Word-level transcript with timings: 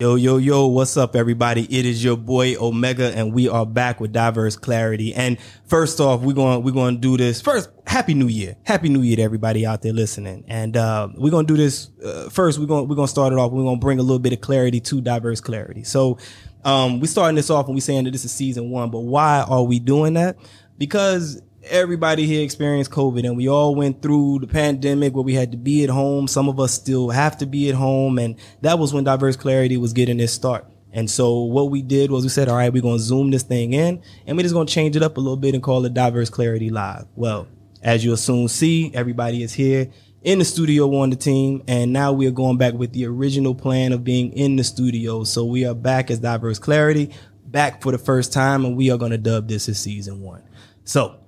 Yo, 0.00 0.14
yo, 0.14 0.36
yo, 0.36 0.68
what's 0.68 0.96
up, 0.96 1.16
everybody? 1.16 1.64
It 1.64 1.84
is 1.84 2.04
your 2.04 2.16
boy 2.16 2.54
OMEHGA, 2.54 3.16
and 3.16 3.34
we 3.34 3.48
are 3.48 3.66
back 3.66 3.98
with 3.98 4.12
diverse 4.12 4.54
clarity. 4.54 5.12
And 5.12 5.40
first 5.66 5.98
off, 5.98 6.20
we're 6.20 6.34
going 6.34 6.62
we're 6.62 6.70
to 6.94 7.00
do 7.00 7.16
this 7.16 7.40
first. 7.40 7.68
Happy 7.84 8.14
New 8.14 8.28
Year, 8.28 8.54
Happy 8.62 8.88
New 8.90 9.02
Year 9.02 9.16
to 9.16 9.22
everybody 9.22 9.66
out 9.66 9.82
there 9.82 9.92
listening. 9.92 10.44
And 10.46 10.76
uh, 10.76 11.08
we're 11.16 11.32
to 11.46 11.52
do 11.52 11.56
this 11.56 11.90
uh, 12.00 12.28
first. 12.28 12.60
We're 12.60 12.66
gonna 12.66 12.84
we're 12.84 12.94
to 13.08 13.10
start 13.10 13.32
it 13.32 13.40
off. 13.40 13.50
We're 13.50 13.64
to 13.76 13.80
bring 13.80 13.98
a 13.98 14.02
little 14.02 14.20
bit 14.20 14.32
of 14.32 14.40
clarity 14.40 14.78
to 14.78 15.00
diverse 15.00 15.40
clarity. 15.40 15.82
So, 15.82 16.18
um, 16.64 17.00
we 17.00 17.08
starting 17.08 17.34
this 17.34 17.50
off, 17.50 17.66
and 17.66 17.74
we're 17.74 17.80
saying 17.80 18.04
that 18.04 18.12
this 18.12 18.24
is 18.24 18.30
season 18.30 18.70
one. 18.70 18.92
But 18.92 19.00
why 19.00 19.44
are 19.48 19.64
we 19.64 19.80
doing 19.80 20.14
that? 20.14 20.36
Because 20.78 21.42
everybody 21.70 22.26
here 22.26 22.42
experienced 22.42 22.90
COVID 22.90 23.24
and 23.26 23.36
we 23.36 23.48
all 23.48 23.74
went 23.74 24.02
through 24.02 24.40
the 24.40 24.46
pandemic 24.46 25.14
where 25.14 25.22
we 25.22 25.34
had 25.34 25.52
to 25.52 25.58
be 25.58 25.84
at 25.84 25.90
home. 25.90 26.28
Some 26.28 26.48
of 26.48 26.58
us 26.58 26.72
still 26.72 27.10
have 27.10 27.38
to 27.38 27.46
be 27.46 27.68
at 27.68 27.74
home. 27.74 28.18
And 28.18 28.36
that 28.62 28.78
was 28.78 28.92
when 28.92 29.04
Diverse 29.04 29.36
Clarity 29.36 29.76
was 29.76 29.92
getting 29.92 30.20
its 30.20 30.32
start. 30.32 30.66
And 30.92 31.10
so 31.10 31.42
what 31.42 31.70
we 31.70 31.82
did 31.82 32.10
was 32.10 32.24
we 32.24 32.30
said, 32.30 32.48
all 32.48 32.56
right, 32.56 32.72
we're 32.72 32.82
going 32.82 32.96
to 32.96 33.02
zoom 33.02 33.30
this 33.30 33.42
thing 33.42 33.74
in 33.74 34.02
and 34.26 34.36
we're 34.36 34.42
just 34.42 34.54
going 34.54 34.66
to 34.66 34.72
change 34.72 34.96
it 34.96 35.02
up 35.02 35.16
a 35.16 35.20
little 35.20 35.36
bit 35.36 35.54
and 35.54 35.62
call 35.62 35.84
it 35.84 35.94
Diverse 35.94 36.30
Clarity 36.30 36.70
Live. 36.70 37.06
Well, 37.14 37.46
as 37.82 38.04
you'll 38.04 38.16
soon 38.16 38.48
see, 38.48 38.90
everybody 38.94 39.42
is 39.42 39.52
here 39.52 39.90
in 40.22 40.38
the 40.38 40.44
studio 40.44 40.94
on 40.96 41.10
the 41.10 41.16
team. 41.16 41.62
And 41.68 41.92
now 41.92 42.12
we 42.12 42.26
are 42.26 42.32
going 42.32 42.56
back 42.56 42.74
with 42.74 42.92
the 42.92 43.06
original 43.06 43.54
plan 43.54 43.92
of 43.92 44.02
being 44.02 44.32
in 44.32 44.56
the 44.56 44.64
studio. 44.64 45.24
So 45.24 45.44
we 45.44 45.66
are 45.66 45.74
back 45.74 46.10
as 46.10 46.18
Diverse 46.18 46.58
Clarity, 46.58 47.14
back 47.46 47.82
for 47.82 47.92
the 47.92 47.98
first 47.98 48.32
time. 48.32 48.64
And 48.64 48.76
we 48.76 48.90
are 48.90 48.98
going 48.98 49.12
to 49.12 49.18
dub 49.18 49.48
this 49.48 49.68
as 49.68 49.78
season 49.78 50.20
one. 50.20 50.42
So 50.84 51.20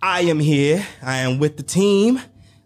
I 0.00 0.20
am 0.22 0.38
here. 0.38 0.86
I 1.02 1.18
am 1.18 1.40
with 1.40 1.56
the 1.56 1.64
team. 1.64 2.20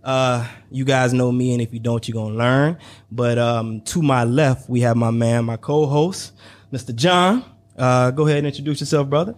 Uh, 0.04 0.46
you 0.70 0.84
guys 0.84 1.14
know 1.14 1.32
me, 1.32 1.52
and 1.52 1.62
if 1.62 1.72
you 1.72 1.80
don't, 1.80 2.06
you're 2.06 2.14
gonna 2.14 2.34
learn. 2.34 2.78
But 3.10 3.38
um, 3.38 3.80
to 3.82 4.02
my 4.02 4.24
left, 4.24 4.68
we 4.68 4.82
have 4.82 4.98
my 4.98 5.10
man, 5.10 5.46
my 5.46 5.56
co-host, 5.56 6.32
Mr. 6.70 6.94
John. 6.94 7.42
Uh, 7.76 8.10
go 8.10 8.26
ahead 8.26 8.38
and 8.38 8.48
introduce 8.48 8.80
yourself, 8.80 9.08
brother. 9.08 9.34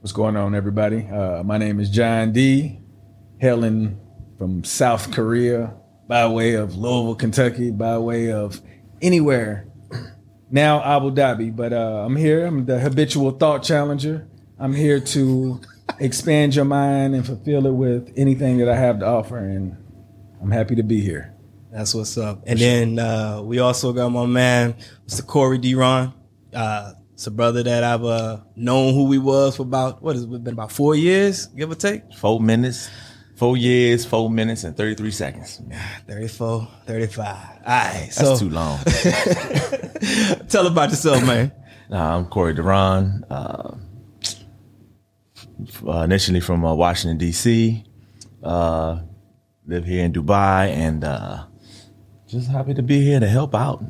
What's 0.00 0.12
going 0.12 0.36
on, 0.36 0.54
everybody? 0.54 1.08
Uh, 1.08 1.42
my 1.42 1.58
name 1.58 1.80
is 1.80 1.90
John 1.90 2.32
D. 2.32 2.78
Hailing 3.38 3.98
from 4.38 4.62
South 4.62 5.10
Korea 5.10 5.74
by 6.06 6.28
way 6.28 6.54
of 6.54 6.76
Louisville, 6.76 7.16
Kentucky, 7.16 7.72
by 7.72 7.98
way 7.98 8.30
of 8.30 8.60
anywhere. 9.02 9.66
Now 10.50 10.80
Abu 10.84 11.10
Dhabi, 11.10 11.54
but 11.54 11.72
uh, 11.72 12.04
I'm 12.06 12.14
here. 12.14 12.46
I'm 12.46 12.64
the 12.64 12.78
habitual 12.78 13.32
thought 13.32 13.64
challenger. 13.64 14.28
I'm 14.56 14.72
here 14.72 15.00
to 15.00 15.60
expand 15.98 16.54
your 16.54 16.64
mind 16.64 17.14
and 17.14 17.24
fulfill 17.24 17.66
it 17.66 17.72
with 17.72 18.12
anything 18.16 18.58
that 18.58 18.68
I 18.68 18.76
have 18.76 19.00
to 19.00 19.06
offer. 19.06 19.38
And 19.38 19.76
I'm 20.40 20.50
happy 20.50 20.74
to 20.76 20.82
be 20.82 21.00
here. 21.00 21.34
That's 21.72 21.94
what's 21.94 22.16
up. 22.16 22.42
And 22.46 22.58
then 22.58 22.98
uh, 22.98 23.42
we 23.42 23.58
also 23.58 23.92
got 23.92 24.08
my 24.10 24.26
man, 24.26 24.76
Mr. 25.08 25.26
Corey 25.26 25.58
D'Ron. 25.58 26.14
Uh, 26.52 26.92
it's 27.14 27.26
a 27.26 27.30
brother 27.30 27.62
that 27.62 27.82
I've 27.82 28.04
uh, 28.04 28.40
known 28.54 28.94
who 28.94 29.10
he 29.10 29.18
was 29.18 29.56
for 29.56 29.62
about, 29.62 30.02
what 30.02 30.14
has 30.14 30.24
it 30.24 30.44
been, 30.44 30.54
about 30.54 30.70
four 30.70 30.94
years, 30.94 31.46
give 31.46 31.70
or 31.70 31.74
take? 31.74 32.12
Four 32.14 32.40
minutes, 32.40 32.90
four 33.36 33.56
years, 33.56 34.04
four 34.04 34.30
minutes, 34.30 34.64
and 34.64 34.76
33 34.76 35.10
seconds. 35.10 35.62
34, 36.06 36.68
35. 36.86 37.26
All 37.26 37.36
right. 37.66 38.10
That's 38.14 38.16
so 38.16 38.36
too 38.36 38.50
long. 38.50 38.78
tell 40.48 40.66
about 40.66 40.90
yourself, 40.90 41.24
man. 41.24 41.52
Nah, 41.88 42.16
I'm 42.16 42.26
Corey 42.26 42.54
D'Ron. 42.54 43.24
Uh, 43.30 43.76
uh, 45.86 46.00
initially 46.00 46.40
from 46.40 46.64
uh, 46.64 46.74
Washington 46.74 47.18
D.C. 47.18 47.84
Uh, 48.42 49.00
live 49.66 49.84
here 49.84 50.04
in 50.04 50.12
Dubai, 50.12 50.68
and 50.68 51.04
uh, 51.04 51.44
just 52.26 52.48
happy 52.48 52.74
to 52.74 52.82
be 52.82 53.04
here 53.04 53.20
to 53.20 53.28
help 53.28 53.54
out 53.54 53.82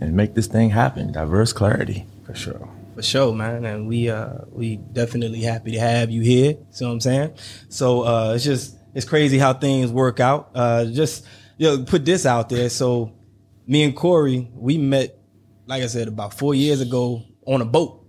and 0.00 0.14
make 0.14 0.34
this 0.34 0.46
thing 0.46 0.70
happen. 0.70 1.12
Diverse 1.12 1.52
clarity. 1.52 2.06
For 2.26 2.34
sure. 2.34 2.68
For 2.94 3.02
sure, 3.02 3.34
man. 3.34 3.64
And 3.64 3.88
we 3.88 4.12
we 4.50 4.76
definitely 4.76 5.42
happy 5.42 5.72
to 5.72 5.80
have 5.80 6.10
you 6.10 6.22
here. 6.22 6.56
See 6.70 6.84
what 6.84 6.92
I'm 6.92 7.00
saying? 7.00 7.34
So 7.68 8.32
it's 8.32 8.44
just 8.44 8.76
it's 8.94 9.06
crazy 9.06 9.38
how 9.38 9.54
things 9.54 9.90
work 9.90 10.20
out. 10.20 10.54
Just 10.54 11.26
you 11.56 11.68
know, 11.68 11.84
put 11.84 12.04
this 12.04 12.26
out 12.26 12.48
there. 12.48 12.68
So 12.68 13.12
me 13.66 13.84
and 13.84 13.96
Corey, 13.96 14.50
we 14.54 14.78
met, 14.78 15.18
like 15.66 15.82
I 15.82 15.86
said, 15.86 16.08
about 16.08 16.34
four 16.34 16.54
years 16.54 16.80
ago 16.80 17.22
on 17.46 17.60
a 17.60 17.64
boat. 17.64 18.03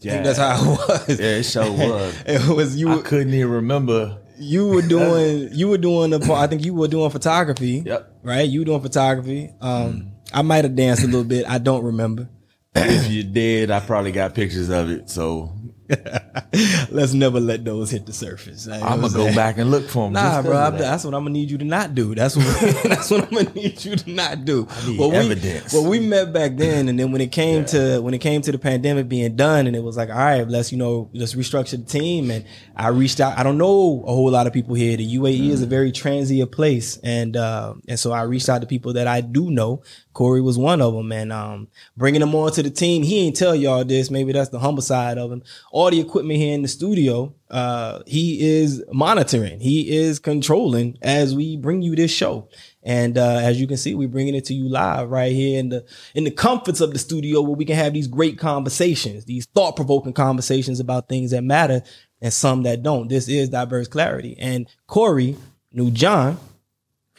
Think 0.00 0.24
that's 0.24 0.38
how 0.38 0.60
it 0.62 0.66
was. 1.08 1.20
Yeah, 1.20 1.26
it 1.26 1.42
sure 1.44 1.70
was. 1.72 2.14
it 2.26 2.54
was 2.54 2.76
you 2.76 2.90
I 2.90 3.02
couldn't 3.02 3.32
even 3.34 3.50
remember. 3.50 4.18
you 4.38 4.68
were 4.68 4.82
doing 4.96 5.48
you 5.52 5.68
were 5.68 5.78
doing 5.78 6.10
the 6.10 6.32
I 6.32 6.46
think 6.46 6.64
you 6.64 6.74
were 6.74 6.88
doing 6.88 7.10
photography. 7.10 7.82
Yep. 7.84 8.18
Right? 8.22 8.48
You 8.48 8.60
were 8.60 8.64
doing 8.66 8.82
photography. 8.82 9.50
Um 9.60 10.12
I 10.32 10.42
might 10.42 10.64
have 10.64 10.74
danced 10.76 11.02
a 11.02 11.06
little 11.06 11.24
bit. 11.24 11.46
I 11.48 11.58
don't 11.58 11.84
remember. 11.84 12.28
if 12.74 13.08
you 13.10 13.22
did, 13.22 13.70
I 13.70 13.80
probably 13.80 14.12
got 14.12 14.34
pictures 14.34 14.68
of 14.68 14.90
it. 14.90 15.08
So 15.08 15.52
Let's 16.90 17.12
never 17.12 17.38
let 17.40 17.64
those 17.64 17.90
hit 17.90 18.06
the 18.06 18.12
surface. 18.12 18.66
I'm 18.66 19.00
gonna 19.00 19.12
go 19.12 19.34
back 19.34 19.58
and 19.58 19.70
look 19.70 19.88
for 19.88 20.04
them. 20.06 20.14
Nah, 20.14 20.42
bro, 20.42 20.56
I'm- 20.56 20.78
that's 20.78 21.04
what 21.04 21.14
I'm 21.14 21.22
gonna 21.22 21.30
need 21.30 21.50
you 21.50 21.58
to 21.58 21.64
not 21.64 21.94
do. 21.94 22.14
That's 22.14 22.36
what 22.36 22.46
that's 22.84 23.10
what 23.10 23.24
I'm 23.24 23.30
gonna 23.30 23.52
need 23.54 23.84
you 23.84 23.96
to 23.96 24.10
not 24.10 24.44
do. 24.44 24.66
need 24.86 24.98
well, 24.98 25.10
we, 25.10 25.16
evidence. 25.16 25.72
well, 25.72 25.88
we 25.88 26.00
met 26.00 26.32
back 26.32 26.56
then, 26.56 26.88
and 26.88 26.98
then 26.98 27.12
when 27.12 27.20
it 27.20 27.32
came 27.32 27.64
to 27.66 28.00
when 28.00 28.14
it 28.14 28.18
came 28.18 28.42
to 28.42 28.52
the 28.52 28.58
pandemic 28.58 29.08
being 29.08 29.36
done, 29.36 29.66
and 29.66 29.76
it 29.76 29.82
was 29.82 29.96
like, 29.96 30.08
all 30.08 30.16
right, 30.16 30.48
let's 30.48 30.72
you 30.72 30.78
know 30.78 31.10
let's 31.14 31.34
restructure 31.34 31.76
the 31.76 31.84
team. 31.84 32.30
And 32.30 32.44
I 32.74 32.88
reached 32.88 33.20
out. 33.20 33.38
I 33.38 33.42
don't 33.42 33.58
know 33.58 34.02
a 34.06 34.12
whole 34.12 34.30
lot 34.30 34.46
of 34.46 34.52
people 34.52 34.74
here. 34.74 34.96
The 34.96 35.16
UAE 35.16 35.50
is 35.50 35.62
a 35.62 35.66
very 35.66 35.92
transient 35.92 36.52
place, 36.52 36.98
and 36.98 37.36
uh, 37.36 37.74
and 37.88 37.98
so 37.98 38.12
I 38.12 38.22
reached 38.22 38.48
out 38.48 38.60
to 38.60 38.66
people 38.66 38.94
that 38.94 39.06
I 39.06 39.20
do 39.20 39.50
know. 39.50 39.82
Corey 40.16 40.40
was 40.40 40.56
one 40.56 40.80
of 40.80 40.94
them, 40.94 41.12
and 41.12 41.30
um, 41.30 41.68
bringing 41.94 42.22
him 42.22 42.34
on 42.34 42.50
to 42.52 42.62
the 42.62 42.70
team. 42.70 43.02
He 43.02 43.26
ain't 43.26 43.36
tell 43.36 43.54
y'all 43.54 43.84
this. 43.84 44.10
Maybe 44.10 44.32
that's 44.32 44.48
the 44.48 44.58
humble 44.58 44.80
side 44.80 45.18
of 45.18 45.30
him. 45.30 45.42
All 45.70 45.90
the 45.90 46.00
equipment 46.00 46.38
here 46.38 46.54
in 46.54 46.62
the 46.62 46.68
studio, 46.68 47.34
uh, 47.50 48.00
he 48.06 48.40
is 48.40 48.82
monitoring. 48.90 49.60
He 49.60 49.94
is 49.94 50.18
controlling 50.18 50.96
as 51.02 51.34
we 51.34 51.58
bring 51.58 51.82
you 51.82 51.94
this 51.94 52.10
show. 52.10 52.48
And 52.82 53.18
uh, 53.18 53.40
as 53.42 53.60
you 53.60 53.66
can 53.66 53.76
see, 53.76 53.94
we're 53.94 54.08
bringing 54.08 54.34
it 54.34 54.46
to 54.46 54.54
you 54.54 54.70
live 54.70 55.10
right 55.10 55.32
here 55.32 55.60
in 55.60 55.68
the 55.68 55.84
in 56.14 56.24
the 56.24 56.30
comforts 56.30 56.80
of 56.80 56.94
the 56.94 56.98
studio, 56.98 57.42
where 57.42 57.52
we 57.52 57.66
can 57.66 57.76
have 57.76 57.92
these 57.92 58.08
great 58.08 58.38
conversations, 58.38 59.26
these 59.26 59.44
thought 59.44 59.76
provoking 59.76 60.14
conversations 60.14 60.80
about 60.80 61.10
things 61.10 61.32
that 61.32 61.44
matter 61.44 61.82
and 62.22 62.32
some 62.32 62.62
that 62.62 62.82
don't. 62.82 63.08
This 63.08 63.28
is 63.28 63.50
diverse 63.50 63.86
clarity. 63.86 64.34
And 64.38 64.66
Corey 64.86 65.36
knew 65.72 65.90
John 65.90 66.38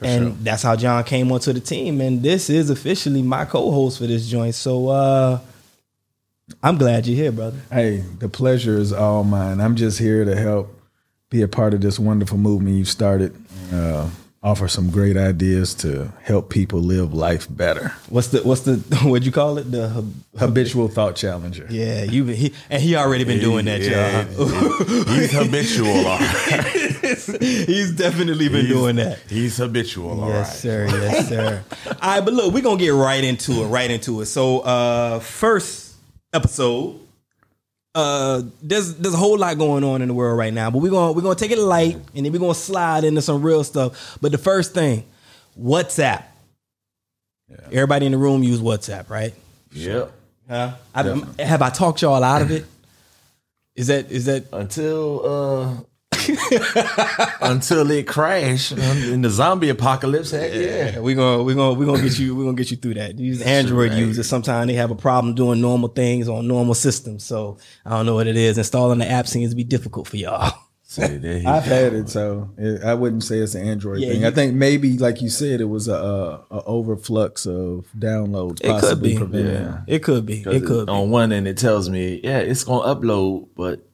and 0.01 0.37
that's 0.45 0.63
how 0.63 0.75
John 0.75 1.03
came 1.03 1.31
onto 1.31 1.53
the 1.53 1.59
team. 1.59 2.01
And 2.01 2.21
this 2.21 2.49
is 2.49 2.69
officially 2.69 3.21
my 3.21 3.45
co-host 3.45 3.97
for 3.99 4.07
this 4.07 4.27
joint. 4.27 4.55
So 4.55 4.89
uh 4.89 5.39
I'm 6.63 6.77
glad 6.77 7.05
you're 7.07 7.15
here, 7.17 7.31
brother. 7.31 7.57
Hey, 7.71 8.03
the 8.19 8.29
pleasure 8.29 8.77
is 8.77 8.93
all 8.93 9.23
mine. 9.25 9.59
I'm 9.59 9.75
just 9.75 9.99
here 9.99 10.23
to 10.23 10.35
help 10.35 10.73
be 11.29 11.41
a 11.41 11.47
part 11.47 11.73
of 11.73 11.81
this 11.81 11.99
wonderful 11.99 12.37
movement 12.37 12.77
you've 12.77 12.87
started. 12.87 13.35
Uh, 13.73 14.09
offer 14.41 14.69
some 14.69 14.89
great 14.89 15.17
ideas 15.17 15.73
to 15.73 16.09
help 16.23 16.49
people 16.49 16.79
live 16.79 17.13
life 17.13 17.47
better. 17.49 17.91
What's 18.07 18.27
the 18.29 18.39
what's 18.43 18.61
the 18.61 18.75
what'd 19.03 19.25
you 19.25 19.31
call 19.33 19.57
it? 19.57 19.69
The 19.69 19.89
hab- 19.89 20.13
Habitual 20.37 20.87
thought 20.87 21.17
challenger. 21.17 21.67
yeah, 21.69 22.03
you 22.03 22.23
he 22.27 22.53
and 22.69 22.81
he 22.81 22.95
already 22.95 23.25
been 23.25 23.39
doing 23.41 23.65
that, 23.65 23.81
Yeah, 23.81 24.21
y'all. 24.29 25.05
He's 25.15 25.31
habitual. 25.33 25.87
All 27.29 27.33
right. 27.33 27.41
He's 27.41 27.91
definitely 27.91 28.49
been 28.49 28.67
doing 28.67 28.95
that. 28.97 29.19
He's 29.29 29.57
habitual. 29.57 30.21
All 30.21 30.29
right. 30.29 30.37
Yes, 30.37 30.59
sir. 30.59 30.87
Yes, 30.87 31.29
sir. 31.29 31.63
All 31.85 31.93
right, 32.15 32.21
but 32.25 32.33
look, 32.33 32.53
we're 32.53 32.63
gonna 32.63 32.77
get 32.79 32.93
right 32.93 33.23
into 33.23 33.63
it. 33.63 33.67
Right 33.67 33.89
into 33.89 34.21
it. 34.21 34.25
So, 34.27 34.59
uh, 34.59 35.19
first 35.19 35.95
episode. 36.33 36.99
Uh, 37.95 38.43
there's 38.61 38.93
there's 38.95 39.15
a 39.15 39.17
whole 39.17 39.37
lot 39.39 39.57
going 39.57 39.83
on 39.83 40.03
in 40.03 40.07
the 40.07 40.13
world 40.13 40.37
right 40.37 40.53
now, 40.53 40.69
but 40.69 40.79
we're 40.79 40.91
gonna 40.91 41.13
we're 41.13 41.21
gonna 41.23 41.33
take 41.35 41.49
it 41.49 41.57
light, 41.57 41.95
and 42.13 42.25
then 42.25 42.31
we're 42.31 42.37
gonna 42.39 42.53
slide 42.53 43.03
into 43.03 43.21
some 43.23 43.41
real 43.41 43.63
stuff. 43.63 44.17
But 44.21 44.31
the 44.31 44.37
first 44.37 44.73
thing, 44.73 45.03
WhatsApp. 45.59 46.23
Everybody 47.71 48.05
in 48.05 48.11
the 48.11 48.17
room 48.17 48.43
use 48.43 48.59
WhatsApp, 48.59 49.09
right? 49.09 49.33
Yep. 49.71 50.11
Huh? 50.49 50.73
I, 50.93 51.23
have 51.39 51.61
I 51.61 51.69
talked 51.69 52.01
y'all 52.01 52.23
out 52.23 52.41
of 52.41 52.51
it? 52.51 52.65
Is 53.75 53.87
that 53.87 54.11
is 54.11 54.25
that 54.25 54.45
until 54.51 55.25
uh 55.25 55.83
until 57.41 57.89
it 57.91 58.07
crashed 58.07 58.71
in 58.73 59.21
the 59.21 59.29
zombie 59.29 59.69
apocalypse. 59.69 60.31
Heck 60.31 60.53
yeah. 60.53 60.99
we're 60.99 61.15
gonna 61.15 61.43
we're 61.43 61.55
gonna 61.55 61.73
we're 61.73 61.85
gonna 61.85 62.01
get 62.01 62.19
you 62.19 62.35
we're 62.35 62.43
gonna 62.45 62.57
get 62.57 62.71
you 62.71 62.77
through 62.77 62.95
that. 62.95 63.17
These 63.17 63.41
Android 63.41 63.91
right. 63.91 63.99
users 63.99 64.27
sometimes 64.27 64.67
they 64.67 64.73
have 64.73 64.91
a 64.91 64.95
problem 64.95 65.35
doing 65.35 65.61
normal 65.61 65.89
things 65.89 66.27
on 66.27 66.47
normal 66.47 66.73
systems. 66.73 67.23
So 67.23 67.57
I 67.85 67.91
don't 67.91 68.05
know 68.05 68.15
what 68.15 68.27
it 68.27 68.35
is. 68.37 68.57
Installing 68.57 68.99
the 68.99 69.09
app 69.09 69.27
seems 69.27 69.51
to 69.51 69.55
be 69.55 69.63
difficult 69.63 70.07
for 70.07 70.17
y'all. 70.17 70.53
See, 70.89 71.03
I've 71.03 71.65
had 71.65 71.93
it, 71.93 72.07
so 72.07 72.49
it, 72.57 72.81
I 72.81 72.93
wouldn't 72.93 73.21
say 73.21 73.39
it's 73.39 73.55
an 73.55 73.67
Android 73.67 73.99
Yeah, 73.99 74.07
thing. 74.07 74.21
you- 74.21 74.27
I 74.27 74.31
think 74.31 74.53
maybe, 74.53 74.97
like 74.97 75.21
you 75.21 75.27
said, 75.27 75.59
it 75.59 75.65
was 75.65 75.89
a, 75.89 75.93
a, 75.93 76.45
a 76.49 76.63
overflux 76.63 77.45
of 77.45 77.91
downloads. 77.99 78.61
It 78.61 78.67
could 78.67 78.79
possibly 78.79 79.17
be. 79.25 79.39
Yeah. 79.41 79.81
It 79.85 79.99
could 80.01 80.25
be. 80.25 80.43
It 80.43 80.65
could 80.65 80.85
be. 80.85 80.91
On 80.91 81.09
one 81.09 81.33
end, 81.33 81.45
it 81.45 81.57
tells 81.57 81.89
me, 81.89 82.21
yeah, 82.23 82.37
it's 82.37 82.63
gonna 82.63 82.95
upload, 82.95 83.49
but 83.57 83.86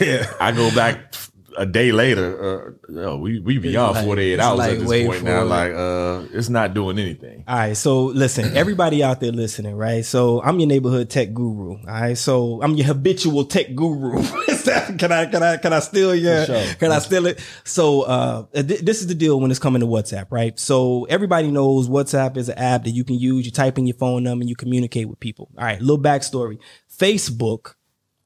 Yeah. 0.00 0.32
I 0.40 0.52
go 0.52 0.74
back 0.74 1.14
a 1.58 1.64
day 1.64 1.90
later, 1.90 2.76
uh, 2.90 2.92
yo, 2.92 3.16
we 3.16 3.40
we 3.40 3.56
beyond 3.58 3.94
like- 3.94 4.04
forty 4.04 4.22
eight 4.34 4.40
hours 4.40 4.58
like, 4.58 4.72
at 4.72 4.86
this 4.86 5.06
point 5.06 5.22
now. 5.24 5.40
it. 5.40 5.44
Like, 5.44 5.72
uh, 5.72 6.22
it's 6.36 6.50
not 6.50 6.74
doing 6.74 6.98
anything. 6.98 7.44
All 7.48 7.56
right, 7.56 7.74
so 7.76 8.04
listen, 8.06 8.54
everybody 8.56 9.02
out 9.02 9.20
there 9.20 9.32
listening, 9.32 9.74
right? 9.74 10.04
So 10.04 10.42
I'm 10.42 10.60
your 10.60 10.68
neighborhood 10.68 11.08
tech 11.08 11.32
guru. 11.32 11.78
All 11.78 11.84
right, 11.86 12.18
so 12.18 12.60
I'm 12.62 12.74
your 12.74 12.86
habitual 12.86 13.44
tech 13.46 13.74
guru. 13.74 14.22
That- 14.66 14.98
can 14.98 15.12
I 15.12 15.26
can 15.26 15.44
I 15.44 15.56
can 15.58 15.72
I 15.72 15.78
steal 15.78 16.12
your? 16.12 16.44
Sure. 16.44 16.74
Can 16.80 16.90
I 16.90 16.98
steal 16.98 17.26
it? 17.26 17.38
So 17.62 18.02
uh, 18.02 18.46
th- 18.52 18.80
this 18.80 19.00
is 19.00 19.06
the 19.06 19.14
deal 19.14 19.38
when 19.38 19.52
it's 19.52 19.60
coming 19.60 19.78
to 19.80 19.86
WhatsApp, 19.86 20.26
right? 20.30 20.58
So 20.58 21.04
everybody 21.04 21.52
knows 21.52 21.88
WhatsApp 21.88 22.36
is 22.36 22.48
an 22.48 22.58
app 22.58 22.82
that 22.82 22.90
you 22.90 23.04
can 23.04 23.14
use. 23.16 23.46
You 23.46 23.52
type 23.52 23.78
in 23.78 23.86
your 23.86 23.96
phone 23.96 24.24
number 24.24 24.42
and 24.42 24.48
you 24.50 24.56
communicate 24.56 25.08
with 25.08 25.20
people. 25.20 25.48
All 25.56 25.64
right, 25.64 25.80
little 25.80 26.00
backstory. 26.02 26.58
Facebook 26.98 27.75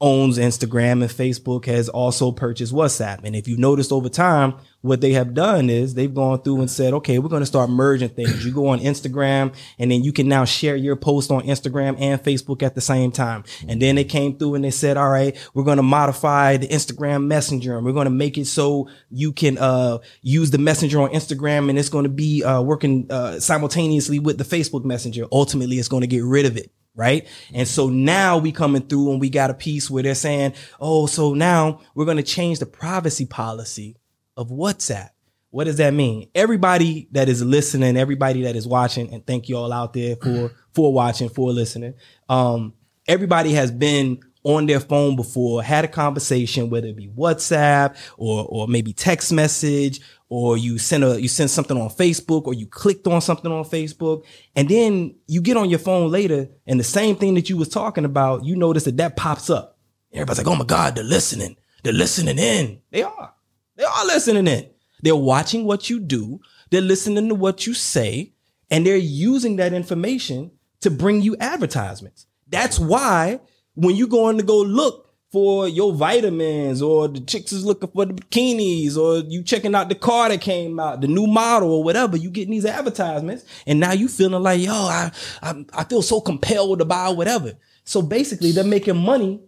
owns 0.01 0.39
Instagram 0.39 1.03
and 1.03 1.11
Facebook 1.11 1.67
has 1.67 1.89
also 1.89 2.33
purchased 2.33 2.73
WhatsApp. 2.73 3.25
And 3.25 3.37
if 3.37 3.47
you've 3.47 3.59
noticed 3.59 3.93
over 3.93 4.09
time, 4.09 4.55
what 4.81 5.03
they 5.03 5.13
have 5.13 5.35
done 5.35 5.69
is 5.69 5.93
they've 5.93 6.13
gone 6.13 6.41
through 6.41 6.61
and 6.61 6.71
said, 6.71 6.95
okay, 6.95 7.19
we're 7.19 7.29
going 7.29 7.43
to 7.43 7.47
start 7.47 7.69
merging 7.69 8.09
things. 8.09 8.45
You 8.45 8.53
go 8.53 8.69
on 8.69 8.81
Instagram 8.81 9.55
and 9.79 9.91
then 9.91 10.03
you 10.03 10.13
can 10.13 10.27
now 10.27 10.47
share 10.47 10.75
your 10.75 10.97
post 10.97 11.31
on 11.31 11.43
Instagram 11.43 12.01
and 12.01 12.23
Facebook 12.23 12.63
at 12.63 12.75
the 12.75 12.81
same 12.81 13.13
time. 13.13 13.45
And 13.69 13.81
then 13.83 13.97
they 13.97 14.05
came 14.05 14.39
through 14.39 14.55
and 14.55 14.65
they 14.65 14.71
said, 14.71 14.97
all 14.97 15.11
right, 15.11 15.37
we're 15.53 15.65
going 15.65 15.77
to 15.77 15.83
modify 15.83 16.57
the 16.57 16.69
Instagram 16.69 17.27
messenger 17.27 17.77
and 17.77 17.85
we're 17.85 17.93
going 17.93 18.07
to 18.07 18.11
make 18.11 18.39
it 18.39 18.47
so 18.47 18.89
you 19.11 19.33
can, 19.33 19.59
uh, 19.59 19.99
use 20.23 20.51
the 20.51 20.59
messenger 20.59 21.03
on 21.03 21.11
Instagram 21.11 21.69
and 21.69 21.79
it's 21.79 21.91
going 21.91 22.05
to 22.05 22.11
be, 22.11 22.43
uh, 22.43 22.63
working, 22.63 23.07
uh, 23.11 23.39
simultaneously 23.39 24.19
with 24.19 24.39
the 24.39 24.45
Facebook 24.45 24.85
messenger. 24.85 25.27
Ultimately, 25.31 25.79
it's 25.79 25.89
going 25.89 26.03
to 26.03 26.07
get 26.07 26.25
rid 26.25 26.47
of 26.47 26.57
it 26.57 26.73
right? 26.95 27.27
And 27.55 27.67
so 27.67 27.89
now 27.89 28.39
we 28.39 28.53
coming 28.53 28.83
through 28.83 29.13
and 29.13 29.21
we 29.21 29.31
got 29.31 29.51
a 29.51 29.55
piece 29.55 29.91
where 29.91 30.03
they're 30.03 30.15
saying, 30.15 30.55
oh, 30.81 31.07
so 31.07 31.35
now 31.35 31.81
we're 31.95 32.05
going 32.05 32.17
to 32.17 32.23
change 32.23 32.59
the 32.59 32.67
privacy 32.67 33.27
policy 33.27 33.97
of 34.37 34.49
WhatsApp. 34.49 35.11
What 35.51 35.65
does 35.65 35.77
that 35.77 35.95
mean? 35.95 36.29
Everybody 36.35 37.09
that 37.13 37.29
is 37.29 37.43
listening, 37.43 37.97
everybody 37.97 38.43
that 38.43 38.55
is 38.55 38.69
watching, 38.69 39.13
and 39.13 39.27
thank 39.27 39.49
you 39.49 39.57
all 39.57 39.73
out 39.73 39.93
there 39.93 40.15
for 40.17 40.53
for 40.73 40.93
watching, 40.93 41.29
for 41.29 41.51
listening. 41.51 41.95
Um, 42.29 42.75
everybody 43.09 43.53
has 43.55 43.73
been 43.73 44.21
on 44.45 44.67
their 44.67 44.79
phone 44.79 45.17
before, 45.17 45.63
had 45.63 45.85
a 45.85 45.89
conversation, 45.89 46.71
whether 46.71 46.87
it 46.87 46.97
be 46.97 47.09
WhatsApp 47.09 47.97
or 48.17 48.47
or 48.49 48.69
maybe 48.69 48.93
text 48.93 49.33
message, 49.33 50.01
or 50.31 50.57
you 50.57 50.79
send 50.79 51.05
a 51.05 51.21
you 51.21 51.29
send 51.29 51.51
something 51.51 51.77
on 51.77 51.91
Facebook, 51.91 52.47
or 52.47 52.55
you 52.55 52.67
clicked 52.67 53.07
on 53.07 53.21
something 53.21 53.51
on 53.51 53.65
Facebook, 53.65 54.25
and 54.57 54.69
then 54.69 55.15
you 55.27 55.43
get 55.43 55.57
on 55.57 55.69
your 55.69 55.81
phone 55.81 56.11
later, 56.11 56.49
and 56.67 56.81
the 56.81 56.85
same 56.85 57.17
thing 57.17 57.35
that 57.35 57.51
you 57.51 57.57
was 57.57 57.69
talking 57.69 58.05
about, 58.07 58.45
you 58.45 58.57
notice 58.57 58.85
that 58.85 58.97
that 58.97 59.17
pops 59.17 59.51
up. 59.51 59.77
Everybody's 60.13 60.39
like, 60.39 60.47
"Oh 60.47 60.57
my 60.57 60.65
God, 60.65 60.95
they're 60.95 61.05
listening. 61.05 61.57
They're 61.83 61.93
listening 61.93 62.39
in. 62.39 62.81
They 62.91 63.03
are. 63.03 63.35
They 63.77 63.85
are 63.85 64.07
listening 64.07 64.47
in. 64.47 64.71
They're 65.03 65.17
watching 65.17 65.65
what 65.65 65.91
you 65.91 65.99
do. 65.99 66.41
They're 66.71 66.81
listening 66.81 67.29
to 67.29 67.35
what 67.35 67.67
you 67.67 67.75
say, 67.75 68.33
and 68.71 68.87
they're 68.87 68.97
using 68.97 69.57
that 69.57 69.73
information 69.73 70.53
to 70.81 70.91
bring 70.91 71.23
you 71.23 71.37
advertisements. 71.41 72.27
That's 72.49 72.79
why 72.79 73.41
when 73.75 73.97
you 73.97 74.07
going 74.07 74.39
to 74.39 74.45
go 74.45 74.59
look 74.61 75.10
for 75.33 75.69
your 75.69 75.93
vitamins 75.93 76.83
or 76.83 77.07
the 77.09 77.21
chicks 77.21 77.53
is 77.53 77.65
looking 77.65 77.89
for 77.91 78.05
the 78.05 78.15
bikinis 78.15 78.97
or 78.97 79.19
you 79.29 79.43
checking 79.43 79.75
out 79.75 79.89
the 79.89 79.95
car 79.95 80.29
that 80.29 80.41
came 80.41 80.81
out, 80.81 81.01
the 81.01 81.07
new 81.07 81.27
model 81.27 81.73
or 81.73 81.85
whatever, 81.85 82.17
you 82.17 82.31
getting 82.31 82.51
these 82.51 82.67
advertisements 82.67 83.45
and 83.67 83.79
now 83.79 83.93
you 83.93 84.09
feeling 84.09 84.43
like, 84.43 84.61
yo, 84.61 84.73
I, 84.73 85.13
I, 85.43 85.65
I 85.73 85.85
feel 85.85 86.03
so 86.03 86.21
compelled 86.21 86.81
to 86.81 86.85
buy 86.85 87.11
whatever. 87.11 87.53
So 87.85 88.03
basically 88.03 88.51
they're 88.53 88.65
making 88.65 88.97
money 88.97 89.41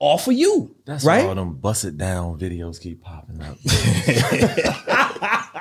off 0.00 0.28
of 0.28 0.34
you, 0.34 0.76
That's 0.84 1.04
right? 1.04 1.22
why 1.22 1.28
all 1.28 1.34
them 1.34 1.54
bust 1.54 1.84
it 1.84 1.96
down 1.96 2.38
videos 2.38 2.80
keep 2.80 3.02
popping 3.02 3.42
up. 3.42 3.58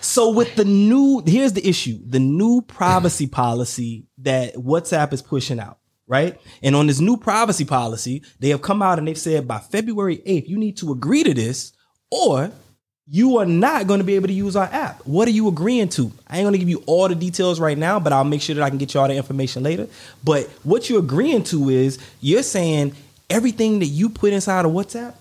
So 0.00 0.30
with 0.30 0.56
the 0.56 0.64
new, 0.64 1.22
here's 1.26 1.52
the 1.52 1.66
issue: 1.66 1.98
the 2.04 2.18
new 2.18 2.62
privacy 2.62 3.26
policy 3.26 4.06
that 4.18 4.54
WhatsApp 4.56 5.12
is 5.12 5.22
pushing 5.22 5.60
out, 5.60 5.78
right? 6.12 6.38
And 6.62 6.76
on 6.76 6.88
this 6.88 7.00
new 7.00 7.16
privacy 7.16 7.64
policy, 7.64 8.22
they 8.38 8.50
have 8.50 8.60
come 8.60 8.82
out 8.82 8.98
and 8.98 9.08
they've 9.08 9.16
said 9.16 9.48
by 9.48 9.58
February 9.58 10.18
8th, 10.18 10.46
you 10.46 10.58
need 10.58 10.76
to 10.76 10.92
agree 10.92 11.22
to 11.22 11.32
this, 11.32 11.72
or 12.10 12.50
you 13.06 13.38
are 13.38 13.46
not 13.46 13.86
going 13.86 13.98
to 13.98 14.04
be 14.04 14.14
able 14.14 14.26
to 14.26 14.34
use 14.34 14.54
our 14.54 14.66
app. 14.66 15.00
What 15.06 15.26
are 15.26 15.30
you 15.30 15.48
agreeing 15.48 15.88
to? 15.90 16.12
I 16.28 16.36
ain't 16.36 16.44
going 16.44 16.52
to 16.52 16.58
give 16.58 16.68
you 16.68 16.82
all 16.84 17.08
the 17.08 17.14
details 17.14 17.58
right 17.58 17.78
now, 17.78 17.98
but 17.98 18.12
I'll 18.12 18.24
make 18.24 18.42
sure 18.42 18.54
that 18.54 18.62
I 18.62 18.68
can 18.68 18.76
get 18.76 18.92
you 18.92 19.00
all 19.00 19.08
the 19.08 19.14
information 19.14 19.62
later. 19.62 19.88
But 20.22 20.50
what 20.64 20.90
you're 20.90 20.98
agreeing 20.98 21.44
to 21.44 21.70
is 21.70 21.98
you're 22.20 22.42
saying 22.42 22.94
everything 23.30 23.78
that 23.78 23.86
you 23.86 24.10
put 24.10 24.34
inside 24.34 24.66
of 24.66 24.72
WhatsApp, 24.72 25.14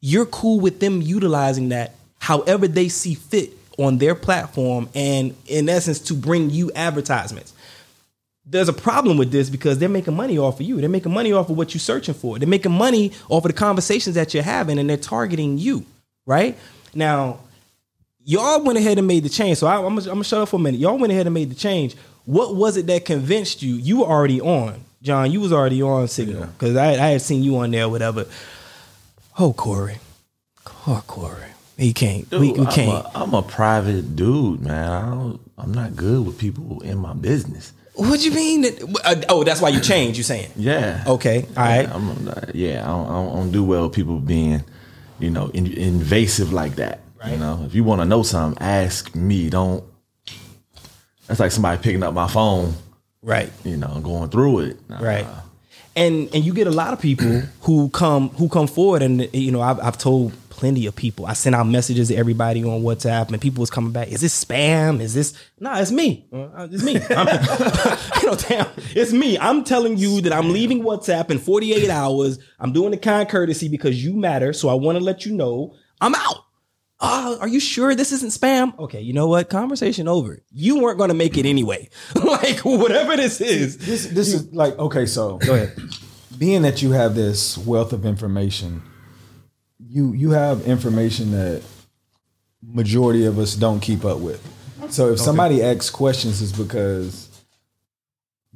you're 0.00 0.26
cool 0.26 0.60
with 0.60 0.78
them 0.78 1.02
utilizing 1.02 1.70
that 1.70 1.96
however 2.20 2.68
they 2.68 2.88
see 2.88 3.14
fit 3.14 3.54
on 3.76 3.98
their 3.98 4.14
platform 4.14 4.88
and 4.94 5.34
in 5.46 5.68
essence 5.68 5.98
to 5.98 6.14
bring 6.14 6.50
you 6.50 6.70
advertisements 6.76 7.54
there's 8.50 8.68
a 8.68 8.72
problem 8.72 9.18
with 9.18 9.30
this 9.30 9.50
because 9.50 9.78
they're 9.78 9.88
making 9.88 10.16
money 10.16 10.38
off 10.38 10.60
of 10.60 10.66
you. 10.66 10.80
They're 10.80 10.88
making 10.88 11.12
money 11.12 11.32
off 11.32 11.50
of 11.50 11.56
what 11.56 11.74
you're 11.74 11.80
searching 11.80 12.14
for. 12.14 12.38
They're 12.38 12.48
making 12.48 12.72
money 12.72 13.12
off 13.28 13.44
of 13.44 13.50
the 13.50 13.58
conversations 13.58 14.14
that 14.14 14.32
you're 14.32 14.42
having 14.42 14.78
and 14.78 14.88
they're 14.88 14.96
targeting 14.96 15.58
you 15.58 15.84
right? 16.28 16.56
Now 16.94 17.40
y'all 18.22 18.62
went 18.62 18.78
ahead 18.78 18.98
and 18.98 19.06
made 19.08 19.24
the 19.24 19.28
change. 19.28 19.58
So 19.58 19.66
I, 19.66 19.76
am 19.76 19.82
gonna, 19.82 20.00
I'm 20.02 20.06
gonna 20.06 20.24
shut 20.24 20.42
up 20.42 20.50
for 20.50 20.56
a 20.56 20.60
minute. 20.60 20.78
Y'all 20.78 20.98
went 20.98 21.12
ahead 21.12 21.26
and 21.26 21.34
made 21.34 21.50
the 21.50 21.56
change. 21.56 21.96
What 22.26 22.54
was 22.54 22.76
it 22.76 22.86
that 22.86 23.04
convinced 23.04 23.62
you? 23.62 23.74
You 23.74 24.00
were 24.00 24.06
already 24.06 24.40
on 24.40 24.84
john. 25.02 25.32
You 25.32 25.40
was 25.40 25.52
already 25.52 25.82
on 25.82 26.06
signal 26.06 26.46
because 26.46 26.76
I, 26.76 26.92
I 26.92 27.08
had 27.08 27.22
seen 27.22 27.42
you 27.42 27.56
on 27.56 27.72
there 27.72 27.88
whatever. 27.88 28.26
Oh 29.38 29.52
corey. 29.52 29.98
Oh 30.86 31.02
corey. 31.06 31.46
He 31.76 31.92
can't 31.92 32.30
we, 32.30 32.52
we 32.52 32.58
I'm 32.58 32.66
can't 32.66 33.06
a, 33.06 33.18
I'm 33.18 33.34
a 33.34 33.42
private 33.42 34.16
dude, 34.16 34.60
man. 34.60 34.90
I 34.90 35.08
don't, 35.10 35.40
I'm 35.56 35.72
not 35.72 35.96
good 35.96 36.26
with 36.26 36.36
people 36.38 36.80
in 36.82 36.98
my 36.98 37.14
business. 37.14 37.72
What 37.98 38.24
you 38.24 38.30
mean? 38.32 38.62
That, 38.62 39.00
uh, 39.04 39.22
oh, 39.28 39.42
that's 39.44 39.60
why 39.60 39.70
you 39.70 39.80
changed. 39.80 40.16
You 40.18 40.22
saying? 40.24 40.50
Yeah. 40.56 41.02
Okay. 41.06 41.46
All 41.56 41.64
right. 41.64 41.82
Yeah, 41.82 41.94
I'm 41.94 42.28
yeah, 42.54 42.84
I 42.84 42.88
don't, 42.88 43.06
I 43.10 43.34
don't- 43.36 43.50
do 43.52 43.64
well 43.64 43.84
with 43.88 43.92
people 43.94 44.18
being, 44.18 44.62
you 45.18 45.30
know, 45.30 45.48
in, 45.48 45.66
invasive 45.66 46.52
like 46.52 46.76
that. 46.76 47.00
You 47.26 47.36
know, 47.36 47.64
if 47.66 47.74
you 47.74 47.82
want 47.82 48.00
to 48.00 48.04
know 48.04 48.22
something, 48.22 48.62
ask 48.62 49.14
me. 49.16 49.50
Don't. 49.50 49.82
That's 51.26 51.40
like 51.40 51.50
somebody 51.50 51.82
picking 51.82 52.02
up 52.04 52.14
my 52.14 52.28
phone, 52.28 52.74
Right. 53.22 53.50
you 53.64 53.76
know, 53.76 54.00
going 54.00 54.30
through 54.30 54.60
it. 54.60 54.88
Nah. 54.88 55.00
Right. 55.02 55.26
And 55.96 56.32
and 56.32 56.44
you 56.44 56.54
get 56.54 56.68
a 56.68 56.70
lot 56.70 56.92
of 56.92 57.00
people 57.00 57.42
who 57.62 57.88
come 57.88 58.28
who 58.30 58.48
come 58.48 58.68
forward, 58.68 59.02
and 59.02 59.28
you 59.34 59.50
know 59.50 59.60
I've 59.60 59.80
I've 59.80 59.98
told 59.98 60.32
plenty 60.58 60.86
of 60.86 60.96
people. 60.96 61.24
I 61.24 61.34
sent 61.34 61.54
out 61.54 61.66
messages 61.68 62.08
to 62.08 62.16
everybody 62.16 62.64
on 62.64 62.82
WhatsApp, 62.82 63.28
and 63.32 63.40
people 63.40 63.60
was 63.60 63.70
coming 63.70 63.92
back. 63.92 64.08
Is 64.08 64.20
this 64.20 64.44
spam? 64.44 65.00
Is 65.00 65.14
this? 65.14 65.32
No, 65.60 65.72
it's 65.74 65.92
me. 65.92 66.26
Uh, 66.32 66.66
It's 66.70 66.82
me. 66.82 66.94
You 68.22 68.26
know, 68.30 68.34
damn, 68.36 68.66
it's 68.96 69.12
me. 69.12 69.38
I'm 69.38 69.62
telling 69.64 69.96
you 69.96 70.20
that 70.22 70.32
I'm 70.32 70.52
leaving 70.52 70.82
WhatsApp 70.82 71.30
in 71.30 71.38
48 71.38 71.88
hours. 71.88 72.38
I'm 72.58 72.72
doing 72.72 72.90
the 72.90 72.96
kind 72.96 73.28
courtesy 73.28 73.68
because 73.68 74.02
you 74.04 74.14
matter. 74.14 74.52
So 74.52 74.68
I 74.68 74.74
want 74.74 74.98
to 74.98 75.04
let 75.04 75.24
you 75.24 75.32
know 75.34 75.74
I'm 76.00 76.14
out. 76.14 76.44
Uh, 77.00 77.36
are 77.40 77.46
you 77.46 77.60
sure 77.60 77.94
this 77.94 78.10
isn't 78.10 78.30
spam? 78.30 78.76
Okay, 78.80 79.00
you 79.00 79.12
know 79.12 79.28
what? 79.28 79.48
Conversation 79.48 80.08
over. 80.08 80.42
You 80.50 80.80
weren't 80.82 80.98
going 80.98 81.08
to 81.10 81.14
make 81.14 81.38
it 81.38 81.46
anyway. 81.46 81.88
like 82.16 82.58
whatever 82.64 83.16
this 83.16 83.40
is. 83.40 83.78
This 83.78 84.06
this 84.06 84.34
is 84.34 84.52
like 84.52 84.76
okay, 84.78 85.06
so 85.06 85.38
Go 85.38 85.54
ahead. 85.54 85.78
being 86.36 86.62
that 86.62 86.82
you 86.82 86.90
have 86.90 87.14
this 87.14 87.56
wealth 87.56 87.92
of 87.92 88.04
information, 88.04 88.82
you 89.88 90.12
you 90.12 90.30
have 90.30 90.66
information 90.66 91.32
that 91.32 91.62
majority 92.62 93.24
of 93.24 93.38
us 93.38 93.54
don't 93.54 93.80
keep 93.80 94.04
up 94.04 94.18
with. 94.18 94.42
So 94.90 95.12
if 95.12 95.20
somebody 95.20 95.62
asks 95.62 95.90
questions, 95.90 96.40
it's 96.40 96.52
because 96.52 97.28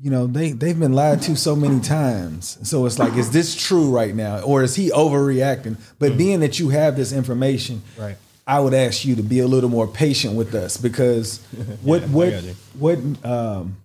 you 0.00 0.10
know 0.10 0.26
they 0.26 0.52
they've 0.52 0.78
been 0.78 0.92
lied 0.92 1.22
to 1.22 1.36
so 1.36 1.54
many 1.56 1.80
times. 1.80 2.58
So 2.68 2.86
it's 2.86 2.98
like, 2.98 3.14
is 3.16 3.30
this 3.30 3.54
true 3.54 3.90
right 3.90 4.14
now, 4.14 4.40
or 4.40 4.62
is 4.62 4.74
he 4.74 4.90
overreacting? 4.90 5.76
But 5.98 6.16
being 6.16 6.40
that 6.40 6.58
you 6.58 6.70
have 6.70 6.96
this 6.96 7.12
information, 7.12 7.82
Right. 7.98 8.16
I 8.46 8.58
would 8.60 8.74
ask 8.74 9.04
you 9.04 9.14
to 9.16 9.22
be 9.22 9.38
a 9.38 9.46
little 9.46 9.70
more 9.70 9.86
patient 9.86 10.34
with 10.34 10.54
us 10.54 10.76
because 10.76 11.38
what 11.82 12.02
what 12.08 12.32
what 12.78 12.98
um 13.24 13.76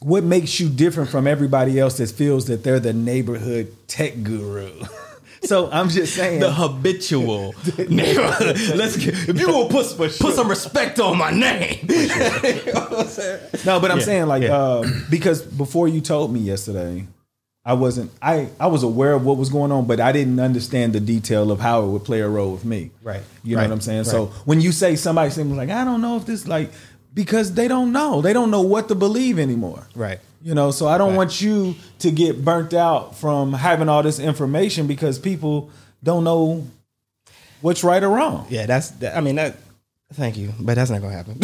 what 0.00 0.24
makes 0.24 0.58
you 0.58 0.68
different 0.68 1.10
from 1.10 1.26
everybody 1.28 1.78
else 1.78 1.98
that 1.98 2.10
feels 2.10 2.46
that 2.46 2.64
they're 2.64 2.80
the 2.80 2.92
neighborhood 2.92 3.72
tech 3.86 4.22
guru? 4.22 4.72
so 5.44 5.70
I'm 5.70 5.88
just 5.88 6.14
saying 6.14 6.40
the 6.40 6.52
habitual 6.52 7.54
neighbor. 7.88 8.22
Let's 8.74 8.96
get, 8.96 9.14
if 9.28 9.38
you 9.40 9.48
will 9.48 9.68
put 9.68 9.86
put 9.96 10.34
some 10.34 10.48
respect 10.48 11.00
on 11.00 11.18
my 11.18 11.30
name. 11.30 11.78
You 11.88 12.08
know 12.72 12.80
what 12.80 12.98
I'm 13.00 13.06
saying? 13.06 13.40
No, 13.66 13.80
but 13.80 13.90
I'm 13.90 13.98
Yeah, 13.98 14.04
saying 14.04 14.26
like 14.26 14.42
yeah. 14.42 14.56
uh, 14.56 14.88
because 15.10 15.42
before 15.42 15.88
you 15.88 16.00
told 16.00 16.32
me 16.32 16.40
yesterday, 16.40 17.06
I 17.64 17.74
wasn't 17.74 18.10
I 18.20 18.48
I 18.58 18.66
was 18.66 18.82
aware 18.82 19.12
of 19.12 19.24
what 19.24 19.36
was 19.36 19.48
going 19.50 19.70
on, 19.72 19.86
but 19.86 20.00
I 20.00 20.12
didn't 20.12 20.40
understand 20.40 20.92
the 20.92 21.00
detail 21.00 21.50
of 21.52 21.60
how 21.60 21.84
it 21.84 21.88
would 21.88 22.04
play 22.04 22.20
a 22.20 22.28
role 22.28 22.52
with 22.52 22.64
me. 22.64 22.90
Right. 23.02 23.22
You 23.44 23.56
know 23.56 23.62
Right. 23.62 23.68
what 23.68 23.74
I'm 23.74 23.80
saying? 23.80 24.04
So 24.04 24.26
when 24.44 24.60
you 24.60 24.72
say 24.72 24.96
somebody 24.96 25.30
seems 25.30 25.52
like 25.56 25.70
I 25.70 25.84
don't 25.84 26.00
know 26.00 26.16
if 26.16 26.26
this 26.26 26.46
like 26.48 26.70
because 27.14 27.52
they 27.54 27.68
don't 27.68 27.92
know. 27.92 28.20
They 28.22 28.32
don't 28.32 28.50
know 28.50 28.62
what 28.62 28.88
to 28.88 28.94
believe 28.94 29.38
anymore. 29.38 29.86
Right. 29.94 30.18
You 30.42 30.54
know, 30.54 30.72
so 30.72 30.88
I 30.88 30.98
don't 30.98 31.14
want 31.14 31.40
you 31.40 31.76
to 32.00 32.10
get 32.10 32.44
burnt 32.44 32.74
out 32.74 33.16
from 33.16 33.52
having 33.52 33.88
all 33.88 34.02
this 34.02 34.18
information 34.18 34.86
because 34.88 35.18
people 35.18 35.70
don't 36.02 36.24
know 36.24 36.66
What's 37.62 37.84
right 37.84 38.02
or 38.02 38.08
wrong? 38.08 38.46
Yeah, 38.50 38.66
that's. 38.66 38.90
That, 38.90 39.16
I 39.16 39.20
mean, 39.20 39.36
that. 39.36 39.56
Thank 40.12 40.36
you, 40.36 40.52
but 40.60 40.74
that's 40.74 40.90
not 40.90 41.00
gonna 41.00 41.14
happen. 41.14 41.38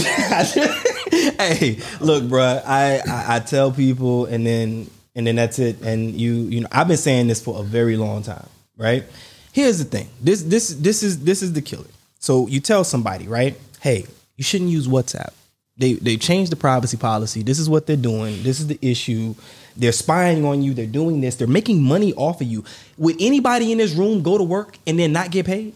hey, 1.38 1.78
look, 2.00 2.24
bruh, 2.24 2.62
I, 2.66 2.98
I 2.98 3.36
I 3.36 3.40
tell 3.40 3.70
people, 3.72 4.26
and 4.26 4.44
then 4.44 4.90
and 5.14 5.26
then 5.26 5.36
that's 5.36 5.58
it. 5.58 5.80
And 5.80 6.20
you 6.20 6.34
you 6.34 6.60
know, 6.60 6.68
I've 6.70 6.88
been 6.88 6.98
saying 6.98 7.28
this 7.28 7.40
for 7.40 7.60
a 7.60 7.62
very 7.62 7.96
long 7.96 8.22
time, 8.22 8.46
right? 8.76 9.04
Here's 9.52 9.78
the 9.78 9.84
thing. 9.84 10.08
This 10.20 10.42
this 10.42 10.70
this 10.70 11.02
is 11.02 11.20
this 11.24 11.40
is 11.40 11.54
the 11.54 11.62
killer. 11.62 11.86
So 12.18 12.48
you 12.48 12.60
tell 12.60 12.84
somebody, 12.84 13.26
right? 13.28 13.56
Hey, 13.80 14.04
you 14.36 14.44
shouldn't 14.44 14.70
use 14.70 14.86
WhatsApp. 14.88 15.32
They 15.78 15.94
they 15.94 16.16
changed 16.16 16.52
the 16.52 16.56
privacy 16.56 16.96
policy. 16.96 17.42
This 17.42 17.58
is 17.58 17.70
what 17.70 17.86
they're 17.86 17.96
doing. 17.96 18.42
This 18.42 18.60
is 18.60 18.66
the 18.66 18.78
issue. 18.82 19.34
They're 19.76 19.92
spying 19.92 20.44
on 20.44 20.62
you. 20.62 20.74
They're 20.74 20.86
doing 20.86 21.20
this. 21.20 21.36
They're 21.36 21.46
making 21.46 21.82
money 21.82 22.12
off 22.14 22.40
of 22.40 22.48
you. 22.48 22.64
Would 22.96 23.16
anybody 23.20 23.70
in 23.70 23.78
this 23.78 23.94
room 23.94 24.22
go 24.22 24.36
to 24.36 24.44
work 24.44 24.76
and 24.86 24.98
then 24.98 25.12
not 25.12 25.30
get 25.30 25.46
paid? 25.46 25.72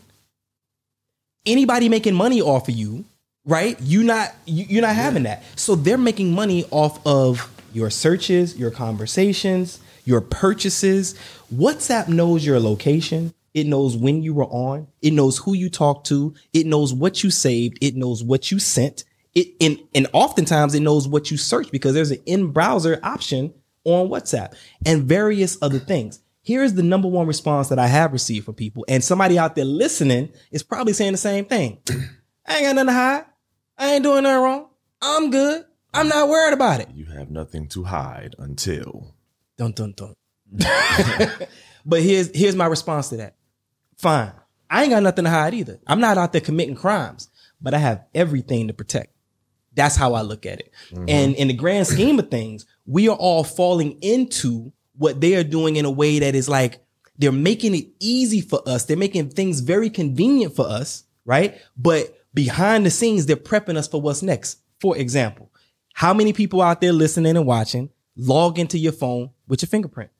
anybody 1.46 1.88
making 1.88 2.14
money 2.14 2.40
off 2.40 2.68
of 2.68 2.74
you, 2.74 3.04
right? 3.44 3.80
You 3.80 4.02
not 4.02 4.34
you, 4.44 4.64
you're 4.68 4.82
not 4.82 4.96
having 4.96 5.24
that. 5.24 5.42
So 5.56 5.74
they're 5.74 5.98
making 5.98 6.32
money 6.32 6.64
off 6.70 7.04
of 7.06 7.50
your 7.72 7.90
searches, 7.90 8.56
your 8.56 8.70
conversations, 8.70 9.80
your 10.04 10.20
purchases. 10.20 11.14
WhatsApp 11.52 12.08
knows 12.08 12.44
your 12.44 12.60
location. 12.60 13.34
It 13.54 13.66
knows 13.66 13.96
when 13.96 14.22
you 14.22 14.32
were 14.32 14.46
on. 14.46 14.86
It 15.02 15.12
knows 15.12 15.38
who 15.38 15.54
you 15.54 15.68
talked 15.68 16.06
to. 16.08 16.34
It 16.52 16.66
knows 16.66 16.94
what 16.94 17.22
you 17.22 17.30
saved. 17.30 17.78
It 17.80 17.96
knows 17.96 18.22
what 18.22 18.50
you 18.50 18.58
sent. 18.58 19.04
It 19.34 19.54
and, 19.60 19.78
and 19.94 20.06
oftentimes 20.12 20.74
it 20.74 20.80
knows 20.80 21.08
what 21.08 21.30
you 21.30 21.36
search 21.36 21.70
because 21.70 21.94
there's 21.94 22.10
an 22.10 22.22
in-browser 22.26 23.00
option 23.02 23.54
on 23.84 24.08
WhatsApp 24.08 24.54
and 24.84 25.04
various 25.04 25.56
other 25.62 25.78
things. 25.78 26.20
Here 26.42 26.62
is 26.62 26.74
the 26.74 26.82
number 26.82 27.08
one 27.08 27.26
response 27.26 27.68
that 27.68 27.78
I 27.78 27.86
have 27.86 28.12
received 28.12 28.44
from 28.44 28.54
people, 28.54 28.84
and 28.88 29.02
somebody 29.02 29.38
out 29.38 29.54
there 29.54 29.64
listening 29.64 30.32
is 30.50 30.62
probably 30.62 30.92
saying 30.92 31.12
the 31.12 31.18
same 31.18 31.44
thing. 31.44 31.78
I 32.46 32.56
ain't 32.56 32.64
got 32.64 32.74
nothing 32.74 32.86
to 32.88 32.92
hide. 32.92 33.24
I 33.78 33.94
ain't 33.94 34.02
doing 34.02 34.24
nothing 34.24 34.42
wrong. 34.42 34.68
I'm 35.00 35.30
good. 35.30 35.64
I'm 35.94 36.08
not 36.08 36.28
worried 36.28 36.54
about 36.54 36.80
it. 36.80 36.88
You 36.94 37.06
have 37.06 37.30
nothing 37.30 37.68
to 37.68 37.84
hide 37.84 38.34
until. 38.38 39.14
Dun 39.56 39.72
dun 39.72 39.94
dun. 39.96 40.14
but 41.86 42.02
here's 42.02 42.34
here's 42.36 42.56
my 42.56 42.66
response 42.66 43.08
to 43.10 43.16
that. 43.18 43.36
Fine. 43.96 44.32
I 44.68 44.82
ain't 44.82 44.90
got 44.90 45.02
nothing 45.02 45.24
to 45.24 45.30
hide 45.30 45.54
either. 45.54 45.80
I'm 45.86 46.00
not 46.00 46.18
out 46.18 46.32
there 46.32 46.40
committing 46.40 46.74
crimes, 46.74 47.30
but 47.60 47.74
I 47.74 47.78
have 47.78 48.04
everything 48.14 48.68
to 48.68 48.74
protect. 48.74 49.11
That's 49.74 49.96
how 49.96 50.14
I 50.14 50.22
look 50.22 50.46
at 50.46 50.60
it. 50.60 50.72
Mm-hmm. 50.90 51.04
And 51.08 51.34
in 51.36 51.48
the 51.48 51.54
grand 51.54 51.86
scheme 51.86 52.18
of 52.18 52.30
things, 52.30 52.66
we 52.86 53.08
are 53.08 53.16
all 53.16 53.44
falling 53.44 53.92
into 54.02 54.72
what 54.96 55.20
they 55.20 55.34
are 55.34 55.44
doing 55.44 55.76
in 55.76 55.84
a 55.84 55.90
way 55.90 56.18
that 56.18 56.34
is 56.34 56.48
like 56.48 56.84
they're 57.18 57.32
making 57.32 57.74
it 57.74 57.86
easy 58.00 58.40
for 58.40 58.60
us. 58.66 58.84
They're 58.84 58.96
making 58.96 59.30
things 59.30 59.60
very 59.60 59.90
convenient 59.90 60.54
for 60.54 60.66
us, 60.66 61.04
right? 61.24 61.60
But 61.76 62.18
behind 62.34 62.84
the 62.84 62.90
scenes, 62.90 63.26
they're 63.26 63.36
prepping 63.36 63.76
us 63.76 63.88
for 63.88 64.00
what's 64.00 64.22
next. 64.22 64.58
For 64.80 64.96
example, 64.96 65.50
how 65.94 66.12
many 66.12 66.32
people 66.32 66.60
out 66.62 66.80
there 66.80 66.92
listening 66.92 67.36
and 67.36 67.46
watching 67.46 67.90
log 68.16 68.58
into 68.58 68.78
your 68.78 68.92
phone 68.92 69.30
with 69.46 69.62
your 69.62 69.68
fingerprint? 69.68 70.10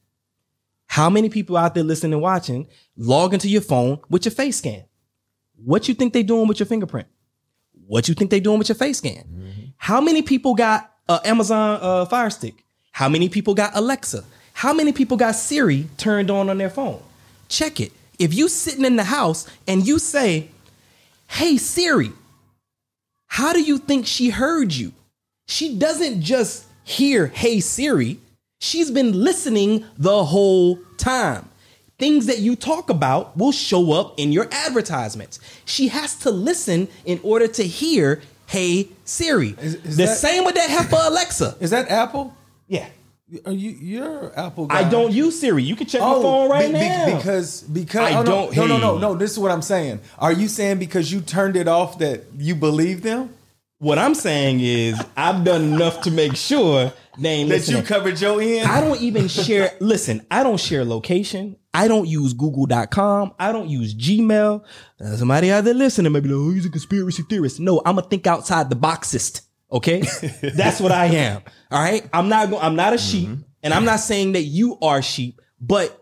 How 0.87 1.09
many 1.09 1.29
people 1.29 1.57
out 1.57 1.75
there 1.75 1.85
listening 1.85 2.13
and 2.13 2.23
watching 2.23 2.69
log 2.97 3.33
into 3.33 3.49
your 3.49 3.63
phone 3.63 3.99
with 4.11 4.25
your 4.25 4.33
face 4.33 4.59
scan? 4.59 4.85
What 5.57 5.89
you 5.89 5.95
think 5.95 6.13
they're 6.13 6.23
doing 6.23 6.49
with 6.49 6.61
your 6.61 6.67
fingerprint? 6.67 7.09
What 7.87 8.09
you 8.09 8.15
think 8.15 8.31
they 8.31 8.41
doing 8.41 8.59
with 8.59 8.69
your 8.69 8.77
face 8.77 8.99
scan? 8.99 9.73
How 9.77 10.01
many 10.01 10.23
people 10.23 10.55
got 10.55 10.91
uh, 11.09 11.21
Amazon 11.25 11.79
uh, 11.83 12.05
Fire 12.07 12.31
Stick? 12.31 12.65
How 12.93 13.09
many 13.09 13.29
people 13.29 13.55
got 13.55 13.73
Alexa? 13.75 14.25
How 14.53 14.73
many 14.73 14.93
people 14.93 15.17
got 15.17 15.35
Siri 15.35 15.87
turned 15.97 16.31
on 16.31 16.49
on 16.49 16.59
their 16.59 16.71
phone? 16.71 17.03
Check 17.49 17.81
it. 17.81 17.93
If 18.19 18.35
you 18.35 18.49
sitting 18.49 18.85
in 18.85 18.97
the 18.97 19.05
house 19.05 19.49
and 19.67 19.87
you 19.87 19.99
say, 19.99 20.49
"Hey 21.27 21.57
Siri," 21.57 22.13
how 23.27 23.53
do 23.53 23.61
you 23.61 23.79
think 23.79 24.07
she 24.07 24.31
heard 24.31 24.73
you? 24.73 24.93
She 25.49 25.77
doesn't 25.77 26.23
just 26.23 26.67
hear 26.85 27.27
"Hey 27.29 27.61
Siri." 27.61 28.19
She's 28.61 28.93
been 28.93 29.13
listening 29.25 29.85
the 29.99 30.25
whole 30.25 30.79
time. 30.97 31.49
Things 32.03 32.27
that 32.27 32.41
you 32.41 32.57
talk 32.57 32.91
about 32.91 33.37
will 33.37 33.53
show 33.53 33.93
up 33.93 34.19
in 34.19 34.33
your 34.33 34.49
advertisements. 34.51 35.39
She 35.65 35.87
has 35.87 36.17
to 36.25 36.31
listen 36.33 36.89
in 37.05 37.21
order 37.23 37.47
to 37.47 37.63
hear 37.63 38.21
"Hey 38.47 38.89
Siri." 39.05 39.55
Is- 39.63 39.75
is 39.77 39.97
the 39.99 40.07
that- 40.07 40.19
same 40.19 40.45
with 40.45 40.57
that 40.57 40.69
heifer 40.69 40.99
Alexa. 41.01 41.55
Is 41.61 41.71
that 41.71 41.89
Apple? 41.93 42.35
Yeah. 42.67 42.87
Are 43.47 43.53
you 43.53 43.71
you're 43.81 44.33
Apple 44.37 44.67
guy? 44.67 44.81
I 44.81 44.85
don't 44.85 45.13
use 45.13 45.39
Siri. 45.39 45.63
You 45.63 45.77
can 45.77 45.87
check 45.87 46.01
my 46.01 46.09
oh, 46.09 46.23
phone 46.23 46.51
right 46.51 46.65
Oh, 46.65 46.73
be- 46.73 46.73
be- 46.73 46.89
now. 46.89 47.17
because 47.17 47.61
because 47.63 48.13
I 48.13 48.19
oh, 48.19 48.23
no, 48.25 48.33
don't- 48.33 48.57
No, 48.57 48.67
no, 48.67 48.79
no, 48.79 48.95
hey. 48.97 49.01
no. 49.01 49.15
This 49.15 49.31
is 49.31 49.39
what 49.39 49.53
I'm 49.53 49.63
saying. 49.63 50.01
Are 50.19 50.33
you 50.33 50.49
saying 50.49 50.79
because 50.81 51.13
you 51.13 51.21
turned 51.21 51.55
it 51.57 51.69
off 51.69 51.99
that 52.01 52.25
you 52.37 52.57
believe 52.57 53.03
them? 53.03 53.31
What 53.83 53.99
I'm 53.99 54.15
saying 54.15 54.61
is 54.61 55.03
I've 55.17 55.43
done 55.43 55.75
enough 55.75 56.03
to 56.03 56.13
make 56.13 56.37
sure 56.37 56.93
ain't 57.23 57.49
That 57.49 57.67
you 57.67 57.83
covered 57.83 58.21
your 58.21 58.41
end? 58.41 58.71
I 58.71 58.81
don't 58.81 59.01
even 59.01 59.27
share. 59.27 59.73
Listen, 59.81 60.25
I 60.31 60.45
don't 60.45 60.59
share 60.59 60.85
location. 60.85 61.57
I 61.75 61.89
don't 61.89 62.07
use 62.07 62.33
Google.com. 62.33 63.35
I 63.41 63.51
don't 63.51 63.69
use 63.69 63.93
Gmail. 63.93 64.65
Uh, 65.01 65.17
somebody 65.17 65.51
out 65.51 65.65
there 65.65 65.75
listening 65.75 66.13
may 66.13 66.21
be 66.21 66.29
like, 66.29 66.37
"Oh, 66.37 66.53
he's 66.53 66.65
a 66.65 66.71
conspiracy 66.71 67.25
theorist." 67.29 67.59
No, 67.59 67.83
I'm 67.85 67.99
a 67.99 68.03
think 68.03 68.27
outside 68.27 68.71
the 68.71 68.77
boxist. 68.77 69.43
Okay, 69.73 70.01
that's 70.55 70.81
what 70.81 70.93
I 70.93 71.07
am. 71.07 71.43
All 71.71 71.83
right, 71.83 72.09
I'm 72.13 72.29
not. 72.29 72.51
Go- 72.51 72.61
I'm 72.61 72.77
not 72.77 72.93
a 72.93 72.99
sheep, 72.99 73.31
and 73.65 73.75
I'm 73.75 73.85
not 73.85 73.99
saying 73.99 74.33
that 74.33 74.43
you 74.43 74.79
are 74.81 75.03
sheep, 75.03 75.41
but 75.61 75.99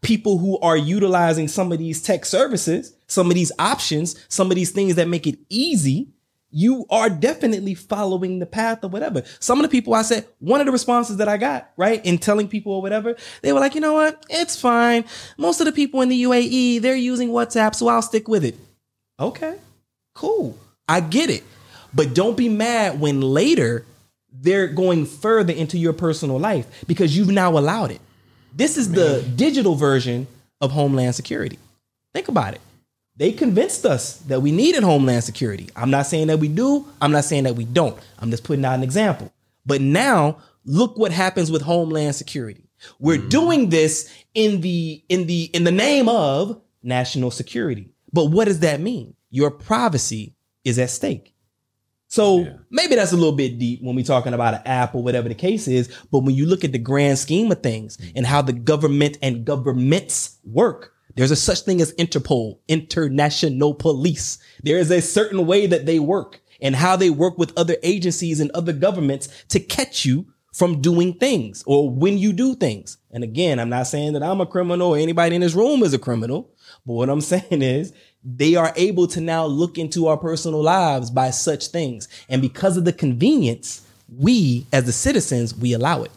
people 0.00 0.38
who 0.38 0.58
are 0.60 0.76
utilizing 0.76 1.48
some 1.48 1.70
of 1.70 1.78
these 1.78 2.00
tech 2.00 2.24
services, 2.24 2.94
some 3.08 3.26
of 3.26 3.34
these 3.34 3.52
options, 3.58 4.24
some 4.28 4.50
of 4.50 4.54
these 4.54 4.70
things 4.70 4.94
that 4.94 5.06
make 5.08 5.26
it 5.26 5.38
easy, 5.50 6.08
you 6.50 6.84
are 6.90 7.08
definitely 7.08 7.74
following 7.74 8.38
the 8.38 8.46
path 8.46 8.82
or 8.82 8.88
whatever. 8.88 9.22
Some 9.38 9.58
of 9.58 9.62
the 9.62 9.68
people 9.68 9.94
I 9.94 10.02
said, 10.02 10.26
one 10.40 10.60
of 10.60 10.66
the 10.66 10.72
responses 10.72 11.18
that 11.18 11.28
I 11.28 11.36
got, 11.36 11.70
right, 11.76 12.04
in 12.04 12.18
telling 12.18 12.48
people 12.48 12.72
or 12.72 12.82
whatever, 12.82 13.16
they 13.42 13.52
were 13.52 13.60
like, 13.60 13.74
you 13.74 13.80
know 13.80 13.94
what? 13.94 14.24
It's 14.28 14.60
fine. 14.60 15.04
Most 15.38 15.60
of 15.60 15.66
the 15.66 15.72
people 15.72 16.00
in 16.00 16.08
the 16.08 16.22
UAE, 16.24 16.82
they're 16.82 16.96
using 16.96 17.28
WhatsApp, 17.30 17.74
so 17.74 17.88
I'll 17.88 18.02
stick 18.02 18.26
with 18.26 18.44
it. 18.44 18.56
Okay, 19.18 19.56
cool. 20.14 20.58
I 20.88 21.00
get 21.00 21.30
it. 21.30 21.44
But 21.94 22.14
don't 22.14 22.36
be 22.36 22.48
mad 22.48 23.00
when 23.00 23.20
later 23.20 23.84
they're 24.32 24.68
going 24.68 25.06
further 25.06 25.52
into 25.52 25.76
your 25.78 25.92
personal 25.92 26.38
life 26.38 26.84
because 26.86 27.16
you've 27.16 27.30
now 27.30 27.58
allowed 27.58 27.90
it. 27.90 28.00
This 28.54 28.76
is 28.76 28.90
the 28.90 29.22
digital 29.36 29.74
version 29.74 30.26
of 30.60 30.72
Homeland 30.72 31.14
Security. 31.14 31.58
Think 32.12 32.28
about 32.28 32.54
it. 32.54 32.60
They 33.20 33.32
convinced 33.32 33.84
us 33.84 34.16
that 34.28 34.40
we 34.40 34.50
needed 34.50 34.82
Homeland 34.82 35.24
Security. 35.24 35.68
I'm 35.76 35.90
not 35.90 36.06
saying 36.06 36.28
that 36.28 36.38
we 36.38 36.48
do. 36.48 36.86
I'm 37.02 37.12
not 37.12 37.24
saying 37.24 37.44
that 37.44 37.54
we 37.54 37.66
don't. 37.66 37.98
I'm 38.18 38.30
just 38.30 38.44
putting 38.44 38.64
out 38.64 38.76
an 38.76 38.82
example. 38.82 39.30
But 39.66 39.82
now 39.82 40.38
look 40.64 40.96
what 40.96 41.12
happens 41.12 41.50
with 41.50 41.60
Homeland 41.60 42.14
Security. 42.14 42.70
We're 42.98 43.18
mm. 43.18 43.28
doing 43.28 43.68
this 43.68 44.10
in 44.32 44.62
the 44.62 45.04
in 45.10 45.26
the 45.26 45.50
in 45.52 45.64
the 45.64 45.70
name 45.70 46.08
of 46.08 46.62
national 46.82 47.30
security. 47.30 47.90
But 48.10 48.30
what 48.30 48.46
does 48.46 48.60
that 48.60 48.80
mean? 48.80 49.14
Your 49.28 49.50
privacy 49.50 50.34
is 50.64 50.78
at 50.78 50.88
stake. 50.88 51.34
So 52.08 52.46
maybe 52.70 52.94
that's 52.94 53.12
a 53.12 53.16
little 53.16 53.36
bit 53.36 53.58
deep 53.58 53.82
when 53.82 53.96
we're 53.96 54.02
talking 54.02 54.32
about 54.32 54.54
an 54.54 54.62
app 54.64 54.94
or 54.94 55.02
whatever 55.02 55.28
the 55.28 55.34
case 55.34 55.68
is. 55.68 55.94
But 56.10 56.20
when 56.20 56.34
you 56.34 56.46
look 56.46 56.64
at 56.64 56.72
the 56.72 56.78
grand 56.78 57.18
scheme 57.18 57.52
of 57.52 57.62
things 57.62 57.98
mm. 57.98 58.12
and 58.16 58.24
how 58.24 58.40
the 58.40 58.54
government 58.54 59.18
and 59.20 59.44
governments 59.44 60.38
work, 60.42 60.94
there's 61.16 61.30
a 61.30 61.36
such 61.36 61.60
thing 61.60 61.80
as 61.80 61.92
Interpol, 61.94 62.58
international 62.68 63.74
police. 63.74 64.38
There 64.62 64.78
is 64.78 64.90
a 64.90 65.00
certain 65.00 65.46
way 65.46 65.66
that 65.66 65.86
they 65.86 65.98
work 65.98 66.40
and 66.62 66.76
how 66.76 66.96
they 66.96 67.10
work 67.10 67.38
with 67.38 67.56
other 67.56 67.76
agencies 67.82 68.40
and 68.40 68.50
other 68.52 68.72
governments 68.72 69.28
to 69.48 69.60
catch 69.60 70.04
you 70.04 70.26
from 70.52 70.80
doing 70.80 71.14
things 71.14 71.62
or 71.66 71.88
when 71.88 72.18
you 72.18 72.32
do 72.32 72.54
things. 72.54 72.98
And 73.10 73.24
again, 73.24 73.58
I'm 73.58 73.68
not 73.68 73.86
saying 73.86 74.14
that 74.14 74.22
I'm 74.22 74.40
a 74.40 74.46
criminal 74.46 74.90
or 74.90 74.98
anybody 74.98 75.36
in 75.36 75.40
this 75.40 75.54
room 75.54 75.82
is 75.82 75.94
a 75.94 75.98
criminal, 75.98 76.50
but 76.86 76.94
what 76.94 77.08
I'm 77.08 77.20
saying 77.20 77.62
is 77.62 77.92
they 78.22 78.56
are 78.56 78.72
able 78.76 79.06
to 79.08 79.20
now 79.20 79.46
look 79.46 79.78
into 79.78 80.08
our 80.08 80.16
personal 80.16 80.62
lives 80.62 81.10
by 81.10 81.30
such 81.30 81.68
things. 81.68 82.08
And 82.28 82.42
because 82.42 82.76
of 82.76 82.84
the 82.84 82.92
convenience, 82.92 83.86
we 84.08 84.66
as 84.72 84.84
the 84.84 84.92
citizens, 84.92 85.54
we 85.54 85.72
allow 85.72 86.02
it. 86.02 86.10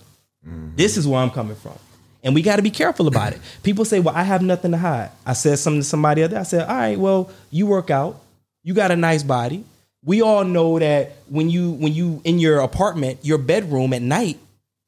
Mm-hmm. 0.48 0.76
This 0.76 0.98
is 0.98 1.08
where 1.08 1.22
I'm 1.22 1.30
coming 1.30 1.56
from. 1.56 1.78
And 2.24 2.34
we 2.34 2.42
got 2.42 2.56
to 2.56 2.62
be 2.62 2.72
careful 2.72 3.08
about 3.08 3.34
it. 3.34 3.42
People 3.64 3.84
say, 3.84 4.00
well, 4.00 4.16
I 4.16 4.24
have 4.24 4.42
nothing 4.42 4.72
to 4.72 4.78
hide. 4.78 5.12
I 5.26 5.34
said 5.34 5.60
something 5.60 5.82
to 5.82 5.88
somebody 5.88 6.24
other. 6.24 6.40
I 6.40 6.44
said, 6.44 6.68
all 6.68 6.76
right, 6.76 6.98
well, 6.98 7.30
you 7.52 7.68
work 7.68 7.90
out. 7.90 8.22
You 8.64 8.74
got 8.74 8.92
a 8.92 8.96
nice 8.96 9.24
body. 9.24 9.66
We 10.06 10.22
all 10.22 10.44
know 10.44 10.80
that 10.80 11.18
when 11.30 11.50
you 11.50 11.72
when 11.72 11.94
you 11.94 12.22
in 12.24 12.40
your 12.40 12.60
apartment, 12.60 13.20
your 13.24 13.38
bedroom 13.38 13.94
at 13.94 14.02
night, 14.02 14.38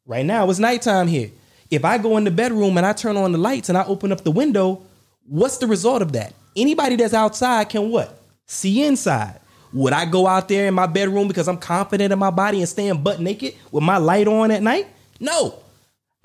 right 0.05 0.25
now 0.25 0.49
it's 0.49 0.59
nighttime 0.59 1.07
here. 1.07 1.31
If 1.71 1.83
I 1.85 1.97
go 1.97 2.17
in 2.17 2.25
the 2.25 2.31
bedroom 2.31 2.77
and 2.77 2.85
I 2.85 2.93
turn 2.93 3.17
on 3.17 3.31
the 3.31 3.37
lights 3.37 3.69
and 3.69 3.77
I 3.77 3.85
open 3.85 4.11
up 4.11 4.23
the 4.23 4.31
window, 4.31 4.81
what's 5.27 5.57
the 5.57 5.67
result 5.67 6.01
of 6.01 6.13
that? 6.13 6.33
Anybody 6.55 6.95
that's 6.95 7.13
outside 7.13 7.69
can 7.69 7.89
what? 7.89 8.17
See 8.45 8.83
inside. 8.85 9.39
Would 9.73 9.93
I 9.93 10.05
go 10.05 10.27
out 10.27 10.47
there 10.47 10.67
in 10.67 10.73
my 10.73 10.87
bedroom 10.87 11.27
because 11.27 11.49
I'm 11.49 11.57
confident 11.57 12.13
in 12.13 12.19
my 12.19 12.29
body 12.29 12.59
and 12.59 12.69
stand 12.69 13.03
butt 13.03 13.19
naked 13.19 13.55
with 13.71 13.83
my 13.83 13.97
light 13.97 14.27
on 14.27 14.51
at 14.51 14.61
night? 14.61 14.87
No. 15.19 15.59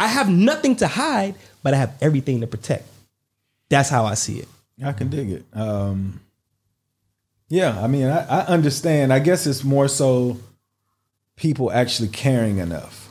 I 0.01 0.07
have 0.07 0.31
nothing 0.31 0.77
to 0.77 0.89
hide, 0.89 1.35
but 1.63 1.75
I 1.75 1.77
have 1.77 1.95
everything 2.01 2.41
to 2.41 2.47
protect. 2.47 2.85
That's 3.69 3.91
how 3.91 4.07
I 4.07 4.15
see 4.15 4.39
it. 4.39 4.49
I 4.83 4.93
can 4.93 5.11
dig 5.11 5.31
it. 5.31 5.45
Um, 5.53 6.21
yeah, 7.51 7.79
I 7.79 7.87
mean, 7.87 8.07
I, 8.07 8.25
I 8.25 8.47
understand. 8.47 9.13
I 9.13 9.19
guess 9.19 9.47
it's 9.47 9.63
more 9.63 9.89
so 9.89 10.39
people 11.37 11.71
actually 11.71 12.09
caring 12.09 12.59
enough. 12.59 13.11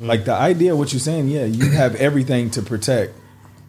Like 0.00 0.24
the 0.24 0.32
idea, 0.32 0.72
of 0.72 0.78
what 0.78 0.94
you're 0.94 1.00
saying, 1.00 1.28
yeah, 1.28 1.44
you 1.44 1.72
have 1.72 1.94
everything 1.96 2.50
to 2.52 2.62
protect, 2.62 3.12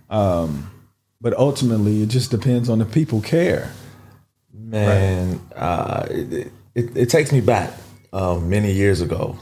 um, 0.10 0.72
but 1.20 1.34
ultimately, 1.34 2.02
it 2.02 2.08
just 2.08 2.32
depends 2.32 2.70
on 2.70 2.80
the 2.80 2.86
people 2.86 3.20
care. 3.20 3.70
Man, 4.54 5.42
uh, 5.58 6.08
it, 6.10 6.54
it, 6.74 6.98
it 6.98 7.10
takes 7.10 7.34
me 7.34 7.42
back 7.42 7.74
um, 8.14 8.50
many 8.50 8.72
years 8.72 9.02
ago. 9.02 9.38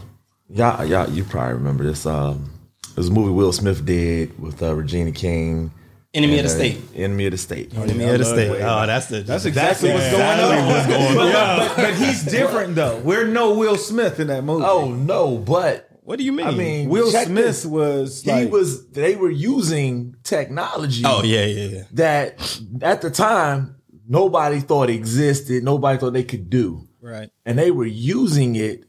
Y'all, 0.49 0.83
y'all, 0.83 1.07
you 1.07 1.23
probably 1.23 1.53
remember 1.53 1.83
this. 1.83 2.07
Um, 2.07 2.49
it 2.99 3.03
was 3.03 3.07
a 3.07 3.13
movie 3.13 3.31
Will 3.31 3.53
Smith 3.53 3.85
did 3.85 4.37
with 4.37 4.61
uh, 4.61 4.75
Regina 4.75 5.13
King. 5.13 5.71
Enemy 6.13 6.33
of 6.33 6.39
and, 6.39 6.49
the 6.49 6.51
uh, 6.51 6.57
state. 6.57 6.81
Enemy 6.97 7.25
of 7.27 7.31
the 7.31 7.37
state. 7.37 7.73
Enemy 7.73 8.03
of 8.03 8.17
the 8.17 8.25
state. 8.25 8.61
Oh, 8.61 8.85
that's 8.85 9.05
the 9.05 9.21
That's 9.21 9.45
exactly 9.45 9.93
what's 9.93 10.11
going 10.11 10.21
on. 10.21 11.15
but, 11.15 11.31
but, 11.31 11.75
but 11.77 11.93
he's 11.95 12.25
different 12.25 12.75
though. 12.75 12.97
We're 12.97 13.25
no 13.25 13.53
Will 13.53 13.77
Smith 13.77 14.19
in 14.19 14.27
that 14.27 14.43
movie. 14.43 14.65
Oh 14.67 14.91
no, 14.91 15.37
but 15.37 15.87
What 16.01 16.19
do 16.19 16.25
you 16.25 16.33
mean? 16.33 16.47
I 16.47 16.51
mean, 16.51 16.89
Will 16.89 17.09
Smith 17.09 17.35
this. 17.35 17.65
was 17.65 18.21
he 18.21 18.31
like, 18.31 18.51
was. 18.51 18.85
They 18.89 19.15
were 19.15 19.29
using 19.29 20.17
technology. 20.23 21.03
oh 21.05 21.23
yeah, 21.23 21.45
yeah, 21.45 21.67
yeah. 21.67 21.83
that 21.93 22.59
at 22.81 23.01
the 23.01 23.11
time 23.11 23.77
nobody 24.09 24.59
thought 24.59 24.89
existed. 24.89 25.63
Nobody 25.63 25.97
thought 25.97 26.11
they 26.11 26.25
could 26.25 26.49
do. 26.49 26.85
Right. 27.01 27.29
and 27.45 27.57
they 27.57 27.71
were 27.71 27.85
using 27.85 28.57
it, 28.57 28.83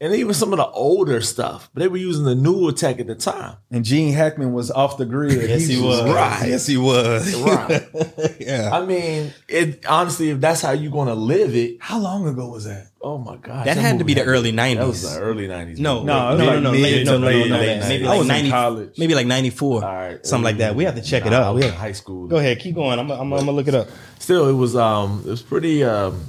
and 0.00 0.14
even 0.14 0.32
some 0.32 0.52
of 0.52 0.58
the 0.58 0.66
older 0.68 1.20
stuff, 1.20 1.68
but 1.74 1.80
they 1.80 1.88
were 1.88 1.96
using 1.96 2.24
the 2.24 2.34
newer 2.36 2.70
tech 2.72 3.00
at 3.00 3.06
the 3.08 3.14
time. 3.16 3.56
and 3.70 3.84
Gene 3.84 4.12
Hackman 4.14 4.52
was 4.52 4.70
off 4.70 4.96
the 4.96 5.04
grid. 5.04 5.48
Yes, 5.48 5.66
he 5.66 5.80
was. 5.80 6.02
right. 6.08 6.48
Yes, 6.48 6.66
he 6.66 6.76
was. 6.76 7.34
Right. 7.42 7.88
yeah. 8.40 8.70
I 8.72 8.84
mean, 8.86 9.32
it 9.48 9.84
honestly, 9.86 10.30
if 10.30 10.40
that's 10.40 10.60
how 10.62 10.70
you're 10.72 10.92
gonna 10.92 11.14
live 11.14 11.54
it, 11.56 11.78
How 11.80 11.98
long 11.98 12.26
ago 12.28 12.48
was 12.48 12.64
that? 12.64 12.86
oh 13.00 13.16
my 13.16 13.36
god, 13.36 13.64
That 13.66 13.76
had 13.76 13.98
to 14.00 14.04
be 14.04 14.14
the 14.14 14.24
early 14.24 14.52
90s. 14.52 14.76
That 14.76 14.86
was 14.86 15.04
90s. 15.04 15.14
the 15.14 15.20
early 15.20 15.46
nineties. 15.48 15.78
No, 15.80 16.02
No, 16.02 16.04
no, 16.04 16.28
it 16.28 16.30
was 16.30 16.38
no, 16.38 16.46
like 16.54 16.62
no, 16.62 16.72
mid 16.72 16.80
late- 16.82 16.98
to 16.98 17.04
no, 17.04 17.18
no, 17.18 17.26
late 17.26 17.48
no, 17.48 17.56
no, 17.56 17.62
90s. 17.62 17.88
maybe 17.88 18.04
I 18.04 18.08
like 18.08 18.18
was 18.18 18.26
in 18.26 18.34
90, 18.34 18.50
college. 18.50 18.98
maybe 18.98 19.14
like 19.14 19.26
94, 19.26 19.84
All 19.84 19.94
right, 19.94 20.26
something 20.26 20.44
like 20.44 20.56
that. 20.58 20.74
We 20.74 20.84
have 20.84 20.94
to 20.96 21.02
check 21.02 21.24
it 21.26 21.30
Nah, 21.30 21.38
I 21.38 21.42
out. 21.44 21.54
was 21.54 21.64
Yeah. 21.64 21.70
in 21.70 21.76
high 21.76 21.92
school. 21.92 22.26
Go 22.26 22.36
ahead, 22.36 22.58
keep 22.58 22.74
going. 22.74 22.98
I'm, 22.98 23.10
I'm, 23.10 23.20
I'm 23.20 23.30
gonna 23.30 23.52
look 23.52 23.68
it 23.68 23.74
up. 23.74 23.88
Still, 24.18 24.48
it 24.48 24.52
was 24.52 24.74
um, 24.76 25.22
it 25.26 25.30
was 25.30 25.42
pretty 25.42 25.84
um, 25.84 26.20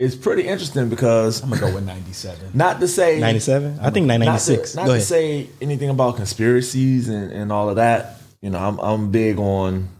it's 0.00 0.14
pretty 0.14 0.48
interesting 0.48 0.88
because 0.88 1.42
I'm 1.42 1.50
gonna 1.50 1.60
go 1.60 1.74
with 1.74 1.84
97. 1.84 2.50
not 2.54 2.80
to 2.80 2.88
say 2.88 3.20
97. 3.20 3.80
I 3.82 3.90
think 3.90 4.06
not 4.06 4.18
96. 4.20 4.70
to, 4.70 4.76
not 4.78 4.86
Go 4.86 4.94
to 4.94 5.00
say 5.00 5.50
anything 5.60 5.90
about 5.90 6.16
conspiracies 6.16 7.10
and, 7.10 7.30
and 7.30 7.52
all 7.52 7.68
of 7.68 7.76
that. 7.76 8.16
You 8.40 8.48
know, 8.48 8.58
I'm 8.58 8.78
I'm 8.80 9.10
big 9.10 9.38
on 9.38 9.90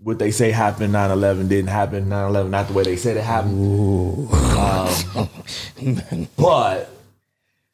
what 0.00 0.20
they 0.20 0.30
say 0.30 0.52
happened 0.52 0.94
9-11 0.94 1.48
didn't 1.48 1.70
happen 1.70 2.06
9-11 2.06 2.50
not 2.50 2.68
the 2.68 2.72
way 2.72 2.84
they 2.84 2.94
said 2.94 3.16
it 3.16 3.24
happened 3.24 4.30
um, 4.32 6.28
but 6.36 6.88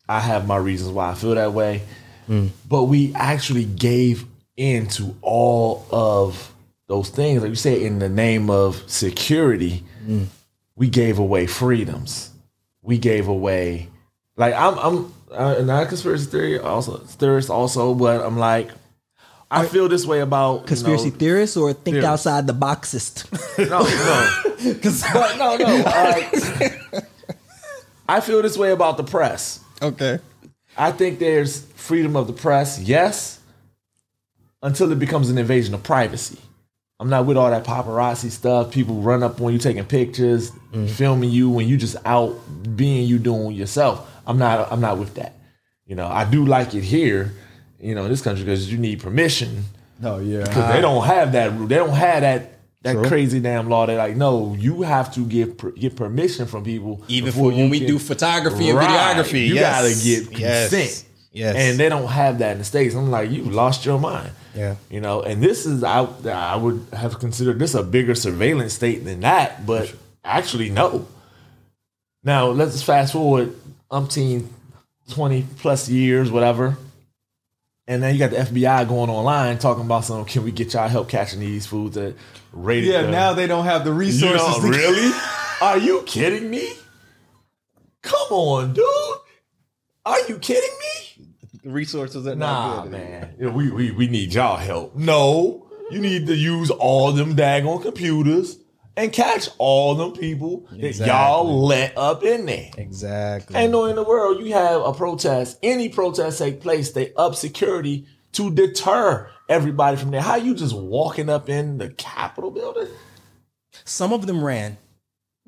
i 0.09 0.21
have 0.21 0.49
my 0.49 0.57
reasons 0.57 0.91
why 0.91 1.11
i 1.11 1.15
feel 1.15 1.35
that 1.35 1.53
way 1.53 1.83
but 2.67 2.85
we 2.85 3.15
actually 3.15 3.67
gave 3.67 4.25
into 4.57 5.15
all 5.21 5.87
of 5.91 6.55
those 6.87 7.11
things 7.11 7.43
like 7.43 7.51
you 7.51 7.57
say 7.57 7.85
in 7.85 7.99
the 7.99 8.09
name 8.09 8.49
of 8.49 8.83
security 8.91 9.85
we 10.77 10.89
gave 10.89 11.19
away 11.19 11.47
freedoms 11.47 12.31
we 12.83 12.99
gave 12.99 13.29
away 13.29 13.89
like 14.37 14.55
i'm 14.55 14.79
i'm 14.79 15.15
uh, 15.31 15.61
not 15.63 15.85
a 15.85 15.87
conspiracy 15.87 16.27
theory 16.27 16.59
also 16.59 16.99
theorist 16.99 17.51
also 17.51 17.95
but 17.95 18.21
i'm 18.25 18.39
like 18.39 18.71
i 19.51 19.67
feel 19.67 19.89
this 19.89 20.07
way 20.07 20.21
about 20.21 20.61
you 20.61 20.67
Conspiracy 20.67 21.11
know, 21.11 21.17
theorists 21.17 21.57
or 21.57 21.73
think 21.73 21.97
Theorists. 21.97 22.27
outside 22.27 22.47
the 22.47 22.53
boxist? 22.53 23.33
no 23.59 23.65
no 23.65 23.83
but 23.85 25.37
no 25.39 25.57
no 25.57 25.77
like, 25.85 27.05
i 28.09 28.21
feel 28.21 28.43
this 28.43 28.57
way 28.57 28.71
about 28.73 28.97
the 28.97 29.05
press 29.05 29.61
okay. 29.83 30.19
I 30.77 30.91
think 30.91 31.19
there's 31.19 31.63
freedom 31.77 32.17
of 32.17 32.27
the 32.27 32.33
press, 32.33 32.81
yes, 32.81 33.41
until 34.63 34.91
it 34.91 34.99
becomes 34.99 35.31
an 35.31 35.39
invasion 35.39 35.75
of 35.75 35.83
privacy. 35.83 36.39
I'm 37.05 37.11
not 37.11 37.27
with 37.27 37.37
all 37.37 37.51
that 37.51 37.65
paparazzi 37.65 38.31
stuff. 38.31 38.71
People 38.71 39.03
run 39.03 39.23
up 39.23 39.39
on 39.39 39.53
you 39.53 39.59
taking 39.59 39.85
pictures, 39.85 40.51
mm-hmm. 40.51 40.87
filming 40.87 41.29
you 41.29 41.51
when 41.51 41.69
you 41.69 41.77
just 41.77 41.97
out 42.07 42.35
being 42.75 43.07
you 43.07 43.19
doing 43.19 43.55
yourself. 43.55 44.11
I'm 44.27 44.39
not. 44.39 44.73
I'm 44.73 44.81
not 44.81 44.97
with 44.97 45.17
that. 45.17 45.35
You 45.85 45.97
know, 45.97 46.07
I 46.07 46.25
do 46.25 46.47
like 46.47 46.75
it 46.75 46.83
here, 46.83 47.35
you 47.79 47.95
know, 47.95 48.05
in 48.05 48.11
this 48.11 48.23
country 48.23 48.43
because 48.43 48.73
you 48.73 48.79
need 48.79 49.01
permission. 49.01 49.65
No, 50.01 50.19
yeah. 50.19 50.45
Because 50.45 50.73
they 50.73 50.81
don't 50.81 51.05
have 51.05 51.33
that. 51.33 51.69
They 51.69 51.77
don't 51.77 51.91
have 51.91 52.23
that. 52.23 52.53
That 52.81 53.07
crazy 53.07 53.39
damn 53.41 53.69
law. 53.69 53.85
They're 53.85 53.99
like, 53.99 54.17
no, 54.17 54.55
you 54.59 54.81
have 54.83 55.13
to 55.15 55.27
give 55.27 55.59
per, 55.59 55.73
get 55.73 55.97
permission 55.97 56.47
from 56.47 56.65
people. 56.65 57.03
Even 57.09 57.33
for 57.33 57.49
when 57.51 57.69
we 57.71 57.81
can- 57.81 57.89
do 57.89 57.99
photography 57.99 58.69
and 58.71 58.79
Right. 58.79 58.89
videography, 59.17 59.47
You 59.47 59.55
yes. 59.55 59.73
gotta 59.75 60.05
get 60.05 60.39
Yes. 60.39 60.71
consent. 60.71 61.05
Yes. 61.33 61.57
And 61.57 61.79
they 61.79 61.89
don't 61.89 62.09
have 62.09 62.39
that 62.39 62.53
in 62.53 62.59
the 62.59 62.65
States. 62.65 62.95
I'm 62.95 63.11
like, 63.11 63.31
you 63.31 63.43
lost 63.45 63.85
your 63.87 63.99
mind. 63.99 64.31
Yeah. 64.55 64.77
You 64.91 65.01
know, 65.01 65.23
and 65.23 65.43
this 65.43 65.67
is 65.67 65.83
I 65.85 66.05
I 66.29 66.57
would 66.57 66.87
have 66.93 67.19
considered 67.19 67.59
this 67.59 67.75
a 67.75 67.83
bigger 67.83 68.15
surveillance 68.15 68.73
state 68.75 69.05
than 69.05 69.21
that, 69.21 69.67
but 69.67 69.93
actually 70.25 70.71
no. 70.71 71.07
Now 72.23 72.47
let's 72.49 72.83
fast 72.83 73.13
forward 73.13 73.55
umpteen 73.91 74.47
20 75.11 75.45
plus 75.59 75.89
years, 75.89 76.31
whatever. 76.31 76.77
And 77.87 78.03
then 78.03 78.15
you 78.15 78.19
got 78.19 78.31
the 78.31 78.39
FBI 78.39 78.89
going 78.89 79.11
online 79.11 79.59
talking 79.59 79.85
about 79.85 80.07
some, 80.07 80.25
can 80.25 80.43
we 80.43 80.51
get 80.53 80.73
y'all 80.73 80.89
help 80.89 81.11
catching 81.11 81.41
these 81.41 81.67
foods 81.67 81.97
that 81.97 82.17
rated 82.53 82.89
yeah, 82.91 83.03
the- 83.03 83.11
now 83.11 83.35
they 83.35 83.47
don't 83.47 83.67
have 83.67 83.85
the 83.85 83.91
you 83.91 83.97
resources. 83.99 84.41
know, 84.65 84.71
to- 84.73 84.79
really? 84.79 85.13
Are 85.61 85.77
you 85.77 86.03
kidding 86.07 86.49
me? 86.49 86.73
Come 88.03 88.29
on, 88.31 88.73
dude. 88.73 88.85
Are 90.07 90.21
you 90.29 90.39
kidding 90.39 90.63
me? 90.81 90.94
The 91.65 91.71
resources 91.71 92.27
are 92.27 92.35
Nah, 92.35 92.77
not 92.77 92.83
good. 92.85 92.93
man. 92.93 93.35
You 93.39 93.47
know, 93.47 93.53
We, 93.53 93.71
we 93.71 93.91
we 93.91 94.07
need 94.07 94.35
y'all 94.35 94.57
help. 94.57 94.95
No, 94.95 95.67
you 95.91 95.99
need 96.01 96.27
to 96.27 96.37
use 96.37 96.71
all 96.71 97.11
them 97.13 97.35
daggone 97.35 97.83
computers 97.83 98.59
and 98.97 99.13
catch 99.13 99.49
all 99.59 99.95
them 99.95 100.13
people 100.13 100.67
that 100.71 100.85
Exactly. 100.85 101.13
y'all 101.13 101.65
let 101.67 101.97
up 101.97 102.23
in 102.23 102.47
there. 102.47 102.71
Exactly. 102.77 103.57
Ain't 103.57 103.73
no 103.73 103.87
in 103.87 103.97
the 103.97 104.03
world 104.05 104.45
you 104.45 104.53
have 104.53 104.83
a 104.83 104.93
protest, 104.93 105.59
any 105.63 105.89
protest 105.89 106.39
take 106.39 106.61
place, 106.61 106.93
they 106.93 107.13
up 107.15 107.35
security 107.35 108.07
to 108.33 108.51
deter 108.53 109.31
everybody 109.49 109.97
from 109.97 110.11
there. 110.11 110.21
How 110.23 110.37
you 110.37 110.55
just 110.55 110.77
walking 110.77 111.29
up 111.31 111.49
in 111.49 111.79
the 111.79 111.89
Capitol 111.91 112.51
building? 112.51 112.89
Some 113.85 114.13
of 114.13 114.27
them 114.27 114.45
ran. 114.45 114.77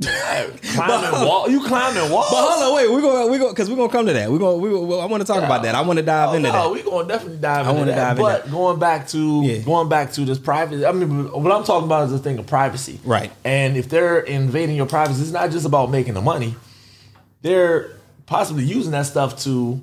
Climbing 0.03 1.27
wall. 1.27 1.49
You 1.49 1.63
climbing 1.65 2.11
walls? 2.11 2.27
But 2.31 2.37
hold 2.47 2.65
on, 2.71 2.77
wait. 2.77 2.91
We're 2.91 3.01
going, 3.01 3.31
we're 3.31 3.39
going, 3.39 3.53
because 3.53 3.71
we're 3.71 3.77
going 3.77 3.89
to 3.89 3.93
come 3.97 4.07
to 4.07 4.13
that. 4.13 4.31
We're 4.31 4.39
going, 4.39 4.61
we 4.61 4.69
gonna, 4.71 4.97
I 4.99 5.07
want 5.07 5.23
to 5.23 5.27
talk 5.27 5.43
about 5.43 5.63
that. 5.63 5.75
I 5.75 5.81
want 5.81 5.99
to 5.99 6.05
dive 6.05 6.31
Oh, 6.31 6.35
into 6.35 6.49
no, 6.51 6.75
that. 6.75 6.85
We're 6.85 6.91
gonna 6.91 7.09
definitely 7.09 7.39
dive 7.39 7.67
I 7.67 7.71
into 7.71 7.81
wanna 7.81 7.93
that. 7.93 7.97
dive 7.97 8.19
in 8.19 8.23
but 8.23 8.51
going 8.51 8.79
back 8.79 9.09
to 9.09 9.43
Yeah. 9.45 9.59
going 9.61 9.89
back 9.89 10.13
to 10.13 10.25
this 10.25 10.39
privacy, 10.39 10.85
I 10.85 10.93
mean, 10.93 11.31
what 11.33 11.51
I'm 11.53 11.65
talking 11.65 11.87
about 11.87 12.05
is 12.07 12.13
the 12.13 12.19
thing 12.19 12.39
of 12.39 12.47
privacy, 12.47 13.01
Right. 13.05 13.33
And 13.45 13.77
if 13.77 13.89
they're 13.89 14.21
invading 14.21 14.77
your 14.77 14.87
privacy, 14.87 15.23
it's 15.23 15.31
not 15.33 15.51
just 15.51 15.65
about 15.67 15.91
making 15.91 16.15
the 16.15 16.23
money. 16.23 16.55
They're 17.43 17.91
possibly 18.27 18.65
using 18.65 18.93
that 18.93 19.07
stuff 19.07 19.43
to 19.45 19.81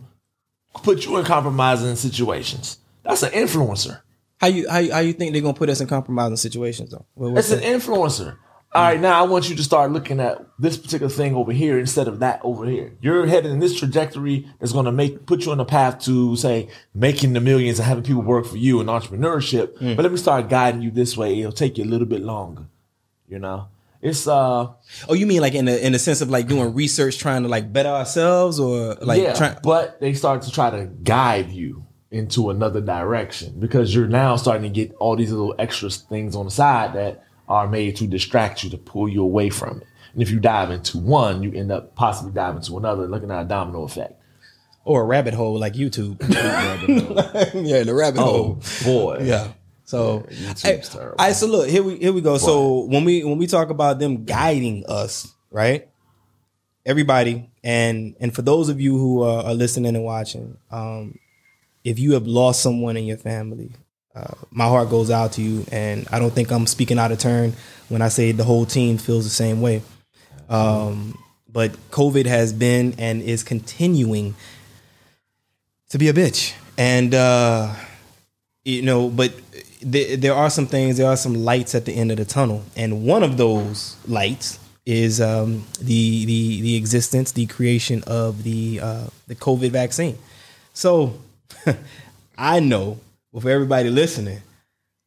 put 0.84 1.06
you 1.06 1.17
in 1.17 1.26
compromising 1.26 1.95
situations. 1.95 2.78
That's 3.04 3.23
an 3.23 3.32
influencer. 3.32 3.99
How 4.39 4.47
you, 4.47 4.69
how 4.69 4.80
you, 4.80 4.91
how 4.91 4.99
you 4.99 5.13
think 5.13 5.32
they're 5.34 5.41
going 5.41 5.54
to 5.54 5.58
put 5.58 5.69
us 5.69 5.80
in 5.80 5.88
compromising 5.88 6.36
situations, 6.38 6.91
though? 6.91 7.06
What- 7.13 7.38
It's 7.38 7.52
an 7.52 7.62
influencer. 7.62 8.36
All 8.75 8.81
right, 8.81 8.99
now 8.99 9.19
I 9.19 9.27
want 9.27 9.49
you 9.49 9.55
to 9.55 9.63
start 9.63 9.91
looking 9.91 10.19
at 10.19 10.43
this 10.57 10.77
particular 10.77 11.09
thing 11.09 11.36
over 11.36 11.51
here 11.51 11.77
instead 11.77 12.07
of 12.07 12.19
that 12.19 12.41
over 12.43 12.65
here. 12.65 12.95
You're 13.01 13.27
headed 13.27 13.51
in 13.51 13.59
this 13.59 13.77
trajectory 13.77 14.47
that's 14.59 14.71
going 14.73 14.86
to 14.86 14.91
make 14.91 15.27
put 15.27 15.45
you 15.45 15.51
on 15.51 15.59
the 15.59 15.65
path 15.65 15.99
to 16.05 16.36
say 16.36 16.69
making 16.95 17.33
the 17.33 17.39
millions 17.39 17.77
and 17.77 17.88
having 17.88 18.03
people 18.03 18.23
work 18.23 18.47
for 18.47 18.57
you 18.57 18.81
in 18.81 18.88
entrepreneurship. 18.88 19.73
But 19.95 20.01
let 20.01 20.12
me 20.12 20.17
start 20.17 20.49
guiding 20.49 20.81
you 20.81 20.89
this 20.89 21.15
way. 21.15 21.39
It'll 21.39 21.51
take 21.51 21.77
you 21.77 21.83
a 21.83 21.86
little 21.86 22.07
bit 22.07 22.21
longer. 22.21 22.65
You 23.29 23.38
know, 23.39 23.67
it's 24.01 24.27
uh 24.27 24.67
Oh, 25.07 25.13
you 25.13 25.27
mean 25.27 25.41
like 25.41 25.53
in 25.53 25.65
the 25.65 25.86
in 25.86 25.91
the 25.93 25.99
sense 25.99 26.21
of 26.21 26.31
like 26.31 26.47
doing 26.47 26.73
research, 26.73 27.19
trying 27.19 27.43
to 27.43 27.49
like 27.49 27.71
better 27.71 27.89
ourselves, 27.89 28.59
or 28.59 28.95
like 29.01 29.21
yeah, 29.21 29.33
trying? 29.33 29.57
but 29.62 30.01
they 30.01 30.13
start 30.15 30.41
to 30.43 30.51
try 30.51 30.71
to 30.71 30.86
guide 31.03 31.51
you 31.51 31.86
into 32.09 32.49
another 32.49 32.81
direction 32.81 33.59
because 33.59 33.93
you're 33.93 34.07
now 34.07 34.36
starting 34.36 34.63
to 34.63 34.69
get 34.69 34.95
all 34.95 35.15
these 35.15 35.31
little 35.31 35.53
extra 35.59 35.89
things 35.89 36.36
on 36.36 36.45
the 36.45 36.51
side 36.51 36.93
that 36.93 37.23
are 37.47 37.67
made 37.67 37.95
to 37.97 38.08
distract 38.08 38.63
you 38.63 38.69
to 38.69 38.77
pull 38.77 39.08
you 39.10 39.21
away 39.21 39.49
from 39.49 39.82
it. 39.82 39.88
And 40.13 40.21
if 40.21 40.29
you 40.29 40.39
dive 40.39 40.71
into 40.71 40.97
one, 40.97 41.43
you 41.43 41.51
end 41.53 41.71
up 41.71 41.95
possibly 41.95 42.32
diving 42.32 42.58
into 42.58 42.77
another, 42.77 43.08
looking 43.08 43.32
at 43.32 43.41
a 43.41 43.45
domino 43.45 43.84
effect. 43.84 44.13
or 44.86 45.01
a 45.01 45.06
rabbit 45.06 45.34
hole 45.34 45.58
like 45.58 45.73
YouTube. 45.73 46.17
yeah, 47.65 47.84
the 47.84 47.93
rabbit 47.93 48.21
hole. 48.21 48.62
boy, 48.84 49.19
Yeah. 49.21 49.53
So, 49.86 50.19
YouTube's 50.29 50.62
hey, 50.62 50.82
terrible. 50.82 51.15
all 51.19 51.25
right, 51.27 51.36
so 51.36 51.45
look 51.45 51.67
here 51.69 51.84
we 51.84 51.97
here 51.97 52.13
we 52.13 52.21
go. 52.21 52.38
So 52.38 52.86
when 52.86 53.03
we 53.03 53.23
when 53.23 53.38
we 53.38 53.47
talk 53.47 53.69
about 53.69 53.99
them 53.99 54.23
guiding 54.23 54.86
us, 54.88 55.34
right? 55.51 55.89
Everybody, 56.86 57.49
and 57.63 58.15
and 58.19 58.34
for 58.34 58.41
those 58.41 58.69
of 58.69 58.79
you 58.82 58.97
who 58.97 59.23
are, 59.23 59.43
are 59.45 59.53
listening 59.53 59.95
and 59.95 60.03
watching, 60.06 60.58
um, 60.71 61.17
if 61.84 61.99
you 61.99 62.13
have 62.13 62.25
lost 62.27 62.62
someone 62.62 62.97
in 62.97 63.06
your 63.06 63.17
family, 63.17 63.71
uh, 64.15 64.34
my 64.52 64.65
heart 64.65 64.89
goes 64.89 65.10
out 65.10 65.34
to 65.34 65.41
you, 65.41 65.65
and 65.71 66.08
I 66.12 66.19
don't 66.19 66.34
think 66.34 66.52
I'm 66.52 66.67
speaking 66.67 66.99
out 66.99 67.12
of 67.12 67.17
turn 67.17 67.54
when 67.89 68.02
I 68.02 68.10
say 68.10 68.32
the 68.32 68.43
whole 68.43 68.65
team 68.65 68.97
feels 68.97 69.23
the 69.23 69.32
same 69.32 69.62
way. 69.62 69.82
Um, 70.49 71.17
but 71.52 71.71
COVID 71.91 72.26
has 72.26 72.54
been 72.54 72.95
and 72.97 73.21
is 73.21 73.43
continuing 73.43 74.36
to 75.89 75.97
be 75.97 76.10
a 76.10 76.13
bitch, 76.13 76.54
and 76.78 77.13
uh, 77.13 77.73
you 78.63 78.84
know, 78.84 79.10
but 79.10 79.34
th- 79.80 80.19
there 80.19 80.34
are 80.34 80.49
some 80.49 80.67
things, 80.67 80.97
there 80.97 81.10
are 81.10 81.17
some 81.17 81.34
lights 81.34 81.73
at 81.73 81.86
the 81.86 81.93
end 81.93 82.12
of 82.12 82.17
the 82.17 82.26
tunnel, 82.26 82.63
and 82.76 83.06
one 83.06 83.23
of 83.23 83.38
those 83.38 83.97
lights 84.08 84.60
is 84.86 85.21
um, 85.21 85.65
the 85.80 86.26
the 86.26 86.62
the 86.62 86.76
existence, 86.76 87.32
the 87.32 87.47
creation 87.47 88.04
of 88.06 88.43
the 88.43 88.80
uh, 88.80 89.08
the 89.28 89.36
COVID 89.36 89.71
vaccine. 89.71 90.19
So 90.73 91.19
I 92.38 92.60
know 92.60 92.99
with 93.34 93.46
everybody 93.46 93.89
listening, 93.89 94.41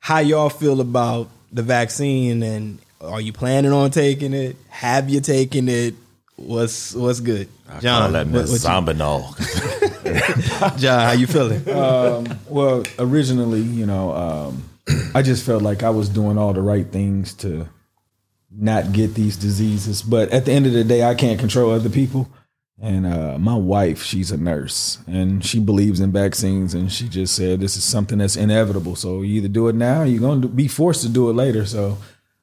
how 0.01 0.19
y'all 0.19 0.51
feel 0.51 0.81
about 0.83 1.29
the 1.53 1.63
vaccine, 1.63 2.43
and 2.43 2.79
are 3.01 3.21
you 3.21 3.33
planning 3.33 3.73
on 3.73 3.91
taking 3.91 4.35
it? 4.35 4.57
Have 4.69 5.09
you 5.09 5.21
taken 5.21 5.69
it? 5.69 5.95
What's 6.37 6.95
what's 6.95 7.21
good, 7.21 7.49
John? 7.81 8.13
let 8.13 8.27
what- 8.27 8.43
Miss 8.51 8.65
what 8.65 8.89
you- 8.89 8.95
know. 8.95 9.35
John, 10.77 11.01
how 11.01 11.13
you 11.13 11.27
feeling? 11.27 11.67
Um, 11.69 12.39
well, 12.49 12.83
originally, 12.99 13.63
you 13.63 13.87
know, 13.87 14.13
um, 14.13 14.63
I 15.15 15.23
just 15.23 15.45
felt 15.47 15.63
like 15.63 15.83
I 15.83 15.91
was 15.91 16.09
doing 16.11 16.37
all 16.37 16.53
the 16.53 16.61
right 16.61 16.87
things 16.87 17.33
to 17.35 17.69
not 18.51 18.93
get 18.93 19.15
these 19.15 19.37
diseases. 19.37 20.03
But 20.03 20.31
at 20.31 20.45
the 20.45 20.53
end 20.53 20.67
of 20.67 20.73
the 20.73 20.85
day, 20.85 21.03
I 21.03 21.15
can't 21.15 21.41
control 21.41 21.71
other 21.73 21.89
people. 21.91 22.29
And 22.81 23.07
uh, 23.07 23.39
my 23.39 23.55
wife, 23.55 24.03
she's 24.03 24.31
a 24.31 24.37
nurse 24.37 24.99
and 25.07 25.45
she 25.45 25.59
believes 25.59 25.99
in 25.99 26.13
vaccines. 26.13 26.75
And 26.75 26.93
she 26.93 27.09
just 27.09 27.35
said, 27.35 27.61
this 27.61 27.77
is 27.77 27.85
something 27.85 28.19
that's 28.19 28.37
inevitable. 28.37 28.97
So 28.97 29.23
you 29.23 29.37
either 29.37 29.49
do 29.49 29.69
it 29.69 29.75
now 29.75 30.03
or 30.03 30.05
you're 30.05 30.21
going 30.21 30.43
to 30.43 30.49
be 30.49 30.69
forced 30.69 31.03
to 31.03 31.09
do 31.09 31.31
it 31.31 31.33
later. 31.33 31.65
So 31.65 31.97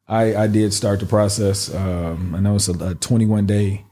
I, 0.08 0.36
I 0.36 0.48
did 0.48 0.74
start 0.74 1.00
the 1.00 1.06
process. 1.06 1.74
Um, 1.74 2.34
I 2.34 2.40
know 2.40 2.56
it's 2.56 2.68
a, 2.68 2.74
a 2.84 2.96
21 2.96 3.46
day 3.46 3.86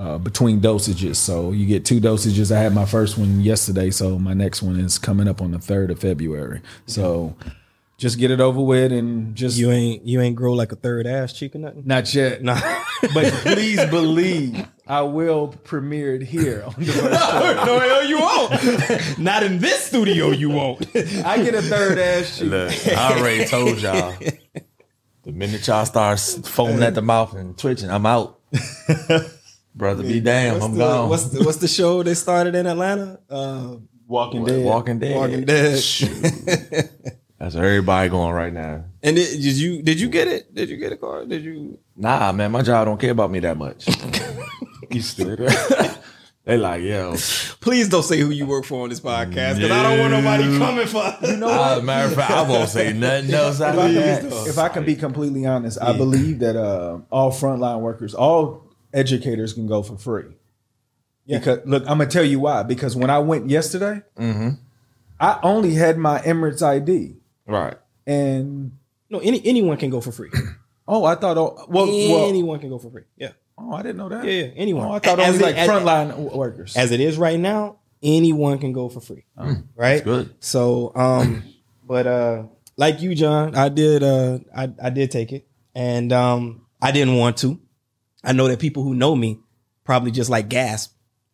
uh, 0.00 0.16
between 0.18 0.60
dosages. 0.60 1.16
So 1.16 1.52
you 1.52 1.66
get 1.66 1.84
two 1.84 2.00
dosages. 2.00 2.54
I 2.54 2.58
had 2.58 2.74
my 2.74 2.86
first 2.86 3.18
one 3.18 3.40
yesterday, 3.40 3.90
so 3.90 4.18
my 4.18 4.32
next 4.32 4.62
one 4.62 4.80
is 4.80 4.98
coming 4.98 5.28
up 5.28 5.42
on 5.42 5.50
the 5.50 5.58
third 5.58 5.90
of 5.90 5.98
February. 5.98 6.62
So 6.86 7.36
just 8.00 8.18
get 8.18 8.30
it 8.30 8.40
over 8.40 8.60
with 8.62 8.92
and 8.92 9.36
just 9.36 9.58
You 9.58 9.70
ain't 9.70 10.06
you 10.06 10.22
ain't 10.22 10.34
grow 10.34 10.54
like 10.54 10.72
a 10.72 10.76
third 10.76 11.06
ass 11.06 11.34
cheek 11.34 11.54
or 11.54 11.58
nothing. 11.58 11.82
not 11.84 12.12
yet. 12.14 12.42
Nah. 12.42 12.58
But 13.14 13.32
please 13.32 13.82
believe 13.86 14.66
I 14.86 15.00
will 15.00 15.48
premiere 15.64 16.16
it 16.16 16.22
here 16.22 16.62
on 16.66 16.74
the 16.76 16.84
first 16.92 17.30
show. 17.30 17.64
no, 17.64 17.78
hell 17.78 18.04
you 18.04 18.18
won't. 18.20 19.18
Not 19.18 19.42
in 19.42 19.58
this 19.58 19.84
studio, 19.86 20.30
you 20.32 20.50
won't. 20.50 20.84
I 21.24 21.42
get 21.42 21.54
a 21.54 21.62
third 21.62 21.96
ass 21.98 22.38
cheek. 22.38 22.50
Look, 22.50 22.88
I 22.88 23.16
already 23.18 23.46
told 23.46 23.80
y'all. 23.80 24.14
The 25.22 25.32
minute 25.32 25.66
y'all 25.66 25.86
start 25.86 26.20
foaming 26.44 26.82
at 26.82 26.94
the 26.94 27.00
mouth 27.00 27.32
and 27.34 27.56
twitching, 27.56 27.90
I'm 27.90 28.04
out. 28.04 28.38
Brother, 29.74 30.02
be 30.02 30.20
damn, 30.20 30.54
what's 30.54 30.64
I'm 30.66 30.72
the, 30.72 30.78
gone. 30.78 31.08
What's 31.08 31.24
the, 31.30 31.42
what's 31.42 31.58
the 31.58 31.68
show 31.68 32.02
they 32.02 32.12
started 32.14 32.54
in 32.54 32.66
Atlanta? 32.66 33.18
Uh, 33.30 33.76
Walking 34.06 34.44
dead. 34.44 34.62
Walking 34.62 34.98
Dead. 34.98 35.16
Walking 35.16 35.44
Dead. 35.46 36.90
That's 37.40 37.54
where 37.54 37.64
everybody 37.64 38.10
going 38.10 38.34
right 38.34 38.52
now. 38.52 38.84
And 39.02 39.16
did, 39.16 39.30
did 39.40 39.56
you 39.56 39.82
did 39.82 39.98
you 39.98 40.08
get 40.10 40.28
it? 40.28 40.54
Did 40.54 40.68
you 40.68 40.76
get 40.76 40.92
a 40.92 40.96
card? 40.96 41.30
Did 41.30 41.42
you? 41.42 41.78
Nah, 41.96 42.32
man, 42.32 42.52
my 42.52 42.60
job 42.60 42.86
don't 42.86 43.00
care 43.00 43.12
about 43.12 43.30
me 43.30 43.40
that 43.40 43.56
much. 43.56 43.88
you 44.90 45.00
still 45.00 45.36
They 46.44 46.56
like, 46.56 46.82
yo. 46.82 47.12
Please 47.60 47.88
don't 47.88 48.02
say 48.02 48.18
who 48.18 48.30
you 48.30 48.46
work 48.46 48.64
for 48.64 48.82
on 48.82 48.88
this 48.88 49.00
podcast 49.00 49.56
because 49.56 49.70
I 49.70 49.82
don't 49.82 49.98
want 50.00 50.12
nobody 50.12 50.58
coming 50.58 50.86
for. 50.86 51.16
You 51.26 51.36
know 51.36 51.48
Uh, 51.48 51.80
matter 51.82 52.08
of 52.08 52.14
fact, 52.14 52.30
I 52.30 52.42
won't 52.42 52.68
say 52.68 52.92
nothing 52.94 53.32
else 53.32 53.60
after 53.60 53.92
that. 53.92 54.24
if 54.48 54.58
I 54.58 54.68
can 54.68 54.84
be 54.84 54.96
completely 54.96 55.46
honest, 55.46 55.78
I 55.80 55.96
believe 55.96 56.40
that 56.40 56.56
uh, 56.56 56.98
all 57.10 57.30
frontline 57.30 57.80
workers, 57.80 58.14
all 58.14 58.64
educators 58.92 59.52
can 59.52 59.66
go 59.66 59.82
for 59.82 59.96
free. 59.96 60.24
Yeah. 61.26 61.38
Because 61.38 61.60
look, 61.66 61.82
I'm 61.82 61.98
gonna 61.98 62.06
tell 62.06 62.24
you 62.24 62.40
why. 62.40 62.64
Because 62.64 62.96
when 62.96 63.10
I 63.10 63.18
went 63.18 63.48
yesterday, 63.48 64.02
I 64.18 65.38
only 65.42 65.74
had 65.74 65.98
my 65.98 66.20
Emirates 66.20 66.62
ID, 66.62 67.16
Right. 67.50 67.76
and 68.06 68.72
No, 69.10 69.18
any 69.18 69.40
anyone 69.44 69.76
can 69.76 69.90
go 69.90 70.00
for 70.00 70.12
free. 70.12 70.30
oh, 70.88 71.04
I 71.04 71.14
thought, 71.16 71.36
oh, 71.36 71.66
well, 71.68 71.86
well 71.86 72.28
anyone 72.28 72.58
can 72.60 72.68
go 72.70 72.78
for 72.78 72.90
free. 72.90 73.02
Yeah, 73.16 73.32
oh, 73.58 73.72
I 73.74 73.82
didn't 73.82 73.96
know 73.98 74.08
that. 74.08 74.24
yeah, 74.24 74.30
yeah. 74.44 74.50
Anyone. 74.56 74.86
Oh, 74.86 74.92
I 74.92 74.98
thought 75.00 75.18
As 75.20 75.34
only 75.34 75.48
it- 75.48 75.56
like 75.56 75.68
frontline 75.68 76.10
w- 76.10 76.36
workers. 76.36 76.76
As 76.76 76.92
it 76.92 77.00
is 77.00 77.18
right 77.18 77.38
now, 77.38 77.78
anyone 78.02 78.58
can 78.58 78.72
go 78.72 78.88
for 78.88 79.00
free. 79.00 79.24
right? 79.76 80.02
good. 80.04 80.34
So, 80.40 80.92
um, 80.94 81.42
but 81.84 82.06
uh, 82.06 82.42
like 82.76 83.02
you, 83.02 83.14
John, 83.14 83.54
I 83.56 83.68
did. 83.68 84.02
Uh, 84.02 84.38
I 84.56 84.70
I 84.82 84.90
did 84.90 85.10
take 85.10 85.32
it, 85.32 85.46
and 85.74 86.12
um, 86.12 86.66
I 86.80 86.92
didn't 86.92 87.16
want 87.16 87.36
to. 87.38 87.58
I 88.22 88.32
know 88.32 88.46
that 88.48 88.60
people 88.60 88.82
who 88.84 88.94
know 88.94 89.16
me 89.16 89.40
probably 89.84 90.10
just 90.12 90.30
like 90.30 90.48
gasp 90.48 90.92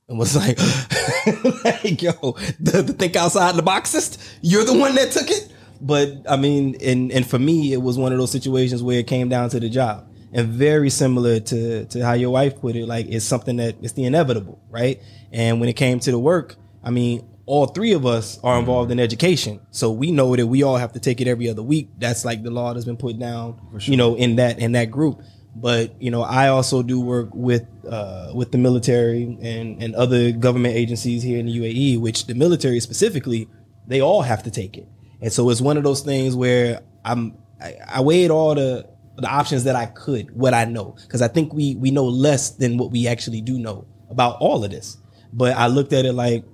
and 0.09 0.19
was 0.19 0.35
like, 0.43 0.57
like 1.65 2.01
yo, 2.01 2.13
the, 2.61 2.83
the 2.83 2.93
think 2.95 3.17
outside 3.17 3.55
the 3.57 3.63
boxist. 3.63 4.19
You're 4.41 4.65
the 4.65 4.73
one 4.79 4.95
that 4.95 5.11
took 5.11 5.29
it. 5.31 5.53
But 5.81 6.25
I 6.29 6.37
mean, 6.37 6.77
and 6.83 7.13
and 7.13 7.27
for 7.27 7.39
me, 7.39 7.73
it 7.73 7.83
was 7.83 7.99
one 7.99 8.13
of 8.13 8.19
those 8.19 8.31
situations 8.31 8.83
where 8.83 8.99
it 8.99 9.07
came 9.07 9.29
down 9.29 9.51
to 9.51 9.61
the 9.61 9.69
job, 9.69 10.09
and 10.33 10.49
very 10.49 10.91
similar 10.91 11.41
to 11.41 11.85
to 11.87 12.05
how 12.05 12.15
your 12.15 12.31
wife 12.31 12.61
put 12.61 12.77
it. 12.77 12.87
Like 12.87 13.07
it's 13.09 13.25
something 13.25 13.57
that 13.57 13.77
it's 13.83 13.93
the 13.93 14.05
inevitable, 14.05 14.61
right? 14.71 15.01
And 15.33 15.61
when 15.61 15.69
it 15.69 15.75
came 15.75 16.01
to 16.01 16.11
the 16.11 16.19
work, 16.19 16.57
I 16.83 16.91
mean, 16.91 17.29
all 17.47 17.67
three 17.67 17.93
of 17.93 18.05
us 18.07 18.39
are 18.43 18.59
involved 18.59 18.91
in 18.91 18.99
education, 18.99 19.61
so 19.71 19.91
we 19.91 20.11
know 20.11 20.35
that 20.35 20.47
we 20.47 20.63
all 20.63 20.77
have 20.77 20.93
to 20.95 21.01
take 21.01 21.21
it 21.21 21.29
every 21.29 21.49
other 21.49 21.63
week. 21.63 21.89
That's 21.99 22.25
like 22.25 22.43
the 22.43 22.51
law 22.51 22.75
that's 22.75 22.87
been 22.87 22.97
put 22.97 23.19
down, 23.19 23.61
you 23.81 23.97
know, 23.97 24.15
in 24.17 24.37
that 24.37 24.59
in 24.59 24.73
that 24.73 24.91
group. 24.91 25.23
But 25.55 26.01
you 26.03 26.11
know, 26.11 26.23
I 26.23 26.49
also 26.49 26.83
do 26.83 27.01
work 27.01 27.31
with 27.33 27.65
uh, 27.89 28.33
with 28.35 28.53
the 28.53 28.59
military 28.59 29.39
and 29.41 29.83
and 29.83 29.95
other 29.95 30.33
government 30.33 30.75
agencies 30.75 31.23
here 31.23 31.39
in 31.39 31.47
the 31.47 31.59
UAE, 31.59 31.99
which 32.01 32.27
the 32.27 32.35
military 32.35 32.79
specifically, 32.81 33.49
they 33.87 34.01
all 34.01 34.23
have 34.23 34.43
to 34.43 34.51
take 34.51 34.77
it. 34.77 34.87
And 35.21 35.33
so 35.33 35.51
it's 35.51 35.61
one 35.61 35.77
of 35.77 35.85
those 35.85 36.03
things 36.03 36.35
where 36.35 36.83
I'm 37.05 37.37
I, 37.61 37.75
I 37.89 38.01
weighed 38.01 38.31
all 38.31 38.55
the 38.55 38.89
the 39.17 39.29
options 39.29 39.65
that 39.65 39.77
I 39.77 39.87
could, 39.87 40.31
what 40.37 40.53
I 40.53 40.67
know, 40.67 40.97
because 41.03 41.23
I 41.23 41.29
think 41.29 41.55
we 41.55 41.75
we 41.77 41.91
know 41.91 42.05
less 42.05 42.51
than 42.51 42.77
what 42.77 42.91
we 42.91 43.07
actually 43.07 43.41
do 43.41 43.59
know 43.59 43.87
about 44.11 44.37
all 44.41 44.65
of 44.65 44.71
this. 44.71 44.99
But 45.33 45.57
I 45.57 45.67
looked 45.67 45.93
at 45.93 46.05
it 46.05 46.13
like 46.13 46.45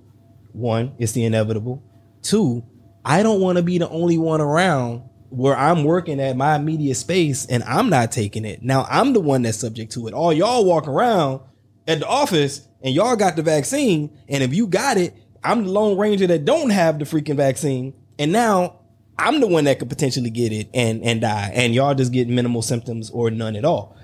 one, 0.53 0.95
it's 0.99 1.13
the 1.13 1.25
inevitable. 1.25 1.83
Two, 2.23 2.65
I 3.05 3.23
don't 3.23 3.41
want 3.41 3.59
to 3.59 3.63
be 3.63 3.79
the 3.79 3.89
only 3.89 4.19
one 4.19 4.41
around 4.41 5.03
where 5.31 5.57
I'm 5.57 5.85
working 5.85 6.21
at 6.21 6.37
my 6.37 6.57
immediate 6.57 6.95
space 6.97 7.47
and 7.47 7.63
I'm 7.65 7.89
not 7.89 8.13
taking 8.13 8.45
it. 8.45 8.63
Now 8.63 8.87
I'm 8.89 9.13
the 9.13 9.21
one 9.21 9.43
that's 9.43 9.59
subject 9.59 9.93
to 9.93 10.07
it. 10.07 10.15
All 10.15 10.33
y'all 10.33 10.65
walk 10.65 10.87
around 10.87 11.41
at 11.89 12.01
the 12.01 12.07
office 12.07 12.69
and 12.83 12.95
y'all 12.95 13.17
got 13.17 13.37
the 13.37 13.43
vaccine. 13.43 14.17
And 14.29 14.43
if 14.43 14.55
you 14.55 14.67
got 14.67 14.99
it, 14.99 15.15
I'm 15.43 15.65
the 15.65 15.71
lone 15.71 15.99
ranger 15.99 16.27
that 16.27 16.45
don't 16.45 16.71
have 16.71 16.99
the 16.99 17.05
freaking 17.05 17.37
vaccine. 17.37 17.95
And 18.19 18.33
now 18.33 18.81
I'm 19.19 19.41
the 19.41 19.47
one 19.47 19.65
that 19.65 19.79
could 19.79 19.89
potentially 19.89 20.31
get 20.31 20.53
it 20.53 20.69
and 20.75 21.03
and 21.03 21.21
die. 21.21 21.53
And 21.55 21.75
y'all 21.75 21.95
just 21.95 22.13
get 22.13 22.29
minimal 22.29 22.63
symptoms 22.63 23.11
or 23.11 23.31
none 23.31 23.57
at 23.57 23.65
all. 23.65 23.97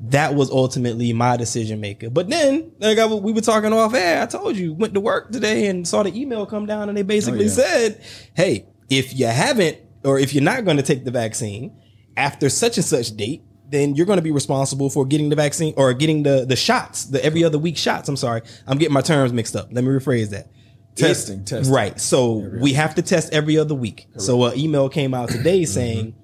That 0.00 0.34
was 0.34 0.50
ultimately 0.50 1.12
my 1.14 1.38
decision 1.38 1.80
maker. 1.80 2.10
But 2.10 2.28
then, 2.28 2.72
like 2.80 2.98
I, 2.98 3.06
we 3.06 3.32
were 3.32 3.40
talking 3.40 3.72
off 3.72 3.94
air, 3.94 4.22
I 4.22 4.26
told 4.26 4.56
you, 4.56 4.74
went 4.74 4.92
to 4.94 5.00
work 5.00 5.32
today 5.32 5.68
and 5.68 5.88
saw 5.88 6.02
the 6.02 6.18
email 6.20 6.44
come 6.44 6.66
down, 6.66 6.90
and 6.90 6.98
they 6.98 7.02
basically 7.02 7.46
oh, 7.46 7.48
yeah. 7.48 7.48
said, 7.48 8.04
"Hey, 8.34 8.66
if 8.90 9.18
you 9.18 9.26
haven't, 9.26 9.78
or 10.04 10.18
if 10.18 10.34
you're 10.34 10.44
not 10.44 10.64
going 10.66 10.76
to 10.76 10.82
take 10.82 11.04
the 11.04 11.10
vaccine 11.10 11.74
after 12.16 12.50
such 12.50 12.76
and 12.76 12.84
such 12.84 13.16
date, 13.16 13.42
then 13.70 13.94
you're 13.94 14.06
going 14.06 14.18
to 14.18 14.22
be 14.22 14.30
responsible 14.30 14.90
for 14.90 15.04
getting 15.06 15.28
the 15.28 15.36
vaccine 15.36 15.74
or 15.76 15.92
getting 15.94 16.22
the 16.22 16.44
the 16.44 16.56
shots, 16.56 17.06
the 17.06 17.24
every 17.24 17.42
other 17.42 17.58
week 17.58 17.76
shots. 17.76 18.08
I'm 18.08 18.16
sorry, 18.16 18.42
I'm 18.66 18.78
getting 18.78 18.94
my 18.94 19.00
terms 19.00 19.32
mixed 19.32 19.56
up. 19.56 19.68
Let 19.72 19.82
me 19.82 19.90
rephrase 19.90 20.30
that. 20.30 20.50
Testing, 20.96 21.40
It- 21.40 21.46
testing. 21.46 21.74
Right. 21.74 22.00
So 22.00 22.48
we 22.60 22.72
have 22.72 22.94
to 22.96 23.02
test 23.02 23.32
every 23.32 23.58
other 23.58 23.74
week. 23.74 24.08
So 24.16 24.44
an 24.44 24.58
email 24.58 24.88
came 24.88 25.14
out 25.14 25.28
today 25.28 25.62
mm-hmm. 25.62 25.72
saying 25.72 26.14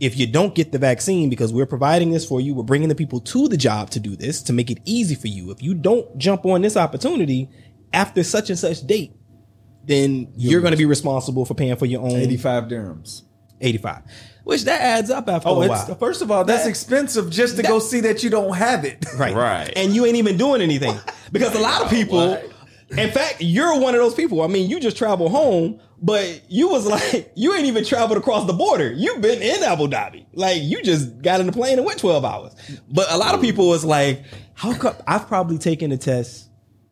if 0.00 0.18
you 0.18 0.26
don't 0.26 0.54
get 0.54 0.72
the 0.72 0.78
vaccine 0.78 1.28
because 1.28 1.52
we're 1.52 1.66
providing 1.66 2.10
this 2.10 2.26
for 2.26 2.40
you, 2.40 2.54
we're 2.54 2.62
bringing 2.62 2.88
the 2.88 2.94
people 2.94 3.20
to 3.20 3.48
the 3.48 3.56
job 3.56 3.90
to 3.90 4.00
do 4.00 4.16
this 4.16 4.42
to 4.42 4.52
make 4.52 4.70
it 4.70 4.78
easy 4.84 5.14
for 5.14 5.28
you. 5.28 5.50
If 5.50 5.62
you 5.62 5.74
don't 5.74 6.16
jump 6.18 6.44
on 6.46 6.62
this 6.62 6.76
opportunity 6.76 7.50
after 7.92 8.22
such 8.22 8.50
and 8.50 8.58
such 8.58 8.86
date, 8.86 9.14
then 9.84 10.32
you're 10.36 10.60
going 10.60 10.72
to 10.72 10.76
be 10.78 10.86
responsible 10.86 11.44
for 11.44 11.54
paying 11.54 11.76
for 11.76 11.86
your 11.86 12.02
own 12.02 12.12
85 12.12 12.64
dirhams. 12.64 13.22
85, 13.62 14.02
which 14.44 14.64
that 14.64 14.80
adds 14.80 15.10
up 15.10 15.28
after 15.28 15.48
Oh, 15.50 15.60
a 15.60 15.66
it's, 15.66 15.88
while. 15.88 15.94
first 15.96 16.22
of 16.22 16.30
all, 16.30 16.44
that's 16.44 16.62
That- 16.64 16.70
expensive 16.70 17.28
just 17.30 17.56
to 17.56 17.62
that- 17.62 17.68
go 17.68 17.78
see 17.78 18.00
that 18.00 18.22
you 18.22 18.30
don't 18.30 18.56
have 18.56 18.86
it. 18.86 19.04
Right. 19.18 19.34
Right. 19.34 19.70
And 19.76 19.94
you 19.94 20.06
ain't 20.06 20.16
even 20.16 20.36
doing 20.38 20.62
anything. 20.62 20.98
Because 21.32 21.54
a 21.54 21.60
lot 21.60 21.82
of 21.82 21.90
people, 21.90 22.42
in 22.90 23.10
fact, 23.10 23.36
you're 23.40 23.78
one 23.78 23.94
of 23.94 24.00
those 24.00 24.14
people. 24.14 24.42
I 24.42 24.46
mean, 24.46 24.68
you 24.68 24.80
just 24.80 24.96
travel 24.96 25.28
home, 25.28 25.80
but 26.02 26.42
you 26.48 26.68
was 26.68 26.86
like, 26.86 27.32
you 27.36 27.54
ain't 27.54 27.66
even 27.66 27.84
traveled 27.84 28.18
across 28.18 28.46
the 28.46 28.52
border. 28.52 28.92
You've 28.92 29.20
been 29.20 29.40
in 29.42 29.62
Abu 29.62 29.86
Dhabi. 29.86 30.26
Like, 30.32 30.62
you 30.62 30.82
just 30.82 31.20
got 31.22 31.40
in 31.40 31.46
the 31.46 31.52
plane 31.52 31.78
and 31.78 31.86
went 31.86 32.00
12 32.00 32.24
hours. 32.24 32.54
But 32.90 33.10
a 33.10 33.16
lot 33.16 33.34
of 33.34 33.40
people 33.40 33.68
was 33.68 33.84
like, 33.84 34.24
how 34.54 34.74
come 34.74 34.94
I've 35.06 35.26
probably 35.26 35.58
taken 35.58 35.90
the 35.90 35.98
test 35.98 36.48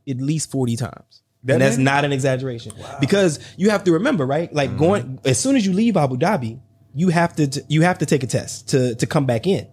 at 0.09 0.19
least 0.19 0.51
40 0.51 0.77
times. 0.77 1.23
and 1.47 1.61
that's 1.61 1.77
many? 1.77 1.85
not 1.85 2.05
an 2.05 2.13
exaggeration 2.13 2.73
because 3.01 3.41
you 3.57 3.71
have 3.71 3.85
to 3.85 3.93
remember, 3.93 4.25
right? 4.25 4.53
Like 4.53 4.71
mm-hmm. 4.71 4.79
going 4.79 5.21
as 5.25 5.39
soon 5.39 5.57
as 5.57 5.67
you 5.67 5.73
leave 5.73 5.97
Abu 5.97 6.17
Dhabi, 6.17 6.61
you 6.95 7.11
have 7.11 7.37
to 7.37 7.65
you 7.69 7.83
have 7.83 7.99
to 7.99 8.07
take 8.07 8.23
a 8.23 8.27
test 8.27 8.71
to 8.71 8.95
to 8.97 9.07
come 9.07 9.27
back 9.27 9.47
in. 9.47 9.69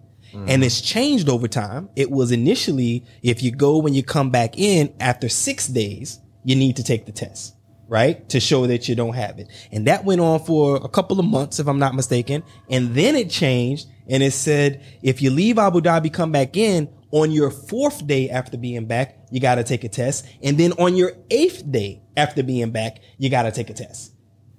And 0.46 0.62
it's 0.62 0.80
changed 0.80 1.28
over 1.28 1.48
time. 1.48 1.88
It 1.96 2.10
was 2.10 2.32
initially 2.32 3.04
if 3.22 3.42
you 3.42 3.50
go 3.50 3.78
when 3.78 3.94
you 3.94 4.02
come 4.02 4.30
back 4.30 4.58
in 4.58 4.94
after 5.00 5.28
6 5.28 5.68
days, 5.68 6.20
you 6.44 6.54
need 6.54 6.76
to 6.76 6.84
take 6.84 7.06
the 7.06 7.12
test, 7.12 7.56
right? 7.88 8.28
To 8.28 8.38
show 8.38 8.66
that 8.66 8.88
you 8.88 8.94
don't 8.94 9.14
have 9.14 9.38
it. 9.38 9.48
And 9.72 9.86
that 9.86 10.04
went 10.04 10.20
on 10.20 10.40
for 10.44 10.76
a 10.76 10.88
couple 10.88 11.18
of 11.18 11.26
months 11.26 11.58
if 11.58 11.66
I'm 11.66 11.78
not 11.78 11.94
mistaken, 11.94 12.42
and 12.70 12.94
then 12.94 13.16
it 13.16 13.30
changed 13.30 13.88
and 14.08 14.22
it 14.22 14.32
said 14.32 14.84
if 15.02 15.20
you 15.20 15.30
leave 15.30 15.58
Abu 15.58 15.80
Dhabi 15.80 16.12
come 16.12 16.30
back 16.32 16.56
in 16.56 16.88
on 17.10 17.30
your 17.30 17.50
fourth 17.50 18.06
day 18.06 18.30
after 18.30 18.56
being 18.56 18.86
back, 18.86 19.16
you 19.30 19.40
got 19.40 19.56
to 19.56 19.64
take 19.64 19.84
a 19.84 19.88
test. 19.88 20.26
And 20.42 20.58
then 20.58 20.72
on 20.72 20.96
your 20.96 21.12
eighth 21.30 21.70
day 21.70 22.02
after 22.16 22.42
being 22.42 22.70
back, 22.70 23.00
you 23.18 23.30
got 23.30 23.42
to 23.42 23.52
take 23.52 23.70
a 23.70 23.74
test. 23.74 24.12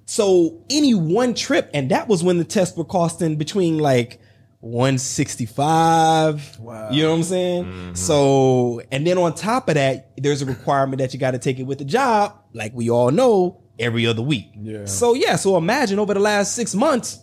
So 0.06 0.64
any 0.70 0.94
one 0.94 1.34
trip, 1.34 1.70
and 1.74 1.90
that 1.90 2.08
was 2.08 2.24
when 2.24 2.38
the 2.38 2.44
tests 2.44 2.76
were 2.76 2.84
costing 2.84 3.36
between 3.36 3.78
like 3.78 4.20
165. 4.60 6.58
Wow. 6.58 6.90
You 6.90 7.02
know 7.04 7.10
what 7.10 7.16
I'm 7.16 7.22
saying? 7.22 7.64
Mm-hmm. 7.64 7.94
So, 7.94 8.82
and 8.90 9.06
then 9.06 9.18
on 9.18 9.34
top 9.34 9.68
of 9.68 9.76
that, 9.76 10.10
there's 10.16 10.42
a 10.42 10.46
requirement 10.46 10.98
that 10.98 11.14
you 11.14 11.20
got 11.20 11.30
to 11.32 11.38
take 11.38 11.58
it 11.58 11.62
with 11.64 11.78
the 11.78 11.84
job, 11.84 12.34
like 12.52 12.72
we 12.74 12.90
all 12.90 13.10
know, 13.10 13.62
every 13.78 14.06
other 14.06 14.22
week. 14.22 14.50
Yeah. 14.60 14.86
So 14.86 15.14
yeah, 15.14 15.36
so 15.36 15.56
imagine 15.56 15.98
over 16.00 16.12
the 16.14 16.20
last 16.20 16.54
six 16.54 16.74
months, 16.74 17.20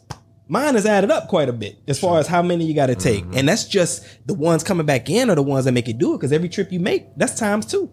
mine 0.48 0.76
has 0.76 0.86
added 0.86 1.12
up 1.12 1.28
quite 1.28 1.50
a 1.50 1.54
bit 1.54 1.78
as 1.88 2.00
far 2.00 2.19
as 2.19 2.28
how 2.28 2.41
many 2.41 2.65
you 2.65 2.74
got 2.74 2.88
to 2.88 2.95
take. 2.95 3.26
Mm-hmm. 3.26 3.38
And 3.38 3.50
that's 3.50 3.65
just 3.65 4.06
the 4.28 4.34
ones 4.34 4.63
coming 4.63 4.86
back 4.86 5.10
in 5.10 5.30
are 5.30 5.36
the 5.36 5.43
ones 5.43 5.65
that 5.65 5.74
make 5.74 5.89
it 5.89 5.98
do 5.98 6.13
it 6.13 6.17
because 6.17 6.32
every 6.32 6.48
trip 6.48 6.71
you 6.71 6.80
make, 6.80 7.17
that's 7.17 7.38
times 7.38 7.65
two. 7.65 7.91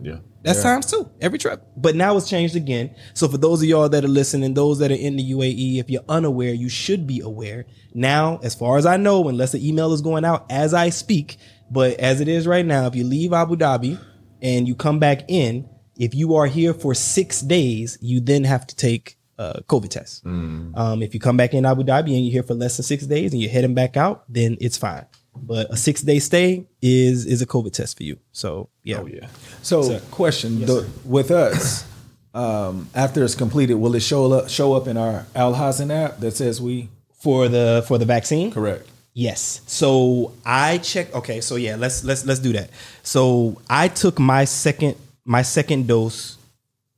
Yeah. 0.00 0.18
That's 0.42 0.62
times 0.62 0.86
two 0.86 1.10
every 1.20 1.38
trip. 1.38 1.62
But 1.76 1.96
now 1.96 2.16
it's 2.16 2.28
changed 2.28 2.54
again. 2.54 2.94
So 3.14 3.28
for 3.28 3.38
those 3.38 3.62
of 3.62 3.68
y'all 3.68 3.88
that 3.88 4.04
are 4.04 4.08
listening, 4.08 4.52
those 4.54 4.78
that 4.80 4.90
are 4.90 4.94
in 4.96 5.16
the 5.16 5.32
UAE, 5.32 5.78
if 5.78 5.88
you're 5.88 6.04
unaware, 6.08 6.52
you 6.52 6.68
should 6.68 7.06
be 7.06 7.20
aware. 7.20 7.64
Now, 7.94 8.40
as 8.42 8.54
far 8.54 8.76
as 8.76 8.84
I 8.84 8.98
know, 8.98 9.26
unless 9.28 9.52
the 9.52 9.66
email 9.66 9.92
is 9.94 10.02
going 10.02 10.24
out 10.24 10.44
as 10.50 10.74
I 10.74 10.90
speak, 10.90 11.38
but 11.70 11.98
as 11.98 12.20
it 12.20 12.28
is 12.28 12.46
right 12.46 12.64
now, 12.66 12.86
if 12.86 12.94
you 12.94 13.04
leave 13.04 13.32
Abu 13.32 13.56
Dhabi 13.56 13.98
and 14.42 14.68
you 14.68 14.74
come 14.74 14.98
back 14.98 15.22
in, 15.28 15.66
if 15.96 16.14
you 16.14 16.34
are 16.34 16.46
here 16.46 16.74
for 16.74 16.92
six 16.92 17.40
days, 17.40 17.96
you 18.02 18.20
then 18.20 18.44
have 18.44 18.66
to 18.66 18.76
take 18.76 19.16
a 19.38 19.62
COVID 19.62 19.88
test. 19.90 20.24
Um, 20.26 21.02
if 21.02 21.14
you 21.14 21.20
come 21.20 21.36
back 21.38 21.54
in 21.54 21.64
Abu 21.64 21.84
Dhabi 21.84 22.14
and 22.14 22.24
you're 22.24 22.32
here 22.32 22.42
for 22.42 22.54
less 22.54 22.76
than 22.76 22.84
six 22.84 23.06
days 23.06 23.32
and 23.32 23.40
you're 23.40 23.50
heading 23.50 23.74
back 23.74 23.96
out, 23.96 24.24
then 24.28 24.58
it's 24.60 24.76
fine. 24.76 25.06
But 25.36 25.70
a 25.70 25.76
six 25.76 26.02
day 26.02 26.18
stay 26.18 26.66
is 26.80 27.26
is 27.26 27.42
a 27.42 27.46
COVID 27.46 27.72
test 27.72 27.96
for 27.96 28.02
you. 28.02 28.18
So 28.32 28.68
yeah. 28.82 29.00
Oh 29.00 29.06
yeah. 29.06 29.28
So, 29.62 29.98
question 30.10 30.60
the, 30.60 30.88
with 31.04 31.30
us, 31.30 31.86
um, 32.34 32.88
after 32.94 33.24
it's 33.24 33.34
completed, 33.34 33.74
will 33.74 33.94
it 33.94 34.00
show 34.00 34.32
up 34.32 34.48
show 34.48 34.74
up 34.74 34.88
in 34.88 34.96
our 34.96 35.26
Al 35.34 35.54
Hosn 35.54 35.90
app 35.90 36.20
that 36.20 36.32
says 36.32 36.60
we 36.60 36.88
for 37.24 37.48
the 37.48 37.84
for 37.88 37.96
the 37.98 38.04
vaccine 38.04 38.50
correct? 38.50 38.86
yes 39.14 39.60
so 39.66 40.32
i 40.44 40.76
checked 40.78 41.14
okay 41.14 41.40
so 41.40 41.54
yeah 41.54 41.76
let's 41.76 42.04
let's 42.04 42.26
let's 42.26 42.40
do 42.40 42.52
that 42.52 42.68
so 43.02 43.56
i 43.70 43.86
took 43.88 44.18
my 44.18 44.44
second 44.44 44.96
my 45.24 45.40
second 45.40 45.86
dose 45.86 46.36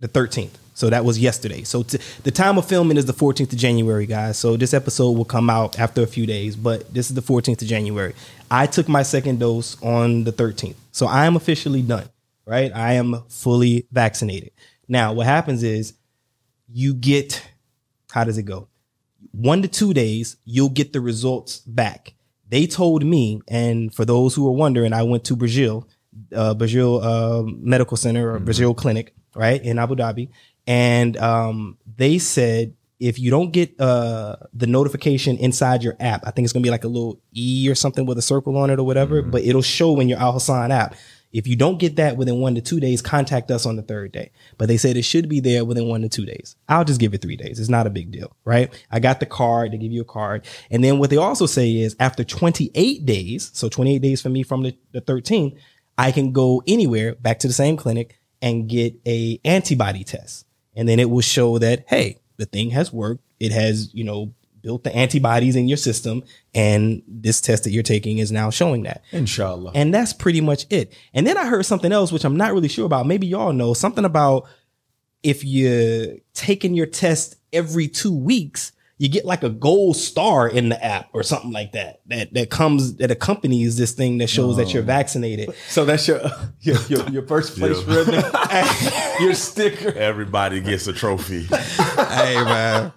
the 0.01 0.09
13th 0.09 0.51
so 0.77 0.91
that 0.91 1.05
was 1.05 1.19
yesterday. 1.19 1.65
So 1.65 1.83
t- 1.83 1.99
the 2.23 2.31
time 2.31 2.59
of 2.59 2.69
filming 2.69 2.97
is 2.97 3.07
the 3.07 3.13
14th 3.13 3.53
of 3.53 3.59
january 3.59 4.07
guys. 4.07 4.39
So 4.39 4.57
this 4.57 4.73
episode 4.73 5.13
will 5.13 5.25
come 5.25 5.51
out 5.51 5.79
after 5.79 6.03
a 6.03 6.07
few 6.07 6.27
days 6.27 6.55
but 6.55 6.93
this 6.95 7.09
is 7.11 7.15
the 7.15 7.23
14th 7.23 7.63
of 7.63 7.69
january. 7.69 8.15
I 8.51 8.67
took 8.67 8.89
my 8.89 9.03
second 9.03 9.41
dose 9.41 9.77
on 9.83 10.23
the 10.25 10.33
13th 10.33 10.77
so 10.93 11.07
i 11.07 11.27
am 11.27 11.35
officially 11.35 11.83
done 11.83 12.09
right? 12.47 12.71
I 12.75 12.95
am 12.95 13.23
fully 13.29 13.87
vaccinated. 13.93 14.53
Now 14.89 15.13
what 15.13 15.27
happens 15.27 15.63
is 15.63 15.95
you 16.73 16.95
get 16.95 17.43
how 18.13 18.25
does 18.25 18.39
it 18.39 18.45
go? 18.45 18.69
One 19.33 19.61
to 19.63 19.69
two 19.69 19.93
days, 19.93 20.37
you'll 20.45 20.71
get 20.71 20.93
the 20.93 21.01
results 21.01 21.59
back. 21.59 22.15
They 22.49 22.67
told 22.67 23.05
me, 23.05 23.43
and 23.49 23.93
for 23.93 24.05
those 24.05 24.35
who 24.35 24.47
are 24.49 24.53
wondering, 24.53 24.93
I 24.93 25.03
went 25.03 25.25
to 25.25 25.37
Burjeel, 25.37 25.85
uh, 26.35 26.55
Burjeel 26.55 27.03
uh, 27.03 27.43
Medical 27.43 27.97
Center 27.97 28.35
or 28.35 28.41
Burjeel 28.41 28.75
Clinic, 28.77 29.15
right 29.35 29.63
in 29.63 29.79
Abu 29.79 29.97
Dhabi, 29.97 30.31
and 30.67 31.17
um, 31.17 31.79
they 31.97 32.19
said 32.19 32.75
if 32.99 33.19
you 33.19 33.31
don't 33.31 33.53
get 33.53 33.79
uh, 33.81 34.37
the 34.55 34.67
notification 34.67 35.37
inside 35.37 35.83
your 35.83 35.97
app, 36.01 36.27
I 36.27 36.31
think 36.31 36.45
it's 36.45 36.53
gonna 36.53 36.63
be 36.63 36.71
like 36.71 36.85
a 36.85 36.89
little 36.89 37.21
E 37.35 37.69
or 37.71 37.75
something 37.75 38.07
with 38.07 38.19
a 38.19 38.23
circle 38.23 38.57
on 38.57 38.71
it 38.71 38.79
or 38.79 38.85
whatever, 38.85 39.23
but 39.23 39.43
it'll 39.43 39.63
show 39.63 40.01
in 40.01 40.09
your 40.09 40.19
Al 40.19 40.33
Hosn 40.33 40.71
app. 40.71 40.95
If 41.33 41.47
you 41.47 41.57
don't 41.57 41.79
get 41.79 41.97
that 41.97 42.17
within 42.17 42.41
one 42.41 42.55
to 42.55 42.63
two 42.63 42.81
days, 42.81 43.03
contact 43.03 43.51
us 43.51 43.67
on 43.67 43.77
the 43.77 43.83
third 43.83 44.13
day. 44.13 44.31
But 44.57 44.69
they 44.69 44.79
said 44.79 44.97
it 44.97 45.03
should 45.03 45.29
be 45.29 45.41
there 45.41 45.67
within 45.67 45.87
one 45.87 46.01
to 46.01 46.09
two 46.09 46.25
days. 46.25 46.57
I'll 46.67 46.85
just 46.85 46.99
give 47.01 47.13
it 47.13 47.21
three 47.21 47.37
days. 47.37 47.61
It's 47.61 47.69
not 47.69 47.87
a 47.87 47.91
big 47.91 48.11
deal, 48.11 48.35
right? 48.47 48.73
I 48.91 49.01
got 49.01 49.21
the 49.21 49.27
card. 49.27 49.73
They 49.73 49.77
give 49.77 49.93
you 49.93 50.01
a 50.01 50.05
card. 50.05 50.47
And 50.71 50.83
then 50.83 50.99
what 50.99 51.11
they 51.11 51.19
also 51.19 51.45
say 51.45 51.77
is 51.77 51.95
after 52.01 52.25
28 52.25 53.05
days, 53.05 53.51
so 53.53 53.69
28 53.69 53.99
days 53.99 54.23
for 54.23 54.31
me 54.31 54.45
from 54.45 54.63
the, 54.63 54.79
the 54.93 55.03
13th, 55.03 55.59
I 55.99 56.11
can 56.11 56.33
go 56.33 56.63
anywhere 56.67 57.15
back 57.17 57.39
to 57.41 57.49
the 57.49 57.53
same 57.53 57.77
clinic 57.77 58.19
and 58.41 58.67
get 58.67 58.95
a 59.07 59.39
antibody 59.45 60.05
test. 60.05 60.46
And 60.77 60.89
then 60.89 61.01
it 61.01 61.11
will 61.11 61.23
show 61.23 61.59
that, 61.59 61.85
hey, 61.89 62.19
the 62.37 62.47
thing 62.47 62.71
has 62.71 62.93
worked. 62.93 63.25
It 63.41 63.51
has, 63.53 63.93
you 63.95 64.05
know, 64.05 64.33
built 64.63 64.85
the 64.85 64.95
antibodies 64.95 65.57
in 65.57 65.69
your 65.69 65.77
system. 65.77 66.23
And 66.55 67.03
this 67.07 67.41
test 67.41 67.65
that 67.65 67.71
you're 67.71 67.83
taking 67.83 68.19
is 68.19 68.31
now 68.33 68.51
showing 68.51 68.83
that. 68.83 69.03
Inshallah. 69.13 69.73
And 69.75 69.95
that's 69.95 70.13
pretty 70.13 70.41
much 70.41 70.67
it. 70.71 70.93
And 71.15 71.27
then 71.27 71.39
I 71.39 71.47
heard 71.47 71.65
something 71.65 71.93
else, 71.93 72.13
which 72.13 72.25
I'm 72.25 72.37
not 72.37 72.53
really 72.53 72.69
sure 72.69 72.85
about. 72.85 73.07
Maybe 73.07 73.27
y'all 73.27 73.53
know 73.53 73.75
something 73.75 74.05
about 74.05 74.47
if 75.23 75.45
you're 75.45 76.17
taking 76.35 76.75
your 76.75 76.87
test 76.87 77.37
every 77.53 77.89
two 77.89 78.15
weeks, 78.15 78.73
you 78.99 79.09
get 79.11 79.27
like 79.27 79.43
a 79.43 79.51
gold 79.51 79.97
star 79.97 80.49
in 80.49 80.71
the 80.71 80.83
app 80.83 81.09
or 81.13 81.23
something 81.23 81.53
like 81.53 81.73
that. 81.73 82.01
That 82.07 82.33
that 82.35 82.51
comes 82.51 82.97
that 82.97 83.11
accompanies 83.11 83.77
this 83.77 83.93
thing 83.93 84.19
that 84.19 84.29
shows 84.29 84.57
that 84.57 84.73
you're 84.73 84.83
vaccinated. 84.83 85.55
so 85.69 85.85
that's 85.85 86.09
your 86.09 86.21
your, 86.61 86.77
your, 86.89 87.09
your 87.11 87.27
first 87.27 87.57
place 87.59 87.77
Yeah. 87.87 87.95
ribbon, 87.95 88.25
your 89.21 89.35
sticker. 89.35 89.93
Everybody 89.93 90.61
gets 90.61 90.87
a 90.87 90.93
trophy. 90.93 91.43
hey 91.51 92.35
man. 92.45 92.93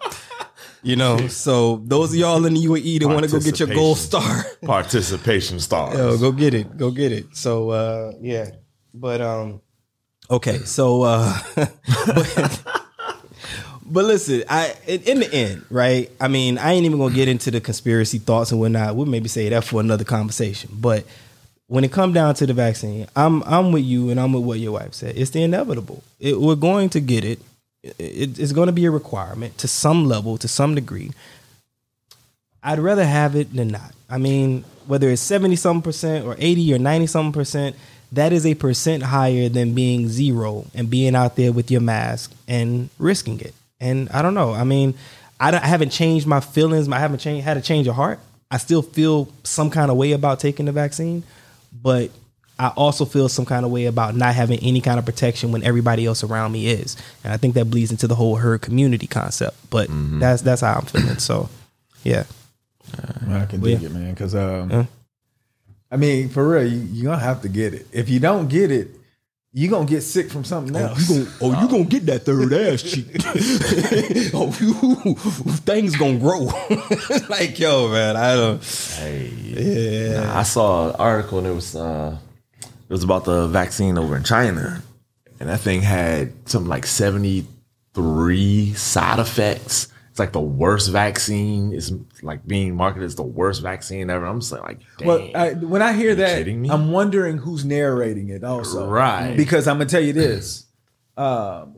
You 0.82 0.96
know, 0.96 1.28
so 1.28 1.84
those 1.86 2.12
of 2.14 2.16
y'all 2.16 2.46
in 2.46 2.54
the 2.54 2.66
UAE 2.66 3.02
that 3.02 3.08
want 3.10 3.26
to 3.26 3.32
go 3.32 3.42
get 3.42 3.60
your 3.60 3.68
gold 3.68 3.98
star. 3.98 4.46
Participation 4.64 5.60
star. 5.60 5.94
Yo, 5.94 6.18
go 6.18 6.32
get 6.32 6.54
it. 6.54 6.78
Go 6.78 6.92
get 6.92 7.12
it. 7.12 7.36
So 7.36 7.72
uh 7.72 8.14
yeah. 8.22 8.52
But 8.94 9.20
um 9.20 9.62
okay, 10.32 10.60
so 10.60 11.02
uh 11.02 11.38
but, 11.56 12.84
but 13.90 14.06
listen, 14.06 14.44
I 14.50 14.74
in, 14.88 15.02
in 15.04 15.20
the 15.20 15.34
end, 15.34 15.66
right? 15.70 16.12
I 16.22 16.28
mean, 16.28 16.58
I 16.58 16.74
ain't 16.74 16.86
even 16.86 17.00
gonna 17.00 17.14
get 17.14 17.28
into 17.28 17.52
the 17.52 17.60
conspiracy 17.62 18.20
thoughts 18.20 18.52
and 18.52 18.60
whatnot. 18.60 18.96
We'll 18.96 19.06
maybe 19.06 19.28
say 19.30 19.50
that 19.50 19.64
for 19.64 19.80
another 19.82 20.04
conversation. 20.04 20.70
But 20.74 21.06
when 21.68 21.84
it 21.84 21.92
come 21.92 22.14
down 22.14 22.36
to 22.36 22.46
the 22.48 22.54
vaccine, 22.54 23.08
I'm 23.16 23.44
I'm 23.44 23.72
with 23.72 23.84
you 23.84 24.10
and 24.10 24.20
I'm 24.20 24.34
with 24.34 24.44
what 24.44 24.60
your 24.60 24.72
wife 24.74 24.94
said. 24.94 25.18
It's 25.18 25.32
the 25.32 25.44
inevitable. 25.44 26.04
It, 26.20 26.40
we're 26.40 26.56
going 26.56 26.90
to 26.90 27.00
get 27.00 27.24
it. 27.26 27.40
It- 27.84 28.40
It's 28.40 28.52
going 28.52 28.68
to 28.68 28.74
be 28.74 28.86
a 28.86 28.92
requirement 28.92 29.58
to 29.60 29.68
some 29.68 30.06
level, 30.08 30.38
to 30.40 30.48
some 30.48 30.76
degree. 30.76 31.12
I'd 32.62 32.80
rather 32.80 33.06
have 33.06 33.36
it 33.36 33.54
than 33.56 33.70
not. 33.70 33.94
I 34.10 34.18
mean, 34.18 34.66
whether 34.86 35.10
it's 35.10 35.22
70 35.22 35.56
something 35.56 35.82
percent 35.82 36.26
or 36.26 36.36
80 36.38 36.74
or 36.74 36.80
90 36.80 37.08
something 37.08 37.32
percent, 37.32 37.76
that 38.12 38.34
is 38.34 38.46
a 38.46 38.56
percent 38.56 39.04
higher 39.04 39.48
than 39.50 39.74
being 39.76 40.10
zero 40.10 40.66
and 40.74 40.90
being 40.90 41.16
out 41.16 41.36
there 41.36 41.52
with 41.54 41.70
your 41.72 41.80
mask 41.82 42.32
and 42.48 42.90
risking 42.98 43.40
it. 43.40 43.54
And 43.80 44.10
I 44.10 44.22
don't 44.22 44.34
know. 44.34 44.54
I 44.54 44.64
mean, 44.64 44.94
I, 45.40 45.56
I 45.56 45.66
haven't 45.66 45.90
changed 45.90 46.28
my 46.28 46.40
feelings. 46.40 46.90
I 46.90 47.00
haven't 47.00 47.20
changed, 47.20 47.46
had 47.46 47.58
a 47.58 47.62
change 47.62 47.88
of 47.88 47.96
heart. 47.96 48.20
I 48.52 48.58
still 48.58 48.82
feel 48.82 49.30
some 49.44 49.70
kind 49.70 49.92
of 49.92 49.98
way 49.98 50.12
about 50.12 50.40
taking 50.40 50.66
the 50.66 50.72
vaccine, 50.72 51.24
but 51.72 52.10
I 52.58 52.70
also 52.70 53.06
feel 53.06 53.30
some 53.30 53.46
kind 53.46 53.64
of 53.64 53.72
way 53.72 53.86
about 53.86 54.16
not 54.16 54.36
having 54.36 54.60
any 54.60 54.82
kind 54.82 55.00
of 55.00 55.06
protection 55.06 55.52
when 55.52 55.64
everybody 55.64 56.06
else 56.06 56.24
around 56.24 56.52
me 56.52 56.68
is. 56.68 56.98
And 57.24 57.32
I 57.32 57.38
think 57.38 57.54
that 57.54 57.66
bleeds 57.66 57.92
into 57.92 58.08
the 58.08 58.16
whole 58.16 58.36
herd 58.36 58.62
community 58.62 59.08
concept. 59.08 59.56
But 59.70 59.88
that's 59.90 60.42
that's 60.42 60.62
how 60.62 60.74
I'm 60.74 60.86
feeling. 60.86 61.20
So, 61.20 61.50
yeah. 62.04 62.24
I 63.30 63.46
can 63.46 63.62
dig 63.62 63.84
it, 63.84 63.92
man. 63.92 64.14
Because 64.14 64.36
um, 64.36 64.88
I 65.92 65.96
mean, 65.96 66.28
for 66.30 66.48
real, 66.48 66.68
you, 66.68 66.80
you're 66.92 67.12
gonna 67.12 67.24
have 67.24 67.44
to 67.44 67.50
get 67.50 67.74
it. 67.74 67.88
If 67.94 68.10
you 68.10 68.20
don't 68.20 68.50
get 68.50 68.72
it, 68.72 68.90
you're 69.52 69.72
gonna 69.72 69.86
get 69.86 70.02
sick 70.02 70.30
from 70.30 70.44
something 70.44 70.76
else. 70.76 71.10
oh, 71.42 71.60
you 71.60 71.68
gonna 71.68 71.84
get 71.86 72.06
that 72.06 72.24
third 72.24 72.54
ass 72.54 72.84
cheek. 72.84 73.08
oh, 74.34 74.56
you, 74.60 75.16
things 75.66 75.96
gonna 75.96 76.20
grow. 76.20 76.42
like, 77.30 77.58
yo, 77.58 77.90
man, 77.90 78.16
I 78.16 78.36
don't. 78.36 78.64
Hey, 78.98 79.32
yeah. 79.36 80.38
I 80.38 80.44
saw 80.44 80.90
an 80.90 80.96
article 80.98 81.40
and 81.40 81.48
it 81.48 81.54
was 81.54 81.76
uh, 81.76 82.16
it 82.62 82.90
was 82.90 83.04
about 83.04 83.26
the 83.26 83.48
vaccine 83.48 83.98
over 83.98 84.16
in 84.16 84.24
China, 84.24 84.84
and 85.40 85.50
that 85.50 85.62
thing 85.62 85.82
had 85.82 86.32
something 86.48 86.70
like 86.70 86.86
seventy 86.86 87.48
three 87.96 88.74
side 88.74 89.18
effects. 89.20 89.88
It's 90.20 90.26
like 90.26 90.34
the 90.34 90.42
worst 90.42 90.92
vaccine. 90.92 91.72
It's 91.72 91.94
like 92.22 92.46
being 92.46 92.76
marketed 92.76 93.06
as 93.06 93.16
the 93.16 93.24
worst 93.24 93.62
vaccine 93.62 94.10
ever. 94.10 94.26
I'm 94.26 94.42
just 94.42 94.52
like. 94.52 94.82
Well, 95.04 95.30
I, 95.34 95.54
when 95.54 95.82
I 95.82 95.94
hear 95.94 96.14
that. 96.16 96.46
I'm 96.46 96.92
wondering 96.92 97.38
who's 97.38 97.64
narrating 97.64 98.28
it. 98.28 98.44
Also, 98.44 98.86
Right. 98.86 99.38
Because 99.38 99.66
I'm 99.66 99.78
gonna 99.78 99.90
tell 99.90 100.02
you 100.02 100.12
this: 100.12 100.66
um, 101.16 101.78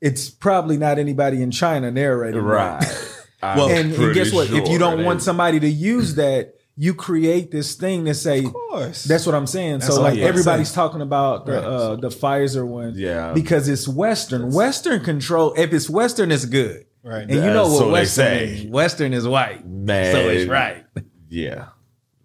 it's 0.00 0.28
probably 0.28 0.76
not 0.76 0.98
anybody 0.98 1.40
in 1.40 1.52
China 1.52 1.90
narrating. 1.90 2.42
Right. 2.42 2.84
Well, 3.40 3.68
And, 3.70 3.92
and 3.94 4.14
guess 4.14 4.32
what? 4.32 4.50
if 4.50 4.68
you 4.68 4.78
don't 4.80 5.04
want 5.04 5.22
somebody 5.22 5.60
to 5.60 5.68
use 5.68 6.16
that, 6.16 6.54
you 6.76 6.92
create 6.92 7.52
this 7.52 7.76
thing 7.76 8.06
to 8.06 8.12
say. 8.14 8.44
Of 8.44 8.52
course. 8.52 9.04
That's 9.04 9.26
what 9.26 9.36
I'm 9.36 9.46
saying. 9.46 9.78
That's 9.78 9.94
so 9.94 10.02
like 10.02 10.18
everybody's 10.18 10.72
talking 10.72 11.00
about 11.02 11.46
the 11.46 11.52
Right. 11.52 11.62
uh, 11.64 11.94
the 11.96 12.08
Pfizer 12.08 12.66
one, 12.66 12.94
Yeah. 12.96 13.32
because 13.34 13.68
it's 13.68 13.86
Western. 13.86 14.50
Western 14.50 15.04
control. 15.04 15.54
If 15.56 15.72
it's 15.72 15.88
Western, 15.88 16.32
it's 16.32 16.46
good. 16.46 16.86
Right. 17.08 17.22
And 17.22 17.32
you 17.32 17.40
know 17.40 17.68
what 17.68 17.78
so 17.78 17.90
Western 17.90 18.24
say. 18.24 18.44
is. 18.44 18.64
Western 18.66 19.12
is 19.14 19.26
white. 19.26 19.66
Man, 19.66 20.12
So 20.14 20.28
it's 20.28 20.48
right. 20.48 20.84
Yeah, 21.30 21.66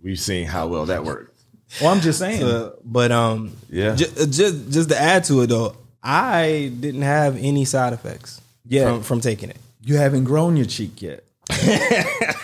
we've 0.02 0.20
seen 0.20 0.46
how 0.48 0.68
well 0.68 0.86
that 0.88 1.04
works. 1.06 1.44
Well, 1.82 1.92
I'm 1.94 2.02
just 2.02 2.20
saying. 2.20 2.44
Uh, 2.44 2.72
but 2.84 3.12
um, 3.12 3.52
Yeah. 3.70 3.96
just, 3.96 4.16
just 4.32 4.72
just 4.72 4.90
to 4.90 5.00
add 5.00 5.24
to 5.26 5.42
it 5.42 5.48
though, 5.48 5.76
I 6.04 6.72
didn't 6.80 7.02
have 7.04 7.38
any 7.38 7.66
side 7.66 7.94
effects. 7.94 8.42
Yeah. 8.66 8.90
from, 8.92 9.04
from 9.04 9.22
taking 9.22 9.50
it. 9.50 9.58
you 9.84 9.98
haven't 9.98 10.24
grown 10.26 10.56
your 10.58 10.66
cheek 10.66 11.02
yet. 11.02 11.24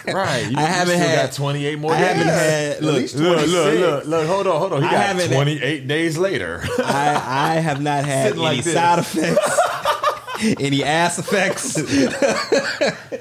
Right. 0.09 0.49
You, 0.49 0.57
I 0.57 0.61
haven't 0.61 0.95
still 0.95 1.07
had- 1.07 1.25
got 1.27 1.33
28 1.33 1.79
more 1.79 1.93
I 1.93 1.99
days. 1.99 2.07
haven't 2.07 2.27
had 2.27 2.81
look. 2.81 3.13
Look, 3.13 3.47
look, 3.47 3.79
look, 3.79 4.05
look. 4.07 4.27
Hold 4.27 4.47
on, 4.47 4.59
hold 4.59 4.73
on. 4.73 4.81
He 4.81 4.87
I 4.87 4.91
got 4.91 5.05
haven't- 5.05 5.31
28 5.31 5.87
days 5.87 6.17
later. 6.17 6.63
I 6.79 7.53
I 7.55 7.59
have 7.59 7.79
not 7.81 8.05
had 8.05 8.27
Sitting 8.29 8.41
like 8.41 8.53
any 8.53 8.61
this. 8.63 8.73
side 8.73 8.99
effects. 8.99 9.59
Any 10.59 10.83
ass 10.83 11.19
effects? 11.19 11.77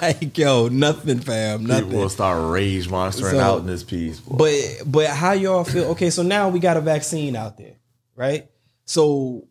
like 0.00 0.36
yo, 0.38 0.68
nothing, 0.68 1.20
fam, 1.20 1.60
People 1.60 1.74
nothing. 1.80 1.98
will 1.98 2.08
start 2.08 2.50
rage 2.50 2.88
monstering 2.88 3.32
So- 3.32 3.40
out 3.40 3.60
in 3.60 3.66
this 3.66 3.82
piece. 3.82 4.20
boy. 4.20 4.36
But 4.36 4.90
but 4.90 5.06
how 5.08 5.32
y'all 5.32 5.64
feel? 5.64 5.84
Okay, 5.92 6.10
so 6.10 6.22
now 6.22 6.48
we 6.48 6.60
got 6.60 6.76
a 6.76 6.80
vaccine 6.80 7.36
out 7.36 7.58
there, 7.58 7.74
right? 8.16 8.48
So 8.84 9.46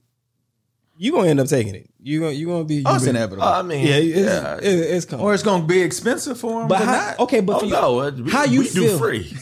you 0.98 1.12
gonna 1.12 1.30
end 1.30 1.40
up 1.40 1.48
taking 1.48 1.76
it. 1.76 1.90
You 2.02 2.22
gonna 2.22 2.32
you 2.32 2.48
gonna 2.48 2.64
be 2.64 2.84
Oh, 2.86 2.96
it's 2.96 3.04
you- 3.04 3.10
inevitable. 3.12 3.44
I 3.44 3.62
mean, 3.62 3.86
Yeah, 3.86 3.96
it's, 3.96 4.18
yeah. 4.18 4.58
it- 4.58 4.64
it's 4.96 5.06
coming. 5.06 5.26
or 5.26 5.34
it's 5.34 5.44
going 5.44 5.62
to 5.62 5.68
be 5.68 5.82
expensive 5.82 6.40
for 6.40 6.60
them. 6.62 6.68
but 6.70 6.80
But, 6.80 6.86
how, 6.86 6.92
not. 6.94 7.20
okay, 7.22 7.40
but 7.42 7.58
oh 7.58 7.60
for 7.60 7.66
you, 7.66 7.72
no, 7.74 8.00
uh, 8.00 8.12
we, 8.12 8.32
how 8.32 8.46
you 8.46 8.62
we 8.62 8.68
feel? 8.68 8.94
do 8.94 8.98
free. 8.98 9.38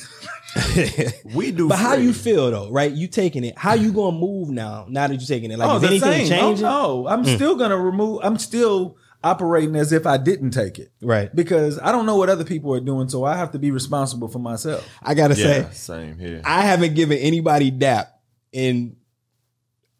We 1.35 1.51
do. 1.51 1.67
but 1.69 1.77
how 1.79 1.95
you 1.95 2.13
feel 2.13 2.49
though, 2.51 2.71
right? 2.71 2.91
You 2.91 3.07
taking 3.07 3.43
it? 3.43 3.57
How 3.57 3.73
you 3.73 3.91
gonna 3.91 4.17
move 4.17 4.49
now? 4.49 4.85
Now 4.87 5.07
that 5.07 5.13
you're 5.13 5.27
taking 5.27 5.51
it, 5.51 5.59
like 5.59 5.69
oh, 5.69 5.75
is 5.75 5.81
the 5.81 5.87
anything 5.87 6.27
same. 6.27 6.27
changing? 6.27 6.65
Oh, 6.65 7.03
no, 7.03 7.07
I'm 7.07 7.23
hmm. 7.23 7.35
still 7.35 7.55
going 7.55 7.71
to 7.71 7.77
remove. 7.77 8.21
I'm 8.23 8.37
still 8.37 8.97
operating 9.23 9.75
as 9.75 9.91
if 9.91 10.05
I 10.05 10.17
didn't 10.17 10.51
take 10.51 10.77
it 10.79 10.91
Right. 11.01 11.35
because 11.35 11.79
I 11.79 11.91
don't 11.91 12.05
know 12.05 12.15
what 12.15 12.29
other 12.29 12.43
people 12.45 12.71
are 12.75 12.79
doing, 12.79 13.09
so 13.09 13.25
I 13.25 13.35
have 13.35 13.51
to 13.53 13.59
be 13.59 13.71
responsible 13.71 14.27
for 14.27 14.37
myself. 14.39 14.87
I 15.01 15.13
gotta 15.15 15.33
Yeah, 15.35 15.69
say, 15.69 15.73
same 15.73 16.19
here. 16.19 16.41
I 16.45 16.61
haven't 16.61 16.93
given 16.93 17.17
anybody 17.17 17.71
DAP 17.71 18.07
in 18.51 18.97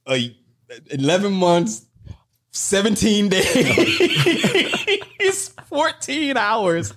a 0.08 0.36
11 0.92 1.34
months, 1.34 1.86
17 2.52 3.30
days, 5.20 5.50
14 5.70 6.38
hours, 6.38 6.94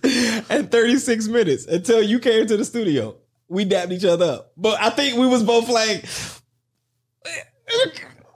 and 0.51 0.71
36 0.71 1.29
minutes 1.29 1.67
until 1.67 2.03
you 2.03 2.19
came 2.19 2.47
to 2.47 2.57
the 2.59 2.65
studio. 2.65 3.17
We 3.49 3.65
dapped 3.65 3.93
each 3.93 4.05
other 4.05 4.25
up. 4.27 4.53
But 4.57 4.81
I 4.81 4.91
think 4.91 5.17
we 5.19 5.27
was 5.27 5.43
both 5.43 5.69
like, 5.69 6.05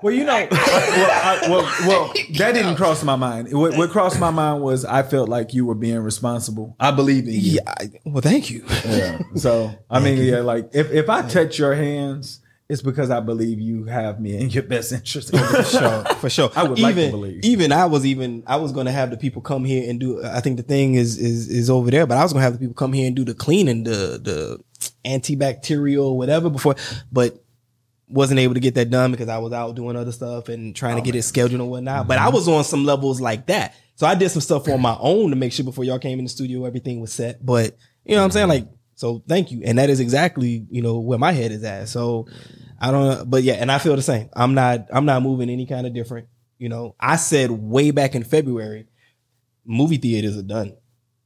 Well, 0.02 0.12
you 0.12 0.24
know, 0.24 0.32
I- 0.34 0.48
well, 0.50 1.10
I, 1.10 1.48
well, 1.48 1.62
well, 1.86 2.12
that 2.38 2.52
didn't 2.54 2.74
cross 2.74 3.04
my 3.04 3.14
mind. 3.14 3.52
What, 3.52 3.76
what 3.76 3.90
crossed 3.90 4.18
my 4.18 4.30
mind 4.30 4.60
was 4.62 4.84
I 4.84 5.02
felt 5.04 5.28
like 5.28 5.54
you 5.54 5.64
were 5.64 5.76
being 5.76 6.00
responsible. 6.00 6.74
I 6.80 6.90
believe 6.90 7.28
in 7.28 7.34
you. 7.34 7.40
yeah, 7.64 7.74
I- 7.78 7.90
well, 8.04 8.20
thank 8.20 8.50
you. 8.50 8.64
Yeah. 8.84 9.20
So 9.36 9.72
I 9.88 10.00
mean, 10.00 10.18
yeah, 10.18 10.40
like 10.40 10.70
if, 10.74 10.90
if 10.90 11.08
I 11.08 11.22
touch 11.28 11.56
your 11.58 11.74
hands, 11.74 12.40
it's 12.68 12.82
because 12.82 13.10
I 13.10 13.20
believe 13.20 13.60
you 13.60 13.84
have 13.84 14.18
me 14.18 14.36
in 14.38 14.50
your 14.50 14.62
best 14.64 14.90
interest. 14.92 15.30
for 15.36 15.62
sure, 15.62 16.04
for 16.16 16.30
sure. 16.30 16.50
I 16.56 16.64
would 16.64 16.78
even, 16.80 16.96
like 16.96 17.04
to 17.06 17.10
believe. 17.12 17.44
Even 17.44 17.70
I 17.70 17.84
was 17.86 18.04
even 18.04 18.42
I 18.46 18.56
was 18.56 18.72
going 18.72 18.86
to 18.86 18.92
have 18.92 19.10
the 19.10 19.16
people 19.16 19.40
come 19.42 19.64
here 19.64 19.88
and 19.88 20.00
do. 20.00 20.24
I 20.24 20.40
think 20.40 20.56
the 20.56 20.62
thing 20.64 20.94
is 20.94 21.16
is 21.18 21.48
is 21.48 21.70
over 21.70 21.90
there, 21.92 22.06
but 22.08 22.18
I 22.18 22.22
was 22.24 22.32
going 22.32 22.40
to 22.40 22.44
have 22.44 22.54
the 22.54 22.58
people 22.58 22.74
come 22.74 22.92
here 22.92 23.06
and 23.06 23.14
do 23.14 23.24
the 23.24 23.34
cleaning, 23.34 23.84
the 23.84 24.18
the 24.20 24.58
antibacterial 25.04 26.16
whatever 26.16 26.50
before, 26.50 26.76
but 27.10 27.42
wasn't 28.08 28.38
able 28.40 28.54
to 28.54 28.60
get 28.60 28.74
that 28.74 28.90
done 28.90 29.10
because 29.10 29.28
I 29.28 29.38
was 29.38 29.52
out 29.52 29.74
doing 29.74 29.96
other 29.96 30.12
stuff 30.12 30.48
and 30.48 30.76
trying 30.76 30.96
to 30.96 31.02
get 31.02 31.14
it 31.14 31.22
scheduled 31.22 31.60
and 31.60 31.70
whatnot. 31.70 32.06
But 32.08 32.18
I 32.18 32.26
Mm-hmm. 32.26 32.34
was 32.34 32.48
on 32.48 32.64
some 32.64 32.84
levels 32.84 33.20
like 33.20 33.46
that, 33.46 33.74
so 33.94 34.06
I 34.06 34.14
did 34.14 34.28
some 34.30 34.42
stuff 34.42 34.68
on 34.68 34.80
my 34.80 34.96
own 35.00 35.30
to 35.30 35.36
make 35.36 35.52
sure 35.52 35.64
before 35.64 35.84
y'all 35.84 35.98
came 35.98 36.18
in 36.18 36.24
the 36.24 36.28
studio 36.30 36.64
everything 36.66 37.00
was 37.00 37.12
set. 37.12 37.44
But 37.44 37.76
you 38.04 38.14
know 38.14 38.20
what 38.20 38.26
I'm 38.26 38.30
saying, 38.32 38.48
like. 38.48 38.68
So 38.94 39.22
thank 39.26 39.50
you, 39.50 39.62
and 39.64 39.78
that 39.78 39.90
is 39.90 39.98
exactly 40.00 40.66
you 40.70 40.82
know 40.82 41.00
where 41.00 41.18
my 41.18 41.32
head 41.32 41.50
is 41.50 41.64
at. 41.64 41.88
So 41.88 42.28
I 42.78 42.90
don't 42.90 43.08
know, 43.08 43.24
but 43.24 43.42
yeah, 43.42 43.54
and 43.54 43.72
I 43.72 43.78
feel 43.78 43.96
the 43.96 44.02
same. 44.02 44.28
I'm 44.34 44.54
not 44.54 44.86
I'm 44.92 45.06
not 45.06 45.22
moving 45.22 45.48
any 45.50 45.66
kind 45.66 45.86
of 45.86 45.94
different. 45.94 46.28
You 46.58 46.68
know, 46.68 46.94
I 47.00 47.16
said 47.16 47.50
way 47.50 47.90
back 47.90 48.14
in 48.14 48.22
February, 48.22 48.86
movie 49.64 49.96
theaters 49.96 50.36
are 50.36 50.42
done. 50.42 50.76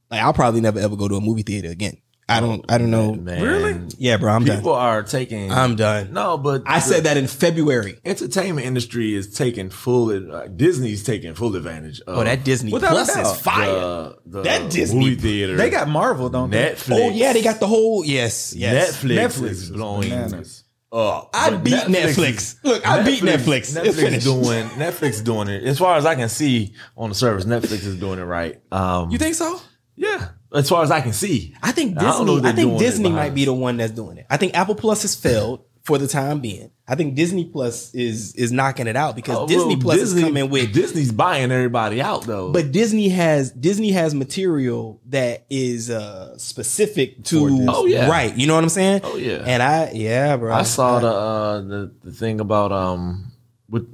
Like 0.09 0.21
I'll 0.21 0.33
probably 0.33 0.61
never 0.61 0.79
ever 0.79 0.95
go 0.95 1.07
to 1.07 1.15
a 1.15 1.21
movie 1.21 1.43
theater 1.43 1.69
again. 1.69 1.97
I 2.29 2.41
don't 2.41 2.65
I 2.69 2.77
don't 2.77 2.91
know. 2.91 3.13
Man, 3.15 3.41
Really? 3.41 3.79
Yeah, 3.97 4.17
bro, 4.17 4.33
I'm 4.33 4.41
People 4.41 4.53
done. 4.55 4.61
People 4.61 4.73
are 4.73 5.03
taking. 5.03 5.49
I'm 5.49 5.77
done. 5.77 6.11
no, 6.11 6.37
but 6.37 6.63
I 6.65 6.79
said 6.79 7.05
that 7.05 7.15
in 7.15 7.25
February. 7.27 7.99
entertainment 8.03 8.67
industry 8.67 9.15
is 9.15 9.33
taking 9.33 9.69
full. 9.69 10.11
Uh, 10.33 10.47
Disney's 10.47 11.03
taking 11.05 11.35
full 11.35 11.55
advantage. 11.55 12.01
Of 12.01 12.17
Oh, 12.17 12.23
that 12.25 12.43
Disney 12.43 12.73
Without 12.73 12.91
a 12.91 12.95
Plus 12.95 13.13
doubt. 13.15 13.25
is 13.35 13.41
fire. 13.41 13.65
the, 13.69 14.17
the 14.25 14.41
That 14.43 14.69
Disney- 14.71 14.99
movie 14.99 15.15
theater. 15.15 15.55
They 15.55 15.69
got 15.69 15.87
Marvel, 15.87 16.27
don't 16.29 16.49
they? 16.49 16.75
Oh 16.91 17.09
yeah, 17.11 17.31
they 17.31 17.41
got 17.41 17.61
the 17.61 17.67
whole 17.67 18.03
yes, 18.03 18.53
yes. 18.53 18.97
Netflix, 19.01 19.15
Netflix 19.17 19.43
is 19.49 19.61
is 19.63 19.69
blowing 19.71 20.09
bananas. 20.09 20.63
up. 20.91 21.29
I 21.33 21.51
But 21.51 21.63
beat 21.63 21.73
is- 21.75 21.83
Netflix. 22.17 22.55
Look, 22.63 22.85
I 22.85 23.03
beat 23.03 23.23
Netflix. 23.23 23.57
It's 23.57 23.73
Netflix 23.77 23.93
finished. 23.95 24.25
doing 24.25 24.65
Netflix 24.75 25.23
doing 25.23 25.47
it 25.47 25.63
as 25.63 25.79
far 25.79 25.95
as 25.95 26.05
I 26.05 26.15
can 26.15 26.27
see 26.27 26.73
on 26.97 27.07
the 27.07 27.15
service. 27.15 27.45
Netflix 27.45 27.85
is 27.85 27.95
doing 27.97 28.19
it 28.19 28.23
right. 28.23 28.59
Um, 28.69 29.11
You 29.11 29.17
think 29.17 29.35
so? 29.35 29.61
Yeah, 29.95 30.27
as 30.53 30.69
far 30.69 30.83
as 30.83 30.91
I 30.91 31.01
can 31.01 31.13
see. 31.13 31.55
I 31.61 31.71
think 31.71 31.97
I 31.97 32.05
Disney. 32.05 32.37
if 32.37 32.45
I, 32.45 32.51
think 32.53 32.79
Disney 32.79 33.09
might 33.09 33.33
be 33.35 33.45
the 33.45 33.53
one 33.53 33.77
that's 33.77 33.91
doing 33.93 34.17
it. 34.17 34.25
I 34.29 34.37
think 34.37 34.55
Apple 34.55 34.75
Plus 34.75 35.01
has 35.03 35.15
failed 35.15 35.63
for 35.83 35.97
the 35.97 36.07
time 36.07 36.39
being. 36.41 36.69
I 36.89 36.95
think 36.95 37.15
Disney 37.15 37.45
Plus 37.45 37.93
is 37.93 38.33
is 38.35 38.51
knocking 38.51 38.87
it 38.87 38.95
out 38.95 39.15
because 39.15 39.37
Oh, 39.37 39.47
Disney 39.47 39.75
well, 39.75 39.81
Plus 39.83 39.97
Disney- 39.99 40.21
is 40.21 40.27
coming 40.27 40.49
with. 40.49 40.73
Disney's 40.73 41.11
buying 41.11 41.51
everybody 41.51 42.01
out 42.01 42.23
though. 42.23 42.51
But 42.51 42.71
Disney 42.71 43.09
has 43.09 43.51
Disney 43.51 43.91
has 43.91 44.13
material 44.15 45.01
that 45.07 45.45
is 45.49 45.89
uh 45.89 46.37
specific 46.37 47.23
to 47.25 47.65
Oh, 47.69 47.85
yeah. 47.85 48.09
right. 48.09 48.35
You 48.37 48.47
know 48.47 48.55
what 48.55 48.63
I'm 48.63 48.69
saying? 48.69 49.01
Oh, 49.03 49.17
yeah. 49.17 49.43
And 49.45 49.61
I 49.63 49.91
yeah, 49.91 50.35
bro. 50.37 50.53
I 50.53 50.63
saw 50.63 50.99
the 50.99 51.07
uh, 51.07 51.61
the 51.61 51.91
the 52.05 52.11
thing 52.11 52.39
about 52.39 52.71
um 52.71 53.31
with 53.69 53.87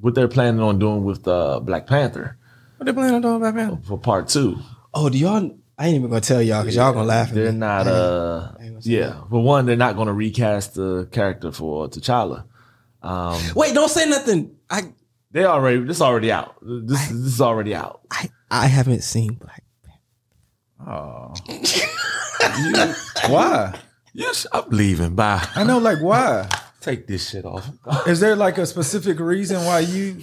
what 0.00 0.14
they're 0.14 0.28
planning 0.28 0.60
on 0.60 0.78
doing 0.78 1.02
with 1.04 1.26
uh, 1.26 1.58
Black 1.60 1.86
Panther 1.86 2.36
what 2.76 2.84
they're 2.84 2.94
planning 2.94 3.14
on 3.16 3.22
doing 3.22 3.36
about 3.36 3.54
Panther 3.54 3.78
for 3.84 3.98
part 3.98 4.28
two. 4.28 4.58
Oh, 4.92 5.08
do 5.08 5.18
y'all? 5.18 5.56
I 5.76 5.86
ain't 5.86 5.96
even 5.96 6.08
gonna 6.08 6.20
tell 6.20 6.40
y'all 6.40 6.62
because 6.62 6.76
y'all 6.76 6.92
gonna 6.92 7.06
laugh 7.06 7.28
at 7.28 7.34
me. 7.34 7.42
They're 7.42 7.52
me. 7.52 7.58
not 7.58 7.86
uh 7.86 8.52
ain't 8.60 8.74
gonna 8.74 8.80
yeah. 8.82 9.20
For 9.28 9.42
one, 9.42 9.66
they're 9.66 9.76
not 9.76 9.96
going 9.96 10.06
to 10.06 10.12
recast 10.12 10.74
the 10.74 11.08
character 11.10 11.50
for 11.50 11.88
T'Challa. 11.88 12.44
Um, 13.02 13.40
Wait, 13.54 13.74
don't 13.74 13.90
say 13.90 14.08
nothing. 14.08 14.56
I 14.70 14.82
they 15.32 15.44
already 15.44 15.80
this 15.80 16.00
already 16.00 16.30
out. 16.30 16.56
This 16.62 17.08
this 17.08 17.12
is 17.12 17.40
already 17.40 17.74
out. 17.74 18.02
I 18.10 18.30
I 18.50 18.66
haven't 18.66 19.02
seen 19.02 19.34
Black. 19.34 19.64
Panther. 20.78 20.90
Oh. 20.90 21.34
why? 23.28 23.74
Yes, 24.12 24.46
I'm 24.52 24.70
leaving. 24.70 25.16
Bye. 25.16 25.44
I 25.56 25.64
know, 25.64 25.78
like, 25.78 26.00
why? 26.00 26.48
Take 26.80 27.08
this 27.08 27.30
shit 27.30 27.44
off. 27.44 27.68
Is 28.06 28.20
there 28.20 28.36
like 28.36 28.58
a 28.58 28.66
specific 28.66 29.18
reason 29.18 29.64
why 29.64 29.80
you 29.80 30.18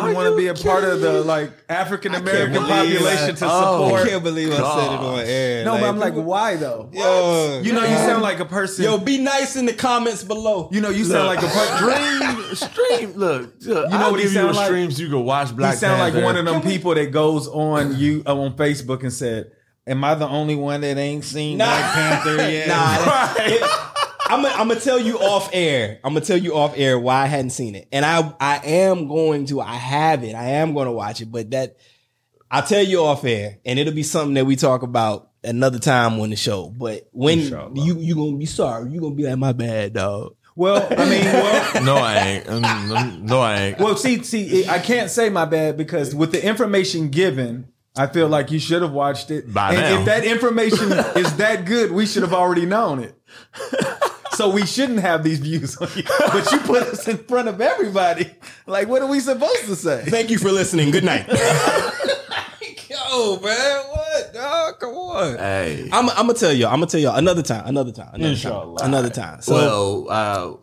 didn't 0.00 0.14
want 0.14 0.30
to 0.30 0.36
be 0.36 0.46
a 0.48 0.54
part 0.54 0.84
of 0.84 1.00
the 1.00 1.22
like 1.22 1.50
African 1.68 2.14
American 2.14 2.62
population 2.64 3.26
that. 3.28 3.36
to 3.36 3.46
Oh, 3.48 3.84
support? 3.86 4.02
I 4.02 4.08
can't 4.08 4.22
believe 4.24 4.50
I 4.52 4.56
said 4.56 4.92
it 4.94 5.00
on 5.00 5.18
air. 5.20 5.64
no, 5.64 5.72
but 5.78 5.84
I'm 5.84 5.98
like, 5.98 6.14
why 6.14 6.56
though? 6.56 6.88
yo, 6.92 7.60
You 7.62 7.72
know, 7.72 7.82
you 7.84 7.96
sound 7.96 8.22
like 8.22 8.40
a 8.40 8.44
person. 8.44 8.84
yo, 8.84 8.98
be 8.98 9.18
nice 9.18 9.56
in 9.56 9.66
the 9.66 9.72
comments 9.72 10.24
below. 10.24 10.68
you 10.72 10.80
know, 10.80 10.90
you 10.90 11.04
sound 11.04 11.26
like 11.26 11.38
a 11.42 11.46
person. 11.48 11.76
Stream, 11.78 12.54
stream. 12.54 13.12
Look, 13.14 13.52
look 13.60 13.60
You 13.64 13.72
know 13.74 13.84
I'll 13.92 14.10
what 14.10 14.20
he 14.20 14.24
give 14.24 14.32
you 14.34 14.38
sound 14.40 14.56
like? 14.56 14.66
streams 14.66 15.00
you 15.00 15.08
can 15.08 15.24
watch 15.24 15.54
Black 15.56 15.72
you 15.74 15.78
sound 15.78 16.00
like 16.00 16.22
one 16.24 16.36
of 16.36 16.44
them 16.44 16.60
people 16.62 16.94
that 16.94 17.10
goes 17.12 17.46
on 17.48 17.96
you 17.98 18.22
uh, 18.26 18.34
on 18.36 18.56
Facebook 18.56 19.02
and 19.02 19.12
said, 19.12 19.52
"Am 19.86 20.02
I 20.04 20.14
the 20.14 20.26
only 20.28 20.54
one 20.56 20.80
that 20.82 20.96
ain't 20.98 21.24
seen 21.24 21.58
Nah. 21.58 21.66
Black 21.66 21.92
Panther 21.94 22.36
yet?" 22.50 22.68
Nah, 22.68 22.74
I'm 23.38 23.60
gonna 23.60 23.91
I'm 24.40 24.68
gonna 24.68 24.80
tell 24.80 24.98
you 24.98 25.18
off 25.18 25.50
air. 25.52 25.98
I'm 26.04 26.14
gonna 26.14 26.24
tell 26.24 26.36
you 26.38 26.54
off 26.56 26.74
air 26.76 26.98
why 26.98 27.22
I 27.22 27.26
hadn't 27.26 27.50
seen 27.50 27.74
it, 27.74 27.88
and 27.92 28.04
I 28.04 28.32
I 28.40 28.60
am 28.64 29.08
going 29.08 29.46
to. 29.46 29.60
I 29.60 29.74
have 29.74 30.24
it. 30.24 30.34
I 30.34 30.44
am 30.50 30.74
going 30.74 30.86
to 30.86 30.92
watch 30.92 31.20
it, 31.20 31.30
but 31.30 31.50
that 31.50 31.76
I'll 32.50 32.62
tell 32.62 32.82
you 32.82 33.02
off 33.04 33.24
air, 33.24 33.58
and 33.64 33.78
it'll 33.78 33.94
be 33.94 34.02
something 34.02 34.34
that 34.34 34.44
we 34.46 34.56
talk 34.56 34.82
about 34.82 35.30
another 35.44 35.78
time 35.78 36.20
on 36.20 36.30
the 36.30 36.36
show. 36.36 36.68
But 36.76 37.08
when 37.12 37.40
Inshallah. 37.40 37.72
you 37.74 37.98
you 37.98 38.14
gonna 38.14 38.36
be 38.36 38.46
sorry, 38.46 38.90
you 38.90 39.00
gonna 39.00 39.14
be 39.14 39.24
like 39.24 39.38
my 39.38 39.52
bad 39.52 39.94
dog. 39.94 40.34
Well, 40.54 40.86
I 40.90 41.08
mean, 41.08 41.24
well, 41.24 41.82
no, 41.84 41.96
I 41.96 42.14
ain't. 42.18 42.44
Mm, 42.44 43.22
No, 43.22 43.40
I 43.40 43.56
ain't. 43.56 43.78
well, 43.78 43.96
see, 43.96 44.22
see, 44.22 44.66
I 44.68 44.78
can't 44.80 45.10
say 45.10 45.30
my 45.30 45.46
bad 45.46 45.78
because 45.78 46.14
with 46.14 46.30
the 46.32 46.46
information 46.46 47.08
given, 47.08 47.68
I 47.96 48.06
feel 48.06 48.28
like 48.28 48.50
you 48.50 48.58
should 48.58 48.82
have 48.82 48.92
watched 48.92 49.30
it. 49.30 49.50
By 49.52 49.72
and 49.72 49.80
now. 49.80 50.00
if 50.00 50.04
that 50.06 50.24
information 50.26 50.92
is 50.92 51.36
that 51.36 51.64
good, 51.64 51.90
we 51.90 52.04
should 52.04 52.22
have 52.22 52.34
already 52.34 52.66
known 52.66 52.98
it. 53.00 53.14
So 54.42 54.50
we 54.50 54.66
shouldn't 54.66 54.98
have 54.98 55.22
these 55.22 55.38
views 55.38 55.76
on 55.76 55.88
you. 55.94 56.02
But 56.18 56.50
you 56.50 56.58
put 56.58 56.82
us 56.82 57.06
in 57.06 57.18
front 57.18 57.46
of 57.46 57.60
everybody. 57.60 58.28
Like, 58.66 58.88
what 58.88 59.00
are 59.00 59.06
we 59.06 59.20
supposed 59.20 59.66
to 59.66 59.76
say? 59.76 60.02
Thank 60.04 60.30
you 60.30 60.38
for 60.38 60.50
listening. 60.50 60.90
Good 60.90 61.04
night. 61.04 61.28
Yo, 63.10 63.38
man, 63.40 63.82
what? 63.90 64.30
Oh, 64.34 64.72
come 64.78 64.90
on. 64.94 65.36
Hey. 65.38 65.88
I'm, 65.92 66.08
I'm 66.10 66.16
gonna 66.26 66.34
tell 66.34 66.52
y'all. 66.52 66.68
I'm 66.70 66.76
gonna 66.80 66.86
tell 66.86 67.00
y'all 67.00 67.16
another 67.16 67.42
time. 67.42 67.66
Another 67.66 67.92
time. 67.92 68.10
Another 68.12 68.30
Inshallah. 68.30 68.78
time. 68.78 68.88
Another 68.88 69.10
time. 69.10 69.42
So 69.42 70.06
well, 70.06 70.06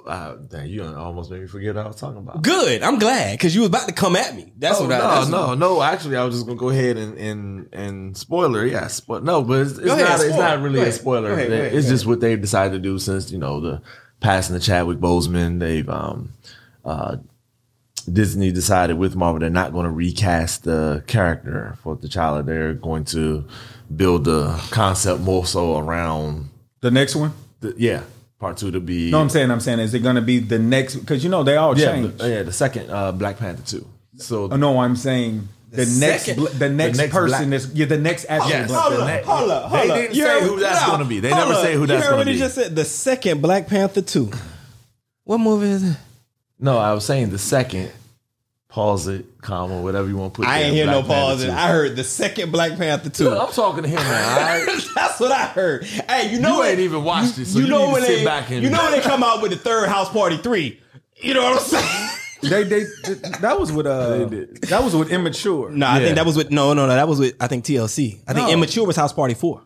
uh, 0.05 0.09
uh, 0.09 0.35
dang, 0.47 0.67
you 0.67 0.83
almost 0.83 1.29
made 1.31 1.41
me 1.41 1.47
forget 1.47 1.75
what 1.75 1.83
I 1.85 1.87
was 1.87 1.95
talking 1.97 2.17
about. 2.17 2.41
good. 2.41 2.81
I'm 2.83 2.99
glad 2.99 3.33
because 3.33 3.53
you 3.53 3.61
was 3.61 3.69
about 3.69 3.87
to 3.87 3.93
come 3.93 4.15
at 4.15 4.35
me. 4.35 4.51
That's 4.57 4.79
Oh, 4.79 4.83
what 4.83 4.93
I. 4.93 4.97
no, 4.97 5.03
that's 5.15 5.29
no, 5.29 5.53
no. 5.55 5.81
Actually, 5.81 6.17
I 6.17 6.23
was 6.23 6.35
just 6.35 6.45
gonna 6.47 6.57
go 6.59 6.69
ahead 6.69 6.97
and 6.97 7.17
and 7.17 7.69
and 7.73 8.17
spoiler. 8.17 8.65
Yes, 8.65 8.99
but 8.99 9.23
no, 9.23 9.43
but 9.43 9.61
it's, 9.61 9.71
it's 9.71 9.81
Go 9.81 9.93
ahead, 9.93 10.07
not. 10.09 10.21
It's 10.25 10.37
not 10.37 10.61
really 10.61 10.81
a 10.81 10.91
spoiler. 10.91 11.33
Ahead, 11.33 11.49
go 11.49 11.53
ahead, 11.55 11.73
it's 11.73 11.87
just 11.87 12.05
what 12.05 12.19
they've 12.19 12.39
decided 12.41 12.73
to 12.73 12.79
do 12.79 12.97
since 12.99 13.31
you 13.31 13.37
know 13.37 13.59
the 13.59 13.81
passing 14.21 14.55
of 14.55 14.61
Chadwick 14.61 14.97
Boseman. 14.99 15.59
They've 15.59 15.87
um 15.89 16.33
uh 16.85 17.17
Disney 18.13 18.51
decided 18.51 18.97
with 18.97 19.15
Marvel 19.15 19.39
they're 19.39 19.49
not 19.49 19.71
going 19.73 19.85
to 19.85 19.91
recast 19.91 20.63
the 20.63 21.03
character 21.07 21.75
for 21.83 21.95
T'Challa. 21.95 22.45
They're 22.45 22.73
going 22.73 23.05
to 23.05 23.45
build 23.95 24.25
the 24.25 24.59
concept 24.71 25.21
more 25.21 25.45
so 25.45 25.77
around 25.77 26.49
The 26.81 26.91
next 26.91 27.15
one? 27.15 27.33
the 27.61 27.73
yeah 27.77 28.01
part 28.39 28.55
two 28.57 28.71
to 28.71 28.79
be 28.79 29.11
No, 29.11 29.19
I'm 29.19 29.29
saying, 29.29 29.51
I'm 29.51 29.59
saying, 29.59 29.79
is 29.79 29.93
it 29.93 29.99
going 29.99 30.15
to 30.15 30.21
be 30.21 30.39
the 30.39 30.59
next? 30.59 30.95
Because 30.95 31.23
you 31.23 31.29
know 31.29 31.43
they 31.43 31.55
all 31.57 31.77
yeah 31.77 31.91
change. 31.93 32.17
the, 32.17 32.29
yeah 32.29 32.43
the 32.43 32.53
second 32.53 32.89
uh, 32.89 33.11
Black 33.11 33.37
Panther 33.37 33.63
two. 33.63 33.87
So 34.17 34.49
Oh, 34.51 34.55
no, 34.57 34.79
I'm 34.79 34.95
saying 34.95 35.47
the, 35.71 35.85
next, 35.99 36.23
second- 36.25 36.35
bl- 36.43 36.49
the 36.57 36.69
next 36.69 36.97
next 36.97 37.13
person 37.13 37.49
black- 37.49 37.57
is 37.61 37.73
yeah, 37.73 37.85
the 37.85 37.97
next 37.97 38.25
actual 38.29 38.49
Yes. 38.49 38.69
Black 38.69 38.81
Hold 38.83 38.99
Panther. 39.07 39.29
up. 39.31 39.37
Hold 39.37 39.51
up, 39.51 39.63
hold 39.71 39.81
They 39.89 40.01
didn't 40.01 40.15
You 40.15 40.23
say 40.23 40.39
heard- 40.39 40.43
who 40.49 40.59
that's 40.59 40.81
no, 40.87 40.91
gonna 40.93 41.05
be. 41.05 41.19
They 41.19 41.29
never 41.29 41.53
up. 41.53 41.61
say 41.63 41.73
who 41.75 41.81
You 41.81 41.87
that's 41.87 42.05
gonna 42.05 42.17
what 42.17 42.27
he 42.27 42.37
just 42.37 42.55
said. 42.55 42.75
The 42.75 42.85
second 42.85 43.41
Black 43.41 43.67
Panther 43.67 44.01
two. 44.01 44.31
What 45.25 45.37
movie 45.39 45.67
is 45.67 45.83
it? 45.91 45.97
No, 46.59 46.77
I 46.77 46.93
was 46.93 47.05
saying 47.05 47.29
the 47.29 47.37
second. 47.37 47.91
Pause 48.69 49.07
it, 49.07 49.41
comma, 49.41 49.81
whatever 49.81 50.07
you 50.07 50.15
want 50.15 50.35
to 50.35 50.41
put. 50.41 50.47
I 50.47 50.59
there, 50.59 50.65
ain't 50.67 50.75
hear 50.75 50.85
no 50.85 51.01
Black 51.01 51.17
Panther 51.17 51.31
pause. 51.37 51.43
it. 51.43 51.49
I 51.49 51.67
heard 51.69 51.95
the 51.95 52.03
second 52.03 52.51
Black 52.51 52.77
Panther 52.77 53.09
two. 53.09 53.23
Look, 53.25 53.47
I'm 53.47 53.51
talking 53.53 53.81
to 53.81 53.89
him 53.89 53.95
now. 53.95 54.29
all 54.29 54.39
right? 54.41 54.83
That's 54.95 55.19
what 55.19 55.31
I 55.31 55.47
heard. 55.47 55.83
Hey, 55.85 56.31
you 56.31 56.39
know 56.39 56.49
You 56.53 56.57
what- 56.59 56.69
ain't 56.69 56.79
even 56.79 57.03
watched 57.03 57.39
it, 57.39 57.47
so 57.47 57.57
you 57.57 57.65
need 57.65 57.71
to 57.71 57.91
when 57.91 58.01
sit 58.03 58.17
they, 58.19 58.25
back 58.25 58.51
and- 58.51 58.61
you 58.61 58.69
know 58.69 58.81
when 58.83 58.91
they 58.91 59.01
come 59.01 59.23
out 59.23 59.41
with 59.41 59.49
the 59.51 59.57
third 59.57 59.89
House 59.89 60.09
Party 60.09 60.37
three. 60.37 60.79
You 61.17 61.33
know 61.33 61.43
what 61.43 61.53
I'm 61.53 61.59
saying? 61.65 62.09
They, 62.41 62.63
they, 62.63 62.83
that 63.41 63.59
was 63.59 63.69
with 63.73 63.85
uh, 63.85 64.19
that 64.69 64.81
was 64.81 64.95
with 64.95 65.11
immature. 65.11 65.69
No, 65.71 65.85
I 65.87 65.97
Yeah. 65.99 66.05
think 66.05 66.15
that 66.15 66.25
was 66.25 66.37
with 66.37 66.51
no, 66.51 66.73
no, 66.73 66.87
no. 66.87 66.95
That 66.95 67.05
was 67.05 67.19
with 67.19 67.35
I 67.41 67.47
think 67.47 67.65
TLC. 67.65 68.21
I 68.29 68.33
think 68.33 68.47
No. 68.47 68.53
Immature 68.53 68.87
was 68.87 68.95
House 68.95 69.11
Party 69.11 69.33
four. 69.33 69.61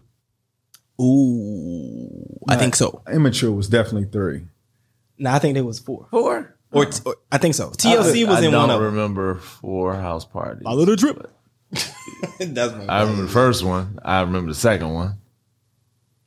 Ooh, 1.00 2.40
I 2.48 2.56
think 2.56 2.76
so. 2.76 3.04
Immature 3.12 3.52
was 3.52 3.68
definitely 3.68 4.06
three. 4.06 4.46
No, 5.20 5.32
I 5.32 5.38
think 5.38 5.56
it 5.56 5.62
was 5.62 5.78
four. 5.78 6.08
Four. 6.10 6.56
Or, 6.74 6.86
t- 6.86 7.02
or- 7.06 7.18
I 7.32 7.38
think 7.38 7.56
so. 7.56 7.70
TLC 7.70 8.28
was 8.28 8.38
I 8.40 8.46
in 8.46 8.52
one 8.54 8.70
of 8.70 8.70
them. 8.70 8.82
I 8.82 8.86
remember 8.86 9.36
four 9.36 9.96
house 9.96 10.26
parties. 10.26 10.64
Follow 10.64 10.86
the 10.86 10.96
drip. 10.96 11.30
That's 12.40 12.74
my. 12.74 12.86
I 12.88 13.02
remember 13.02 13.24
the 13.24 13.28
first 13.30 13.64
one. 13.64 14.00
I 14.04 14.22
remember 14.22 14.52
the 14.52 14.56
second 14.60 14.94
one. 14.94 15.18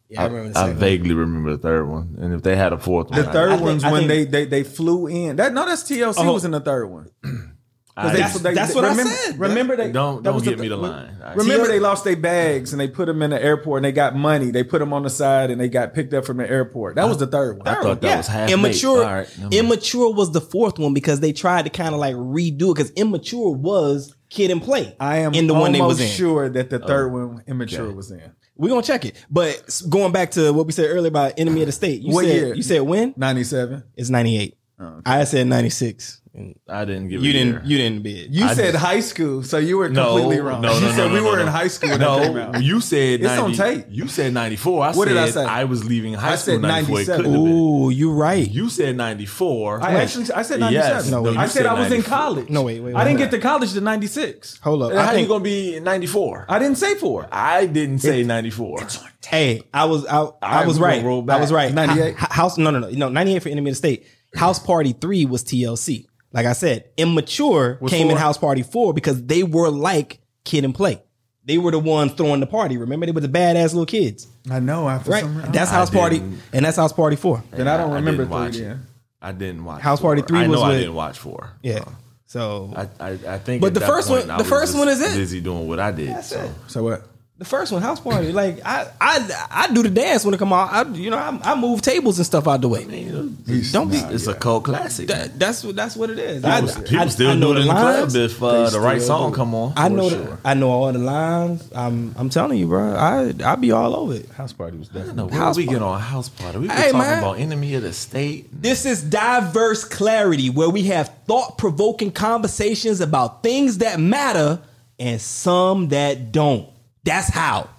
yeah, 0.09 0.23
I 0.23 0.25
remember 0.27 0.53
the 0.53 0.59
I 0.59 0.63
second. 0.63 0.75
one. 0.77 0.81
vaguely 0.81 1.15
remember 1.15 1.51
the 1.53 1.59
third 1.63 1.87
one, 1.89 2.17
and 2.21 2.33
if 2.35 2.43
they 2.43 2.57
had 2.57 2.73
a 2.73 2.79
fourth 2.79 3.11
one, 3.11 3.21
The 3.21 3.31
third 3.33 3.53
I 3.53 3.61
one's 3.61 3.85
I 3.85 3.93
when 3.93 4.09
think- 4.09 4.31
they, 4.31 4.45
they 4.45 4.63
they 4.63 4.63
flew 4.63 5.07
in. 5.09 5.37
That 5.37 5.53
no, 5.53 5.67
that's 5.67 5.83
TLC 5.85 6.15
Oh. 6.19 6.33
was 6.33 6.45
in 6.45 6.51
the 6.53 6.61
third 6.61 6.87
one. 6.87 7.11
'Cause 7.97 8.13
they- 8.13 8.19
That's- 8.19 8.39
they- 8.41 8.55
that's 8.55 8.69
they- 8.69 8.75
what 8.75 8.85
I 8.85 8.89
remember, 8.91 9.13
said. 9.13 9.39
Remember 9.41 9.77
they 9.77 9.91
Don't- 9.91 10.17
that 10.17 10.25
don't 10.25 10.35
was 10.35 10.43
get 10.45 10.59
me 10.59 10.69
the 10.69 10.77
line. 10.77 11.17
I- 11.25 11.33
Remember 11.33 11.65
TL 11.65 11.69
they 11.73 11.81
lost 11.81 12.05
their 12.05 12.17
bags 12.17 12.73
and 12.73 12.81
they 12.81 12.89
put 12.89 13.07
them 13.07 13.23
in 13.23 13.31
the 13.31 13.43
airport 13.43 13.79
and 13.79 13.85
they 13.87 13.93
got 13.93 14.15
money. 14.15 14.51
They 14.51 14.63
put 14.65 14.81
them 14.81 14.93
on 14.93 15.03
the 15.03 15.09
side 15.11 15.51
and 15.51 15.59
they 15.59 15.69
got 15.71 15.95
picked 15.95 16.13
up 16.13 16.27
from 16.27 16.37
the 16.37 16.49
airport. 16.51 16.97
That 16.97 17.09
was 17.09 17.17
the 17.17 17.27
third 17.27 17.57
one. 17.59 17.67
I 17.69 17.81
thought 17.81 18.03
that 18.03 18.17
was 18.19 18.27
half 18.27 18.51
immature. 18.51 18.99
All 19.03 19.15
right, 19.15 19.29
never 19.41 19.55
immature 19.55 20.13
was 20.13 20.31
the 20.33 20.43
fourth 20.43 20.79
one 20.79 20.93
because 20.93 21.21
they 21.21 21.33
tried 21.33 21.63
to 21.65 21.71
kind 21.71 21.95
of 21.95 22.01
like 22.01 22.15
redo 22.17 22.71
it 22.71 22.75
because 22.77 22.91
immature 22.97 23.51
was 23.51 24.15
Kid 24.29 24.51
and 24.51 24.61
Play. 24.61 24.95
I 25.01 25.19
am 25.19 25.33
in 25.35 25.47
the 25.47 25.55
one 25.55 25.73
they 25.73 25.81
was 25.81 25.99
almost 25.99 26.01
in. 26.03 26.09
sure 26.09 26.49
that 26.51 26.69
the 26.69 26.79
third 26.81 27.07
oh, 27.13 27.27
one 27.29 27.43
immature 27.47 27.91
was 27.93 28.11
in. 28.11 28.21
We're 28.59 28.69
gonna 28.71 28.83
check 28.83 29.05
it. 29.07 29.17
But 29.31 29.81
going 29.89 30.13
back 30.13 30.33
to 30.33 30.53
what 30.53 30.67
we 30.67 30.73
said 30.73 30.87
earlier 30.91 31.09
about 31.09 31.33
Enemy 31.39 31.61
of 31.63 31.67
the 31.67 31.73
State, 31.73 32.03
you 32.03 32.13
What 32.13 32.25
said 32.27 32.35
year? 32.35 32.55
you 32.55 32.63
said 32.63 32.83
when? 32.83 33.15
Ninety 33.17 33.45
seven. 33.45 33.85
It's 33.97 34.11
ninety 34.11 34.39
eight. 34.39 34.59
Oh, 34.79 35.01
I 35.07 35.25
said 35.25 35.47
ninety 35.47 35.71
six. 35.71 36.21
I 36.69 36.85
didn't 36.85 37.09
give 37.09 37.23
You 37.25 37.31
a 37.31 37.33
didn't. 37.33 37.49
year. 37.53 37.63
You 37.65 37.77
didn't 37.79 38.03
bid. 38.03 38.35
You 38.35 38.45
I 38.45 38.55
said 38.55 38.73
just- 38.73 38.85
high 38.85 39.01
school, 39.01 39.43
so 39.43 39.57
you 39.57 39.79
were 39.79 39.89
No, 39.89 40.17
completely 40.17 40.41
wrong. 40.41 40.61
no, 40.61 40.69
no, 40.69 40.75
you 40.75 40.81
no, 40.83 40.91
said 40.93 41.07
no, 41.09 41.13
we 41.15 41.21
no, 41.21 41.31
were 41.31 41.37
no. 41.37 41.43
in 41.43 41.49
high 41.49 41.69
school 41.69 41.89
when 41.91 42.01
that 42.01 42.23
came 42.25 42.35
No, 42.35 42.43
out. 42.43 42.63
you 42.63 42.81
said 42.83 43.23
It's 43.23 43.31
on 43.39 43.53
tape. 43.55 43.87
You 43.89 44.07
said 44.07 44.35
ninety 44.35 44.57
four. 44.57 44.83
I 44.85 44.89
What 44.93 45.09
said 45.09 45.15
did 45.15 45.17
I 45.17 45.31
say? 45.31 45.45
I 45.45 45.65
was 45.65 45.85
leaving 45.85 46.13
high 46.15 46.33
I 46.33 46.37
school. 46.37 46.55
said 46.55 46.61
94. 46.63 46.95
97. 46.97 47.25
couldn't 47.25 47.33
have. 47.47 47.55
Ooh, 47.55 47.91
you 47.91 48.13
right. 48.13 48.51
You 48.51 48.69
said 48.69 48.97
ninety 48.97 49.25
four. 49.27 49.83
I 49.83 49.93
actually 49.95 50.31
I 50.33 50.43
said 50.43 50.61
ninety 50.61 50.75
Yes. 50.75 51.11
No, 51.11 51.25
you 51.31 51.39
I 51.39 51.47
said, 51.47 51.63
said 51.63 51.67
I 51.67 51.79
was 51.81 51.91
in 51.91 52.03
college. 52.03 52.51
No, 52.51 52.63
wait, 52.63 52.81
wait, 52.81 52.95
I 52.95 53.05
didn't 53.05 53.19
wait. 53.21 53.31
get 53.31 53.37
to 53.37 53.39
college 53.39 53.73
to 53.73 53.81
ninety 53.81 54.07
six. 54.07 54.59
Hold 54.63 54.83
up. 54.83 54.93
How 54.93 55.13
I 55.13 55.17
you 55.17 55.27
gonna 55.27 55.43
be 55.43 55.81
ninety 55.81 56.07
four? 56.07 56.45
I 56.51 56.59
didn't 56.59 56.77
say 56.77 56.97
four. 56.97 57.27
I 57.33 57.65
didn't 57.67 58.01
say 58.01 58.23
ninety 58.25 58.51
four. 58.51 58.79
Hey, 59.27 59.63
I 59.75 59.87
was. 59.87 60.05
I, 60.07 60.21
I 60.43 60.59
right, 60.59 60.67
was 60.67 60.79
right. 60.79 61.03
roll 61.03 61.29
I 61.31 61.39
was 61.41 61.51
right. 61.51 61.73
98? 61.75 62.15
House. 62.17 62.59
No, 62.59 62.71
no, 62.71 62.79
no. 62.79 62.91
No. 62.91 63.09
Ninety 63.09 63.35
eight 63.35 63.43
for 63.43 63.49
Enemy 63.49 63.71
of 63.71 63.73
the 63.73 63.79
State. 63.79 64.07
House 64.37 64.59
Party 64.59 64.93
three 64.93 65.25
was 65.25 65.43
TLC. 65.43 66.05
Like 66.37 66.47
I 66.47 66.53
said, 66.53 66.85
immature 66.99 67.79
Was 67.81 67.91
came 67.91 68.11
in? 68.11 68.17
House 68.17 68.37
Party 68.39 68.63
four 68.63 68.93
because 68.95 69.25
they 69.25 69.43
were 69.43 69.71
like 69.71 70.21
Kid 70.45 70.65
and 70.65 70.75
Play. 70.75 71.03
They 71.47 71.59
were 71.59 71.71
the 71.71 71.79
ones 71.79 72.13
throwing 72.13 72.41
the 72.41 72.47
party. 72.47 72.77
Remember, 72.77 73.07
they 73.07 73.13
were 73.13 73.21
the 73.21 73.29
badass 73.29 73.67
little 73.73 73.87
kids, 73.87 74.27
I 74.51 74.61
know. 74.61 74.87
I 74.87 74.99
for 74.99 75.13
right? 75.13 75.23
some 75.23 75.37
reason. 75.37 75.53
That's 75.53 75.71
I 75.71 75.75
House 75.75 75.91
Party, 75.91 76.19
didn't. 76.19 76.41
and 76.53 76.65
that's 76.65 76.77
House 76.77 76.93
Party 76.93 77.17
four. 77.17 77.43
then 77.53 77.67
I 77.69 77.77
don't 77.79 77.93
I 77.93 77.97
remember 77.97 78.25
didn't 78.25 78.31
watch 78.31 78.53
three. 78.57 78.65
it. 78.67 78.69
Then. 78.69 78.87
I 79.23 79.33
didn't 79.33 79.65
watch 79.65 79.81
House 79.81 80.01
Party 80.01 80.23
three 80.23 80.41
I 80.41 80.47
was 80.49 80.59
know 80.61 80.65
I 80.65 80.69
with- 80.71 80.79
didn't 80.81 80.95
watch 80.95 81.19
four. 81.19 81.51
Yeah. 81.63 81.85
So 82.27 82.73
I, 82.77 82.89
I, 83.03 83.11
I 83.35 83.39
think. 83.39 83.61
But 83.63 83.69
at 83.69 83.75
the 83.75 83.81
that 83.81 83.87
first 83.89 84.09
point, 84.09 84.27
one- 84.29 84.39
the 84.39 84.45
first 84.45 84.77
one 84.77 84.89
is 84.89 85.01
it. 85.01 85.17
Busy 85.17 85.41
doing 85.41 85.67
what 85.69 85.79
I 85.81 85.91
did. 85.93 86.23
so 86.25 86.53
So 86.67 86.83
what? 86.83 87.09
The 87.39 87.45
first 87.45 87.71
one, 87.71 87.83
House 87.83 88.01
Party, 88.01 88.33
like 88.33 88.61
I, 88.65 88.87
I, 88.99 89.47
I 89.51 89.75
do 89.75 89.83
the 89.83 89.91
dance 89.91 90.25
when 90.25 90.33
it 90.33 90.39
come 90.39 90.55
out. 90.55 90.73
I, 90.73 90.89
you 90.95 91.11
know, 91.11 91.19
I, 91.19 91.39
I 91.53 91.55
move 91.55 91.83
tables 91.83 92.19
and 92.19 92.25
stuff 92.25 92.49
out 92.49 92.63
the 92.63 92.69
way. 92.69 92.85
Don't 92.85 93.91
be. 93.91 93.99
it's 93.99 94.27
a 94.27 94.33
cult 94.35 94.65
classic. 94.65 95.09
That, 95.09 95.39
that's 95.39 95.63
what 95.63 95.77
that's 95.77 95.97
what 95.97 96.09
it 96.09 96.19
is. 96.19 96.43
I, 96.45 96.63
people 96.63 96.83
people 96.83 97.01
I- 97.01 97.07
still 97.09 97.31
I 97.33 97.35
know 97.35 97.53
do 97.53 97.59
it 97.59 97.63
in 97.63 97.69
the 97.69 97.75
lines. 97.75 98.13
club 98.15 98.25
if 98.31 98.43
uh, 98.43 98.71
the 98.71 98.81
right 98.81 99.03
song 99.03 99.33
do. 99.33 99.37
come 99.37 99.55
on. 99.55 99.75
I 99.77 99.89
know 99.89 100.09
sure. 100.09 100.19
the, 100.25 100.39
I 100.47 100.55
know 100.55 100.71
all 100.71 100.91
the 100.91 100.99
lines. 100.99 101.71
I'm 101.75 102.15
I'm 102.17 102.31
telling 102.31 102.59
you, 102.59 102.69
bro. 102.69 102.95
I 102.95 103.35
I 103.45 103.55
be 103.57 103.71
all 103.71 103.95
over 103.95 104.15
it. 104.15 104.31
House 104.31 104.55
party 104.55 104.79
was 104.79 104.89
I 104.89 104.93
don't 104.95 105.03
definitely. 105.09 105.23
know, 105.25 105.27
where 105.29 105.39
House 105.39 105.57
we 105.59 105.67
party. 105.67 105.79
get 105.79 105.83
on 105.85 106.01
house 106.01 106.29
party? 106.31 106.59
We 106.59 106.69
were 106.69 106.73
Hey, 106.75 106.85
talking 106.93 106.99
man. 107.01 107.19
about 107.19 107.39
enemy 107.39 107.75
of 107.75 107.83
the 107.83 107.93
state. 107.93 108.49
This 108.51 108.87
is 108.87 109.03
diverse 109.03 109.85
clarity, 109.85 110.49
where 110.49 110.71
we 110.71 110.85
have 110.85 111.13
thought 111.27 111.59
provoking 111.59 112.13
conversations 112.13 113.03
about 113.03 113.43
things 113.43 113.79
that 113.79 114.01
matter 114.01 114.61
and 114.99 115.21
some 115.21 115.89
that 115.89 116.33
don't. 116.33 116.67
That's 117.07 117.31
how. 117.31 117.71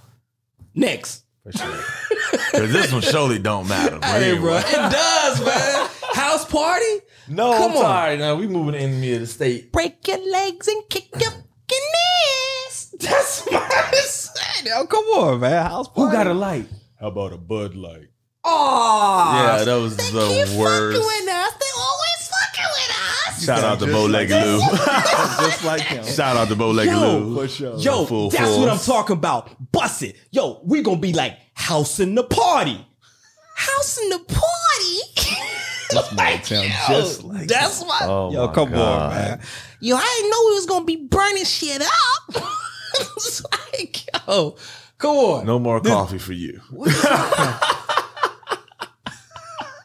Next. 0.73 1.23
For 1.43 1.51
sure. 1.51 1.84
Because 2.51 2.71
this 2.73 2.91
one 2.91 3.01
surely 3.01 3.38
don't 3.39 3.67
matter. 3.67 3.99
But 3.99 4.05
Hey, 4.05 4.32
anyway. 4.32 4.39
bro, 4.41 4.57
it 4.57 4.91
does, 4.91 5.45
man. 5.45 5.89
House 6.13 6.45
party. 6.45 7.01
No, 7.28 7.51
Come 7.57 7.71
I'm 7.71 7.78
on. 7.78 7.84
sorry. 7.84 8.17
Now 8.17 8.36
we 8.36 8.47
moving 8.47 8.73
to 8.73 8.80
the 8.80 8.84
enemy 8.86 9.13
of 9.13 9.19
the 9.21 9.28
state. 9.28 9.71
break 9.71 10.07
your 10.07 10.17
legs 10.32 10.67
and 10.67 10.82
kick 10.89 11.09
your 11.19 11.30
fucking 11.30 11.88
ass. 12.67 12.95
That's 12.99 13.41
what 13.45 13.61
I 13.71 13.91
said. 14.05 14.65
Yo, 14.67 14.86
come 14.88 15.03
on, 15.05 15.39
man. 15.41 15.65
House 15.65 15.88
party. 15.89 16.01
Who 16.01 16.11
got 16.11 16.28
a 16.28 16.34
light? 16.34 16.67
How 16.99 17.07
about 17.07 17.34
a 17.34 17.38
Bud 17.38 17.75
Light? 17.75 18.07
Oh, 18.43 19.34
Yeah, 19.59 19.63
that 19.65 19.75
was 19.75 19.97
the 19.97 20.03
worst. 20.57 20.57
us. 20.57 21.53
They 21.59 21.73
always 21.78 22.32
fucking 22.32 22.69
with 22.71 22.91
us. 22.95 23.16
Shout 23.39 23.63
out 23.63 23.80
to 23.80 23.86
Bow 23.88 24.05
Legged 24.05 24.32
Lou. 24.45 24.59
Just 24.59 25.63
like 25.63 25.82
him. 25.84 26.03
Shout 26.05 26.38
out 26.38 26.47
to 26.49 26.55
Bo 26.55 26.71
Legged 26.71 26.93
Yo, 26.93 26.99
Lou. 27.19 27.36
For 27.36 27.47
sure. 27.47 27.78
Yo, 27.78 28.05
Full 28.05 28.30
that's 28.30 28.55
what 28.57 28.69
I'm 28.69 28.78
talking 28.80 29.15
about. 29.17 29.71
Bust 29.71 30.03
it. 30.03 30.15
Yo, 30.32 30.61
we 30.65 30.82
gonna 30.82 30.99
be 30.99 31.13
like 31.13 31.38
house 31.53 31.99
in 31.99 32.15
the 32.15 32.23
party. 32.23 32.86
House 33.55 33.97
in 34.01 34.09
the 34.09 34.19
party. 34.19 35.34
This 35.89 36.11
might 36.17 36.45
sound 36.45 36.67
just 36.89 37.23
like. 37.23 37.47
That's 37.47 37.82
what. 37.82 38.01
Oh 38.03 38.30
Yo, 38.30 38.47
my 38.47 38.53
come 38.53 38.71
God. 38.71 39.03
on, 39.03 39.09
man. 39.15 39.39
Yo, 39.80 39.95
I 39.95 40.01
didn't 40.17 40.32
know 40.32 40.43
we 40.47 40.55
was 40.55 40.65
gonna 40.65 40.84
be 40.84 40.97
burning 40.97 41.45
shit 41.45 41.82
up. 41.82 42.43
it's 43.15 43.41
like, 43.73 44.05
yo, 44.28 44.57
come 44.97 45.15
on. 45.15 45.45
No 45.45 45.59
more 45.59 45.80
coffee 45.80 46.17
for 46.17 46.34
you. 46.34 46.59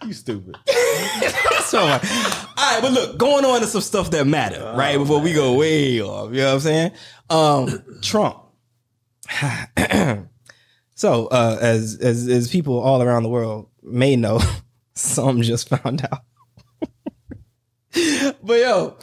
You 0.05 0.13
stupid. 0.13 0.57
so, 1.65 1.81
all 1.81 1.89
right, 1.89 2.79
but 2.81 2.93
look, 2.93 3.19
going 3.19 3.45
on 3.45 3.61
to 3.61 3.67
some 3.67 3.81
stuff 3.81 4.11
that 4.11 4.27
matter, 4.27 4.75
right? 4.77 4.99
Before 4.99 5.21
we 5.21 5.33
go 5.33 5.55
way 5.55 6.01
off, 6.01 6.31
you 6.31 6.39
know 6.39 6.47
what 6.47 6.55
I'm 6.55 6.61
saying? 6.61 6.93
Um, 7.31 7.83
Trump. 8.03 8.39
so, 10.95 11.27
uh, 11.29 11.59
as 11.61 11.99
as 12.01 12.29
as 12.29 12.51
people 12.51 12.79
all 12.79 13.03
around 13.03 13.23
the 13.23 13.29
world 13.29 13.69
may 13.83 14.17
know, 14.17 14.41
some 14.95 15.43
just 15.43 15.69
found 15.69 16.07
out. 16.11 16.21
but 18.43 18.59
yo, 18.59 18.97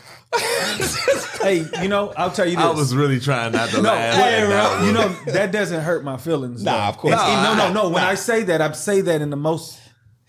hey, 1.41 1.65
you 1.81 1.87
know, 1.87 2.13
I'll 2.17 2.31
tell 2.31 2.47
you 2.47 2.55
this. 2.55 2.65
I 2.65 2.71
was 2.71 2.95
really 2.95 3.19
trying 3.19 3.51
not 3.51 3.69
to 3.69 3.77
no, 3.81 3.89
laugh. 3.89 4.17
wait, 4.17 4.33
at 4.35 4.49
that 4.49 4.85
you 4.85 4.91
know 4.91 5.09
that 5.31 5.51
doesn't 5.51 5.81
hurt 5.81 6.03
my 6.03 6.17
feelings. 6.17 6.63
Nah, 6.63 6.71
though. 6.71 6.89
of 6.89 6.97
course. 6.97 7.13
It's- 7.13 7.27
Nah, 7.29 7.53
no, 7.55 7.67
no, 7.67 7.73
no. 7.83 7.89
When 7.89 8.03
nah. 8.03 8.09
I 8.09 8.15
say 8.15 8.43
that, 8.43 8.61
I 8.61 8.71
say 8.73 9.01
that 9.01 9.21
in 9.21 9.29
the 9.29 9.37
most 9.37 9.79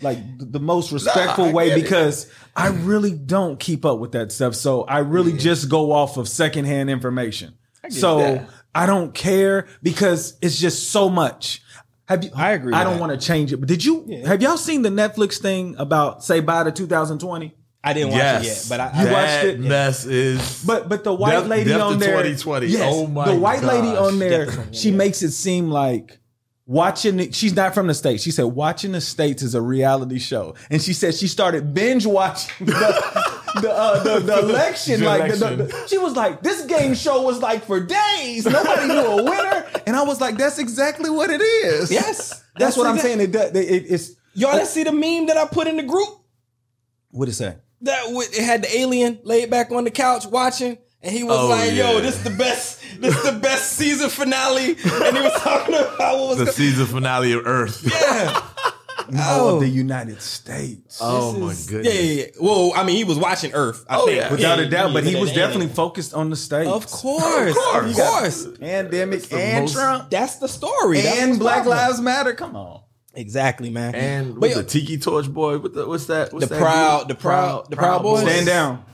like 0.03 0.19
th- 0.39 0.51
the 0.51 0.61
most 0.61 0.93
respectful 0.93 1.47
I 1.47 1.53
way 1.53 1.69
get 1.69 1.79
it. 1.79 1.83
because 1.83 2.31
I 2.57 2.69
mm. 2.69 2.87
really 2.87 3.13
don't 3.13 3.59
keep 3.59 3.85
up 3.85 3.99
with 3.99 4.13
that 4.13 4.33
stuff. 4.33 4.55
So 4.55 4.83
I 4.85 4.99
really 4.99 5.33
just 5.33 5.69
go 5.69 5.93
off 5.93 6.17
of 6.17 6.29
secondhand 6.29 6.91
information. 6.91 7.55
So 7.89 8.19
that. 8.19 8.49
I 8.75 8.87
don't 8.87 9.15
care 9.15 9.69
because 9.83 10.37
it's 10.41 10.59
just 10.59 10.91
so 10.91 11.09
much. 11.09 11.63
Have 12.09 12.25
you? 12.25 12.31
I 12.35 12.53
agree 12.53 12.75
I 12.75 12.85
don't 12.85 12.99
want 12.99 13.19
to 13.19 13.25
change 13.25 13.53
it. 13.53 13.59
But 13.59 13.69
did 13.69 13.85
you? 13.85 14.23
Have 14.27 14.43
y'all 14.43 14.57
seen 14.57 14.83
the 14.83 14.89
Netflix 14.89 15.39
thing 15.39 15.77
about 15.79 16.25
say 16.25 16.41
bye 16.41 16.65
to 16.65 16.73
2020? 16.73 17.55
I 17.83 17.93
didn't 17.95 18.11
watch 18.11 18.19
yes, 18.19 18.45
it 18.45 18.47
yet, 18.47 18.67
but 18.69 18.81
I, 18.81 19.03
You 19.03 19.09
I 19.09 19.13
watched 19.13 19.43
that 19.43 19.47
it? 19.47 19.61
mess 19.61 20.05
is. 20.05 20.65
But 20.65 20.89
but 20.89 21.03
the 21.03 21.15
white 21.15 21.33
Death- 21.33 21.47
lady 21.47 21.71
Death 21.71 21.81
on 21.81 21.93
to 21.95 21.99
there, 21.99 22.11
2020. 22.11 22.67
Yes, 22.67 22.83
Oh 22.85 23.07
my 23.07 23.27
the 23.27 23.37
white 23.37 23.63
lady 23.63 23.89
on 23.89 24.19
there, 24.19 24.45
Death 24.45 24.55
to 24.55 24.57
2020, 24.57 24.77
she 24.77 24.91
yeah. 24.91 24.97
makes 24.97 25.23
it 25.23 25.31
seem 25.31 25.71
like 25.71 26.19
watching. 26.71 27.18
it- 27.21 27.35
She's 27.35 27.55
not 27.55 27.75
from 27.75 27.87
the 27.89 27.95
states. 27.95 28.23
She 28.23 28.31
said 28.31 28.45
watching 28.45 28.93
the 28.93 29.01
states 29.01 29.43
is 29.43 29.55
a 29.55 29.61
reality 29.61 30.18
show, 30.18 30.55
and 30.71 30.81
she 30.81 30.93
said 30.93 31.14
she 31.14 31.27
started 31.29 31.75
binge 31.75 32.07
watching 32.07 32.66
the. 32.66 33.41
The, 33.62 33.68
uh, 33.73 34.03
the, 34.05 34.21
the 34.21 34.39
election, 34.49 35.01
The 35.01 35.07
like 35.07 35.33
the- 35.33 35.37
the- 35.39 35.47
election. 35.55 35.66
the- 35.83 35.89
she 35.89 35.99
was 35.99 36.14
like, 36.14 36.41
this 36.41 36.64
game 36.66 36.95
show 36.95 37.23
was 37.23 37.41
like 37.43 37.64
for 37.64 37.81
days. 37.81 38.47
Nobody 38.47 38.87
knew 38.87 39.01
a 39.01 39.25
winner, 39.25 39.66
and 39.89 39.97
I 39.97 40.03
was 40.05 40.21
like, 40.21 40.37
that's 40.39 40.61
exactly 40.61 41.11
what 41.11 41.31
it 41.31 41.41
is. 41.41 41.91
Yes, 41.91 42.29
that's, 42.29 42.43
that's 42.57 42.77
what 42.77 42.87
I'm 42.87 42.99
saying. 42.99 43.21
It, 43.21 43.33
does- 43.33 43.51
it, 43.51 43.59
it's 43.91 44.12
y'all 44.35 44.53
didn't 44.53 44.68
see 44.68 44.85
the 44.85 44.93
meme 44.93 45.27
that 45.27 45.37
I 45.37 45.47
put 45.47 45.66
in 45.66 45.77
the 45.79 45.83
group 45.83 46.09
what 47.11 47.29
it 47.29 47.33
say? 47.33 47.57
that 47.81 48.03
w- 48.05 48.21
it 48.33 48.45
had 48.45 48.62
the 48.62 48.79
alien 48.79 49.18
laid 49.25 49.51
back 49.51 49.73
on 49.73 49.83
the 49.83 49.91
couch 49.91 50.27
watching, 50.27 50.79
and 51.03 51.12
he 51.12 51.25
was 51.25 51.37
Oh, 51.37 51.49
like, 51.49 51.73
"Yo, 51.73 52.01
this 52.01 52.18
is 52.18 52.23
the 52.23 52.31
best, 52.31 52.80
this 53.01 53.17
is 53.17 53.23
the 53.25 53.39
best 53.39 53.73
season 53.73 54.11
finale," 54.11 54.71
and 54.71 55.17
he 55.17 55.23
was 55.23 55.41
talking 55.43 55.75
about 55.75 56.19
what 56.19 56.29
was 56.31 56.39
the 56.39 56.45
go- 56.47 56.51
season 56.53 56.87
finale 56.87 57.33
of 57.33 57.47
Earth. 57.47 57.83
yeah. 57.91 58.43
No, 59.09 59.23
Oh. 59.27 59.55
of 59.57 59.61
the 59.61 59.69
United 59.69 60.23
States. 60.23 60.99
Oh 61.01 61.33
my 61.33 61.49
This 61.49 61.67
goodness. 61.69 61.95
Yeah, 61.95 62.01
yeah, 62.01 62.23
yeah. 62.27 62.31
Well, 62.41 62.73
I 62.77 62.85
mean, 62.85 62.95
he 62.97 63.03
was 63.03 63.19
watching 63.19 63.53
Earth. 63.55 63.85
I 63.89 63.97
Oh, 63.97 64.07
think. 64.07 64.19
yeah. 64.21 64.31
Without 64.31 64.59
Yeah, 64.61 64.65
a 64.67 64.69
doubt, 64.71 64.93
but 64.93 65.03
he 65.05 65.17
was 65.17 65.33
definitely 65.33 65.67
yeah. 65.67 65.73
focused 65.73 66.15
on 66.15 66.31
the 66.31 66.37
states. 66.37 66.71
Of 66.71 66.87
course, 66.87 67.25
of 67.25 67.49
Of 67.49 67.95
course. 67.97 67.97
course. 67.97 68.59
pandemic 68.61 69.33
and 69.33 69.63
most- 69.65 69.73
Trump 69.73 70.11
That's 70.11 70.37
the 70.37 70.47
story. 70.47 71.01
And 71.05 71.41
Black 71.41 71.65
popping. 71.65 71.71
Lives 71.71 72.01
Matter. 72.01 72.35
Come 72.35 72.55
on. 72.55 72.83
Exactly, 73.15 73.71
man. 73.71 73.97
And 73.97 74.35
but 74.35 74.43
with 74.43 74.51
yo, 74.53 74.57
the 74.59 74.65
Tiki 74.69 74.99
Torch 74.99 75.29
boy, 75.29 75.59
what 75.59 75.75
the, 75.75 75.89
what's 75.89 76.07
that? 76.07 76.33
What's 76.33 76.47
The 76.47 76.55
that 76.55 76.61
Proud- 76.61 76.99
group? 77.07 77.09
the 77.09 77.15
Proud- 77.23 77.71
the 77.71 77.77
Proud 77.77 78.03
Boys? 78.03 78.23
Stand 78.23 78.47
down 78.47 78.85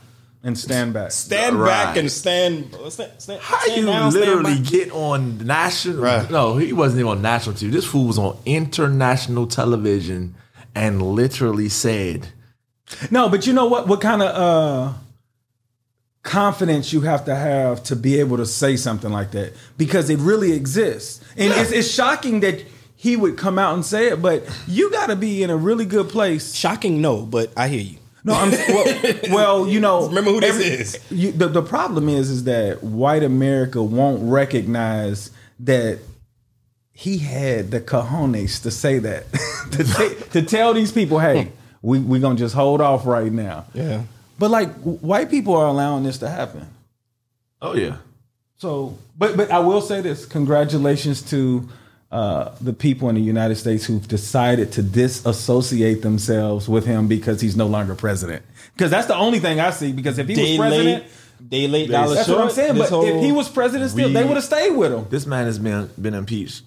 and 0.47 0.57
stand 0.57 0.93
back. 0.93 1.11
stand 1.11 1.59
Right. 1.59 1.67
back 1.67 1.97
and 1.97 2.11
stand. 2.11 2.73
Stand, 2.89 3.11
stand, 3.19 3.41
How 3.41 3.59
stand 3.59 3.81
you 3.81 3.85
down, 3.85 4.11
literally 4.13 4.55
back. 4.55 4.63
get 4.71 4.91
on 4.91 5.45
national? 5.45 6.01
Right. 6.01 6.31
No, 6.31 6.55
he 6.57 6.73
wasn't 6.73 7.01
even 7.01 7.11
on 7.11 7.21
national 7.21 7.55
TV. 7.55 7.71
This 7.71 7.85
fool 7.85 8.07
was 8.07 8.17
on 8.17 8.37
international 8.45 9.45
television 9.47 10.35
and 10.73 11.01
literally 11.01 11.69
said, 11.69 12.29
No, 13.11 13.27
but 13.29 13.45
you 13.45 13.53
know 13.53 13.65
what? 13.67 13.87
What 13.87 13.99
kind 14.01 14.21
of 14.21 14.29
uh, 14.35 14.93
confidence 16.23 16.91
you 16.93 17.01
have 17.01 17.25
to 17.25 17.35
have 17.35 17.83
to 17.83 17.95
be 17.95 18.19
able 18.19 18.37
to 18.37 18.45
say 18.45 18.75
something 18.77 19.11
like 19.11 19.31
that 19.31 19.53
because 19.77 20.09
it 20.09 20.19
really 20.19 20.53
exists, 20.53 21.21
and 21.37 21.53
it's, 21.53 21.71
it's 21.71 21.89
shocking 21.91 22.39
that 22.41 22.63
he 22.95 23.15
would 23.15 23.37
come 23.37 23.59
out 23.59 23.73
and 23.73 23.85
say 23.85 24.07
it. 24.07 24.21
But 24.21 24.43
you 24.67 24.89
got 24.91 25.07
to 25.07 25.15
be 25.15 25.43
in 25.43 25.49
a 25.49 25.57
really 25.57 25.85
good 25.85 26.09
place. 26.09 26.53
Shocking, 26.55 27.01
no, 27.01 27.21
but 27.21 27.51
I 27.57 27.67
hear 27.67 27.81
you. 27.81 27.97
No, 28.27 28.33
I'm 28.33 28.51
well. 28.51 29.19
well 29.31 29.67
you 29.67 29.79
know, 29.79 30.07
Remember 30.07 30.31
who 30.31 30.41
this 30.41 30.59
is. 30.59 30.99
You, 31.09 31.31
the, 31.31 31.47
the 31.47 31.61
problem 31.61 32.09
is, 32.09 32.29
is 32.29 32.43
that 32.43 32.83
white 32.83 33.23
America 33.23 33.81
won't 33.81 34.29
recognize 34.29 35.31
that 35.61 35.99
he 36.91 37.19
had 37.19 37.71
the 37.71 37.79
cojones 37.79 38.61
to 38.63 38.71
say 38.71 38.99
that 38.99 39.31
to, 39.71 39.83
ta- 39.83 40.31
to 40.31 40.41
tell 40.41 40.73
these 40.73 40.91
people, 40.91 41.19
hey, 41.19 41.51
we 41.81 41.99
we 41.99 42.19
gonna 42.19 42.35
just 42.35 42.53
hold 42.55 42.81
off 42.81 43.05
right 43.05 43.31
now. 43.31 43.65
Yeah. 43.73 44.03
But 44.37 44.51
like 44.51 44.71
white 44.81 45.29
people 45.29 45.55
are 45.55 45.67
allowing 45.67 46.03
this 46.03 46.17
to 46.19 46.29
happen. 46.29 46.67
"Oh 47.61 47.75
yeah, 47.75 47.97
So, 48.57 48.97
but 49.17 49.37
but 49.37 49.51
I 49.51 49.59
will 49.59 49.81
say 49.81 50.01
this: 50.01 50.25
congratulations 50.25 51.21
to 51.29 51.69
uh, 52.11 52.55
the 52.61 52.71
people 52.73 53.09
in 53.09 53.15
the 53.15 53.21
United 53.21 53.55
States 53.57 53.85
who've 53.85 54.07
decided 54.07 54.71
to 54.73 54.81
disassociate 54.81 56.01
themselves 56.01 56.69
with 56.69 56.85
him 56.85 57.07
because 57.07 57.41
he's 57.41 57.55
no 57.57 57.67
longer 57.67 57.95
president. 57.95 58.43
Because 58.73 58.91
that's 58.91 59.07
the 59.07 59.15
only 59.15 59.39
thing 59.39 59.59
I 59.59 59.71
see. 59.71 59.91
Because 59.91 60.17
if 60.17 60.27
he 60.27 60.35
Day 60.35 60.57
was 60.57 60.69
president, 60.69 61.03
late, 61.03 61.49
day 61.49 61.67
late, 61.67 61.89
dollar 61.89 62.15
that's 62.15 62.27
short. 62.27 62.39
what 62.39 62.45
I'm 62.47 62.53
saying. 62.53 62.77
But 62.77 62.91
if 63.07 63.21
he 63.23 63.31
was 63.31 63.49
president 63.49 63.91
still, 63.91 64.09
they 64.11 64.23
would 64.23 64.35
have 64.37 64.43
stayed 64.43 64.71
with 64.71 64.93
him. 64.93 65.05
this 65.09 65.25
man 65.25 65.45
has 65.45 65.59
been 65.59 65.89
been 66.01 66.13
impeached 66.13 66.63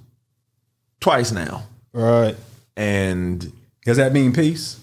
twice 1.01 1.32
now, 1.32 1.62
right, 1.95 2.36
and 2.76 3.51
Does 3.84 3.97
that 3.97 4.12
mean 4.12 4.32
peace? 4.34 4.78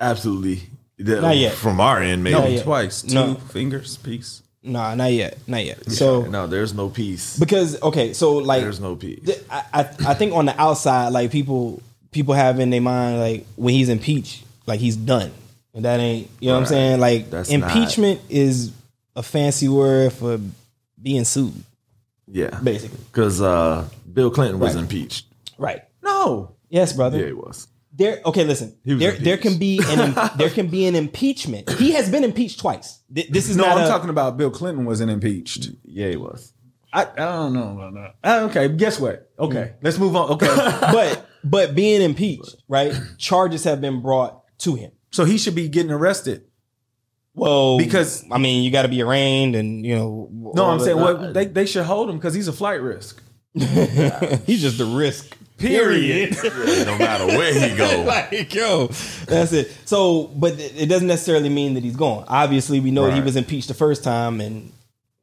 absolutely 0.00 0.62
the- 0.96 1.20
Not 1.20 1.36
yet. 1.36 1.52
from 1.52 1.78
our 1.80 2.00
end, 2.00 2.24
maybe. 2.24 2.60
Twice. 2.62 3.02
Two 3.02 3.14
No. 3.14 3.34
fingers, 3.34 3.98
peace. 3.98 4.42
Nah, 4.62 4.94
not 4.94 5.12
yet, 5.12 5.38
not 5.46 5.64
yet. 5.64 5.90
So 5.90 6.22
no, 6.22 6.46
there's 6.46 6.74
no 6.74 6.88
peace. 6.88 7.38
because 7.38 7.80
okay, 7.82 8.12
so 8.12 8.34
like 8.38 8.62
There's 8.62 8.80
no 8.80 8.96
peace. 8.96 9.20
th- 9.24 9.42
I, 9.50 9.64
I 9.72 9.80
I 10.08 10.14
think 10.14 10.32
on 10.34 10.46
the 10.46 10.60
outside, 10.60 11.08
like 11.08 11.30
people 11.30 11.82
people 12.10 12.34
have 12.34 12.58
in 12.60 12.70
their 12.70 12.80
mind 12.80 13.20
like 13.20 13.46
when 13.56 13.74
he's 13.74 13.88
impeached, 13.88 14.44
like 14.66 14.80
he's 14.80 14.96
done, 14.96 15.30
and 15.74 15.84
that 15.84 16.00
ain't 16.00 16.28
you 16.40 16.48
know 16.48 16.54
what 16.54 16.60
I'm 16.60 16.66
saying. 16.66 17.00
Like 17.00 17.30
That's 17.30 17.48
impeachment 17.50 18.20
is 18.28 18.72
a 19.16 19.22
fancy 19.22 19.68
word 19.68 20.12
for 20.12 20.38
being 21.02 21.24
sued, 21.24 21.54
Yeah, 22.28 22.58
basically. 22.62 22.98
because 23.12 23.40
uh, 23.40 23.88
Bill 24.12 24.30
Clinton 24.30 24.58
was 24.60 24.74
Right. 24.74 24.82
impeached. 24.82 25.26
Right. 25.58 25.82
No. 26.02 26.52
Yes, 26.68 26.92
brother. 26.92 27.18
Yeah, 27.18 27.26
he 27.26 27.32
was. 27.32 27.66
There. 28.00 28.20
Okay, 28.24 28.44
listen. 28.44 28.76
He 28.84 28.94
was 28.94 29.00
There, 29.02 29.12
there 29.12 29.36
can 29.36 29.58
be 29.58 29.78
an 29.86 30.14
there 30.38 30.48
can 30.50 30.68
be 30.68 30.86
an 30.86 30.94
impeachment. 30.96 31.70
He 31.72 31.92
has 31.92 32.10
been 32.10 32.24
impeached 32.24 32.58
twice. 32.58 33.00
Th- 33.14 33.28
This 33.28 33.48
is 33.50 33.56
No, 33.56 33.64
not 33.64 33.76
I'm 33.78 33.84
a- 33.84 33.88
talking 33.88 34.08
about 34.10 34.36
Bill 34.38 34.50
Clinton 34.50 34.86
wasn't 34.86 35.10
impeached. 35.10 35.68
Yeah, 35.84 36.08
he 36.08 36.16
was. 36.16 36.52
I, 36.92 37.02
I 37.04 37.14
don't 37.14 37.52
know 37.52 37.78
about 37.78 37.94
that. 37.94 38.14
Uh, 38.24 38.44
okay, 38.46 38.68
guess 38.68 38.98
what? 38.98 39.30
Okay, 39.38 39.74
let's 39.82 39.98
move 39.98 40.16
on. 40.16 40.30
Okay, 40.30 40.46
but 40.80 41.26
but 41.44 41.74
being 41.74 42.00
impeached, 42.02 42.56
right? 42.68 42.92
Charges 43.18 43.64
have 43.64 43.80
been 43.80 44.00
brought 44.02 44.42
to 44.60 44.74
him. 44.74 44.90
so 45.12 45.24
he 45.24 45.36
should 45.38 45.54
be 45.54 45.68
getting 45.68 45.92
arrested. 45.92 46.44
Well, 47.34 47.78
Because- 47.78 48.24
I 48.30 48.38
mean, 48.38 48.64
you 48.64 48.70
got 48.72 48.82
to 48.82 48.88
be 48.88 49.02
arraigned, 49.02 49.54
and 49.56 49.84
you 49.86 49.94
know. 49.94 50.28
No, 50.54 50.64
I'm 50.70 50.80
saying 50.80 50.96
well, 50.96 51.32
they 51.32 51.44
they 51.44 51.66
should 51.66 51.84
hold 51.84 52.08
him 52.10 52.16
because 52.16 52.32
he's 52.34 52.48
a 52.48 52.52
flight 52.52 52.80
risk. 52.80 53.22
he's 53.54 54.62
just 54.62 54.78
the 54.78 54.86
risk. 54.86 55.36
Period. 55.60 56.36
no 56.86 56.98
matter 56.98 57.26
where 57.26 57.52
he 57.52 57.76
go. 57.76 58.02
like 58.06 58.54
yo, 58.54 58.86
that's 59.26 59.52
it. 59.52 59.76
So, 59.84 60.24
but 60.24 60.52
it 60.58 60.82
it 60.82 60.86
doesn't 60.86 61.08
necessarily 61.08 61.48
mean 61.48 61.74
that 61.74 61.84
he's 61.84 61.96
gone. 61.96 62.24
Obviously, 62.28 62.80
we 62.80 62.90
know 62.90 63.10
he 63.10 63.20
was 63.20 63.36
impeached 63.36 63.68
the 63.68 63.74
first 63.74 64.02
time, 64.02 64.40
and 64.40 64.72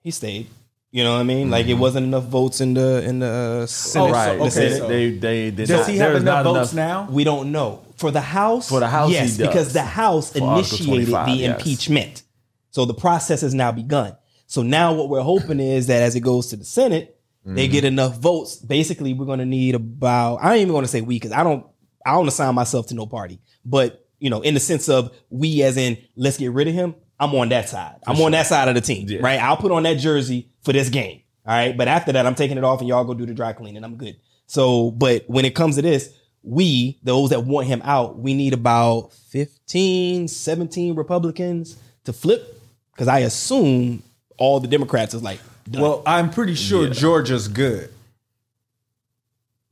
he 0.02 0.12
stayed. 0.12 0.48
You 0.92 1.04
know 1.04 1.14
what 1.14 1.20
I 1.20 1.24
mean? 1.24 1.50
Like 1.50 1.68
it 1.68 1.74
wasn't 1.74 2.06
enough 2.06 2.26
votes 2.26 2.62
in 2.62 2.74
the 2.74 3.04
in 3.04 3.20
the 3.20 3.28
uh, 3.64 3.66
Senate. 3.66 4.10
Oh, 4.10 4.12
right. 4.12 4.40
the 4.40 4.50
Senate. 4.50 4.78
so- 4.78 4.88
they, 4.88 5.10
they, 5.12 5.50
they, 5.50 5.66
Does 5.66 5.88
he 5.88 5.98
have 5.98 6.16
enough 6.16 6.46
not 6.46 6.54
votes 6.54 6.74
now? 6.74 7.08
We 7.10 7.24
don't 7.24 7.52
know 7.52 7.84
for 7.98 8.12
the 8.12 8.22
House. 8.22 8.70
For 8.70 8.80
the 8.80 8.88
House, 8.88 9.12
yes, 9.12 9.36
he 9.36 9.38
does. 9.38 9.48
because 9.48 9.74
the 9.74 9.84
House 9.84 10.32
For 10.32 10.40
initiated 10.40 11.08
the 11.08 11.32
yes. 11.32 11.60
impeachment. 11.60 12.24
So 12.72 12.86
the 12.86 12.94
process 12.94 13.42
has 13.42 13.54
now 13.54 13.72
begun. 13.72 14.16
So 14.46 14.62
now 14.62 14.94
what 14.94 15.10
we're 15.10 15.22
hoping 15.22 15.60
is 15.60 15.88
that 15.88 16.02
as 16.04 16.16
it 16.16 16.22
goes 16.22 16.48
to 16.48 16.56
the 16.56 16.66
Senate, 16.66 17.17
Mm-hmm. 17.48 17.56
they 17.56 17.70
get 17.70 17.86
enough 17.86 18.18
votes. 18.18 18.58
Basically, 18.58 19.14
we're 19.14 19.26
going 19.26 19.40
to 19.40 19.46
need 19.46 19.74
about. 19.74 20.38
I 20.38 20.56
ain't 20.56 20.64
even 20.64 20.74
going 20.74 20.84
to 20.84 20.90
say 20.90 21.00
we 21.00 21.16
because 21.16 21.32
I 21.32 21.44
don't. 21.44 21.66
I 22.06 22.12
don't 22.12 22.28
assign 22.28 22.54
myself 22.56 22.88
to 22.88 22.96
no 22.96 23.06
party, 23.06 23.40
but 23.66 24.06
you 24.20 24.30
know, 24.30 24.42
in 24.42 24.54
the 24.54 24.60
sense 24.60 24.90
of 24.90 25.16
we, 25.30 25.64
as 25.64 25.78
in 25.78 25.98
let's 26.16 26.38
get 26.38 26.52
rid 26.52 26.68
of 26.68 26.74
him. 26.74 26.96
I'm 27.20 27.34
on 27.34 27.50
that 27.50 27.68
side. 27.68 27.96
I'm 28.06 28.22
on 28.22 28.32
that 28.34 28.46
side 28.46 28.68
of 28.68 28.76
the 28.76 28.82
team, 28.82 29.08
right? 29.22 29.40
I'll 29.40 29.58
put 29.58 29.72
on 29.72 29.84
that 29.84 29.96
jersey 29.96 30.50
for 30.62 30.72
this 30.72 30.90
game. 30.90 31.22
All 31.48 31.54
right, 31.54 31.76
but 31.76 31.88
after 31.88 32.12
that, 32.12 32.28
I'm 32.28 32.36
taking 32.36 32.58
it 32.58 32.64
off, 32.66 32.80
and 32.80 32.88
y'all 32.90 33.06
go 33.06 33.14
do 33.14 33.26
the 33.26 33.34
dry 33.34 33.54
cleaning. 33.54 33.84
I'm 33.84 33.96
good. 33.96 34.18
So, 34.46 34.92
but 34.92 35.24
when 35.28 35.46
it 35.46 35.56
comes 35.56 35.78
to 35.78 35.82
this, 35.82 36.14
we, 36.44 37.00
those 37.04 37.30
that 37.30 37.46
want 37.46 37.68
him 37.68 37.82
out, 37.84 38.20
we 38.20 38.34
need 38.34 38.54
about 38.54 39.14
15, 39.14 40.28
17 40.28 40.96
Republicans 40.96 41.78
to 42.04 42.14
flip. 42.14 42.62
Because 42.94 43.08
I 43.08 43.20
assume 43.20 44.04
all 44.38 44.60
the 44.60 44.68
Democrats 44.68 45.14
is 45.14 45.22
like, 45.22 45.40
done. 45.72 45.82
Well, 45.82 46.04
I'm 46.06 46.30
pretty 46.30 46.56
sure 46.56 46.90
Georgia's 46.90 47.48
good. 47.48 47.90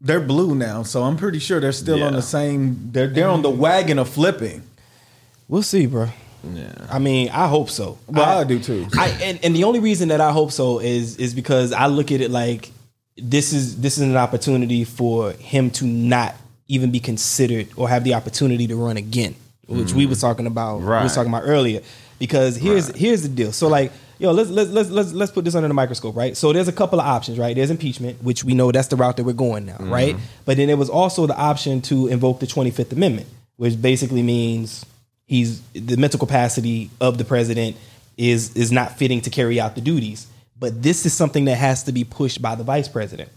They're 0.01 0.19
blue 0.19 0.53
now, 0.53 0.83
so 0.83 1.03
I'm 1.03 1.17
pretty 1.17 1.39
sure 1.39 1.59
they're 1.59 1.71
still 1.71 2.03
on 2.03 2.13
the 2.13 2.21
same. 2.21 2.91
They're 2.91 3.07
they're 3.07 3.29
on 3.29 3.41
the 3.41 3.49
mm-hmm. 3.49 3.61
wagon 3.61 3.99
of 3.99 4.09
flipping. 4.09 4.61
we'll 5.47 5.63
see, 5.63 5.85
bro. 5.87 6.09
Yeah. 6.53 6.73
I 6.91 6.99
mean, 6.99 7.29
I 7.29 7.47
hope 7.47 7.69
so. 7.69 7.97
Well, 8.07 8.39
I, 8.39 8.43
do 8.43 8.59
too. 8.59 8.87
I 8.97 9.07
and, 9.23 9.39
and 9.43 9.55
the 9.55 9.63
only 9.63 9.79
reason 9.79 10.09
that 10.09 10.21
I 10.21 10.31
hope 10.31 10.51
so 10.51 10.79
is 10.79 11.17
is 11.17 11.33
because 11.33 11.71
I 11.73 11.87
look 11.87 12.11
at 12.11 12.21
it 12.21 12.29
like 12.29 12.71
this 13.17 13.53
is 13.53 13.81
this 13.81 13.97
is 13.97 14.03
an 14.03 14.17
opportunity 14.17 14.83
for 14.83 15.31
him 15.31 15.71
to 15.71 15.85
not 15.85 16.35
even 16.67 16.91
be 16.91 16.99
considered 16.99 17.67
or 17.75 17.89
have 17.89 18.03
the 18.03 18.13
opportunity 18.13 18.67
to 18.67 18.75
run 18.75 18.97
again, 18.97 19.35
which 19.67 19.93
we 19.93 20.05
mm. 20.05 20.09
were 20.09 20.15
talking 20.15 20.47
about. 20.47 20.77
Right. 20.77 20.81
We 20.81 20.91
Right. 20.91 21.03
was 21.03 21.15
talking 21.15 21.31
about 21.31 21.43
earlier. 21.45 21.81
Because 22.17 22.55
here's 22.55 22.87
here's 22.95 23.23
the 23.23 23.29
deal. 23.29 23.51
So 23.51 23.67
like, 23.67 23.91
yo, 24.19 24.31
let's 24.31 24.49
let's 24.49 24.69
let's 24.69 24.89
let's 24.89 25.13
let's 25.13 25.31
put 25.31 25.45
this 25.45 25.55
under 25.55 25.67
the 25.67 25.73
microscope, 25.73 26.15
right? 26.15 26.35
So 26.35 26.53
there's 26.53 26.67
a 26.67 26.73
couple 26.73 26.99
of 26.99 27.05
options, 27.05 27.37
right? 27.37 27.55
There's 27.55 27.69
impeachment, 27.69 28.23
which 28.23 28.43
we 28.43 28.53
know 28.53 28.71
that's 28.71 28.87
the 28.87 28.95
route 28.95 29.17
that 29.17 29.23
we're 29.23 29.33
going 29.33 29.65
now, 29.65 29.73
mm-hmm. 29.73 29.91
right? 29.91 30.15
But 30.45 30.57
then 30.57 30.67
there 30.67 30.77
was 30.77 30.89
also 30.89 31.27
the 31.27 31.37
option 31.37 31.81
to 31.83 32.07
invoke 32.07 32.39
the 32.39 32.47
25th 32.47 32.91
Amendment, 32.91 33.27
which 33.57 33.81
basically 33.81 34.23
means 34.23 34.85
he's 35.25 35.61
the 35.73 35.97
mental 35.97 36.19
capacity 36.19 36.89
of 37.01 37.17
the 37.17 37.25
president 37.25 37.75
is 38.17 38.55
is 38.55 38.71
not 38.71 38.97
fitting 38.97 39.21
to 39.21 39.29
carry 39.29 39.59
out 39.59 39.75
the 39.75 39.81
duties. 39.81 40.27
But 40.57 40.81
this 40.81 41.05
is 41.05 41.13
something 41.13 41.45
that 41.45 41.55
has 41.55 41.83
to 41.83 41.91
be 41.91 42.03
pushed 42.03 42.41
by 42.41 42.55
the 42.55 42.63
vice 42.63 42.87
president. 42.87 43.29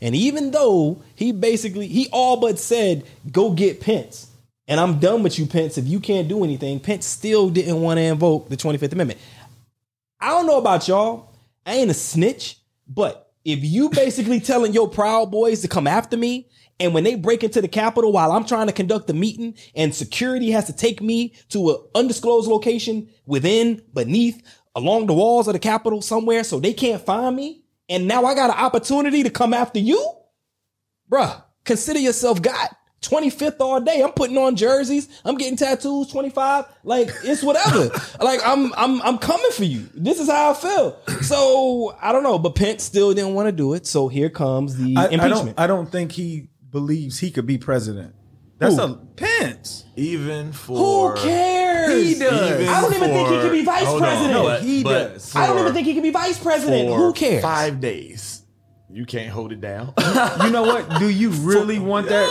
And 0.00 0.14
even 0.14 0.50
though 0.50 1.00
he 1.14 1.32
basically 1.32 1.86
he 1.86 2.08
all 2.12 2.36
but 2.36 2.58
said, 2.58 3.04
"Go 3.30 3.50
get 3.50 3.80
Pence," 3.80 4.26
and 4.66 4.80
I'm 4.80 4.98
done 4.98 5.22
with 5.22 5.38
you, 5.38 5.46
Pence. 5.46 5.78
If 5.78 5.86
you 5.86 6.00
can't 6.00 6.28
do 6.28 6.42
anything, 6.42 6.80
Pence 6.80 7.06
still 7.06 7.48
didn't 7.48 7.80
want 7.80 7.98
to 7.98 8.02
invoke 8.02 8.48
the 8.48 8.56
25th 8.56 8.92
Amendment. 8.92 9.20
I 10.24 10.28
don't 10.28 10.46
know 10.46 10.56
about 10.56 10.88
y'all. 10.88 11.34
I 11.66 11.74
ain't 11.74 11.90
a 11.90 11.94
snitch, 11.94 12.56
but 12.88 13.30
if 13.44 13.62
you 13.62 13.90
basically 13.90 14.40
telling 14.40 14.72
your 14.72 14.88
proud 14.88 15.30
boys 15.30 15.60
to 15.60 15.68
come 15.68 15.86
after 15.86 16.16
me, 16.16 16.48
and 16.80 16.94
when 16.94 17.04
they 17.04 17.14
break 17.14 17.44
into 17.44 17.60
the 17.60 17.68
Capitol 17.68 18.10
while 18.10 18.32
I'm 18.32 18.46
trying 18.46 18.68
to 18.68 18.72
conduct 18.72 19.10
a 19.10 19.12
meeting, 19.12 19.54
and 19.76 19.94
security 19.94 20.50
has 20.52 20.64
to 20.64 20.72
take 20.72 21.02
me 21.02 21.34
to 21.50 21.72
an 21.72 21.76
undisclosed 21.94 22.48
location 22.48 23.10
within, 23.26 23.82
beneath, 23.92 24.42
along 24.74 25.08
the 25.08 25.12
walls 25.12 25.46
of 25.46 25.52
the 25.52 25.58
Capitol 25.58 26.00
somewhere, 26.00 26.42
so 26.42 26.58
they 26.58 26.72
can't 26.72 27.04
find 27.04 27.36
me, 27.36 27.62
and 27.90 28.08
now 28.08 28.24
I 28.24 28.34
got 28.34 28.48
an 28.48 28.64
opportunity 28.64 29.24
to 29.24 29.30
come 29.30 29.52
after 29.52 29.78
you, 29.78 30.10
bruh. 31.12 31.42
Consider 31.66 31.98
yourself 31.98 32.40
God. 32.40 32.70
25th 33.08 33.56
all 33.60 33.80
day. 33.80 34.02
I'm 34.02 34.12
putting 34.12 34.36
on 34.38 34.56
jerseys. 34.56 35.08
I'm 35.24 35.36
getting 35.36 35.56
tattoos. 35.56 36.08
25. 36.08 36.64
Like 36.84 37.10
it's 37.24 37.42
whatever. 37.42 37.90
like 38.20 38.40
I'm 38.44 38.72
I'm 38.74 39.00
I'm 39.02 39.18
coming 39.18 39.50
for 39.52 39.64
you. 39.64 39.88
This 39.94 40.20
is 40.20 40.28
how 40.28 40.50
I 40.50 40.54
feel. 40.54 40.98
So 41.22 41.94
I 42.00 42.12
don't 42.12 42.22
know, 42.22 42.38
but 42.38 42.54
Pence 42.54 42.82
still 42.82 43.12
didn't 43.14 43.34
want 43.34 43.46
to 43.48 43.52
do 43.52 43.74
it. 43.74 43.86
So 43.86 44.08
here 44.08 44.30
comes 44.30 44.76
the 44.76 44.94
I, 44.96 45.02
I 45.02 45.08
impeachment. 45.08 45.56
don't. 45.56 45.60
I 45.60 45.66
don't 45.66 45.90
think 45.90 46.12
he 46.12 46.48
believes 46.70 47.18
he 47.18 47.30
could 47.30 47.46
be 47.46 47.58
president. 47.58 48.14
That's 48.58 48.76
Who? 48.76 48.82
a 48.82 48.94
Pence. 49.16 49.84
Even 49.96 50.52
for 50.52 51.12
Who 51.16 51.22
cares? 51.22 51.92
He 52.06 52.18
does. 52.18 52.50
even 52.60 52.68
I 52.68 52.80
don't 52.80 52.94
even 52.94 53.08
think 53.10 53.28
he 53.28 53.34
for- 53.34 53.42
could 53.42 53.52
be 53.52 53.64
vice 53.64 53.84
hold 53.84 54.02
on, 54.02 54.08
president. 54.08 54.32
No, 54.32 54.42
but- 54.44 54.62
he 54.62 54.82
but 54.84 55.12
does. 55.14 55.36
I 55.36 55.46
don't 55.48 55.58
even 55.58 55.72
think 55.74 55.86
he 55.86 55.94
could 55.94 56.02
be 56.04 56.10
vice 56.10 56.38
president. 56.38 56.88
for 56.88 56.96
Who 56.96 57.12
cares? 57.12 57.42
Five 57.42 57.80
days, 57.80 58.42
you 58.90 59.06
can't 59.06 59.30
hold 59.30 59.50
it 59.52 59.60
down. 59.60 59.92
You 60.44 60.50
know 60.50 60.62
what? 60.62 60.98
Do 61.00 61.08
you 61.08 61.30
really 61.30 61.78
want 61.80 62.08
that? 62.08 62.28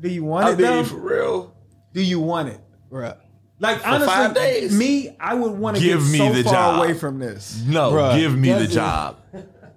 No. 0.00 0.08
Do 0.08 0.14
you 0.14 0.24
want 0.24 0.46
I 0.46 0.50
it 0.52 0.56
though? 0.56 0.76
mean, 0.76 0.84
for 0.84 0.96
real. 0.96 1.56
Do 1.92 2.02
you 2.02 2.20
want 2.20 2.48
it? 2.50 2.60
Bruh. 2.90 3.16
Like 3.60 3.84
honestly, 3.86 4.06
five 4.06 4.34
days? 4.34 4.72
me, 4.76 5.16
I 5.18 5.34
would 5.34 5.52
want 5.52 5.76
to 5.76 5.82
get 5.82 5.88
Give 5.94 6.10
me 6.10 6.18
so 6.18 6.32
the 6.32 6.44
far 6.44 6.52
job. 6.52 6.78
away 6.78 6.94
from 6.94 7.18
this. 7.18 7.62
No, 7.66 7.90
Bruh, 7.92 8.16
give 8.18 8.36
me 8.36 8.52
the 8.52 8.62
it. 8.64 8.70
job. 8.70 9.16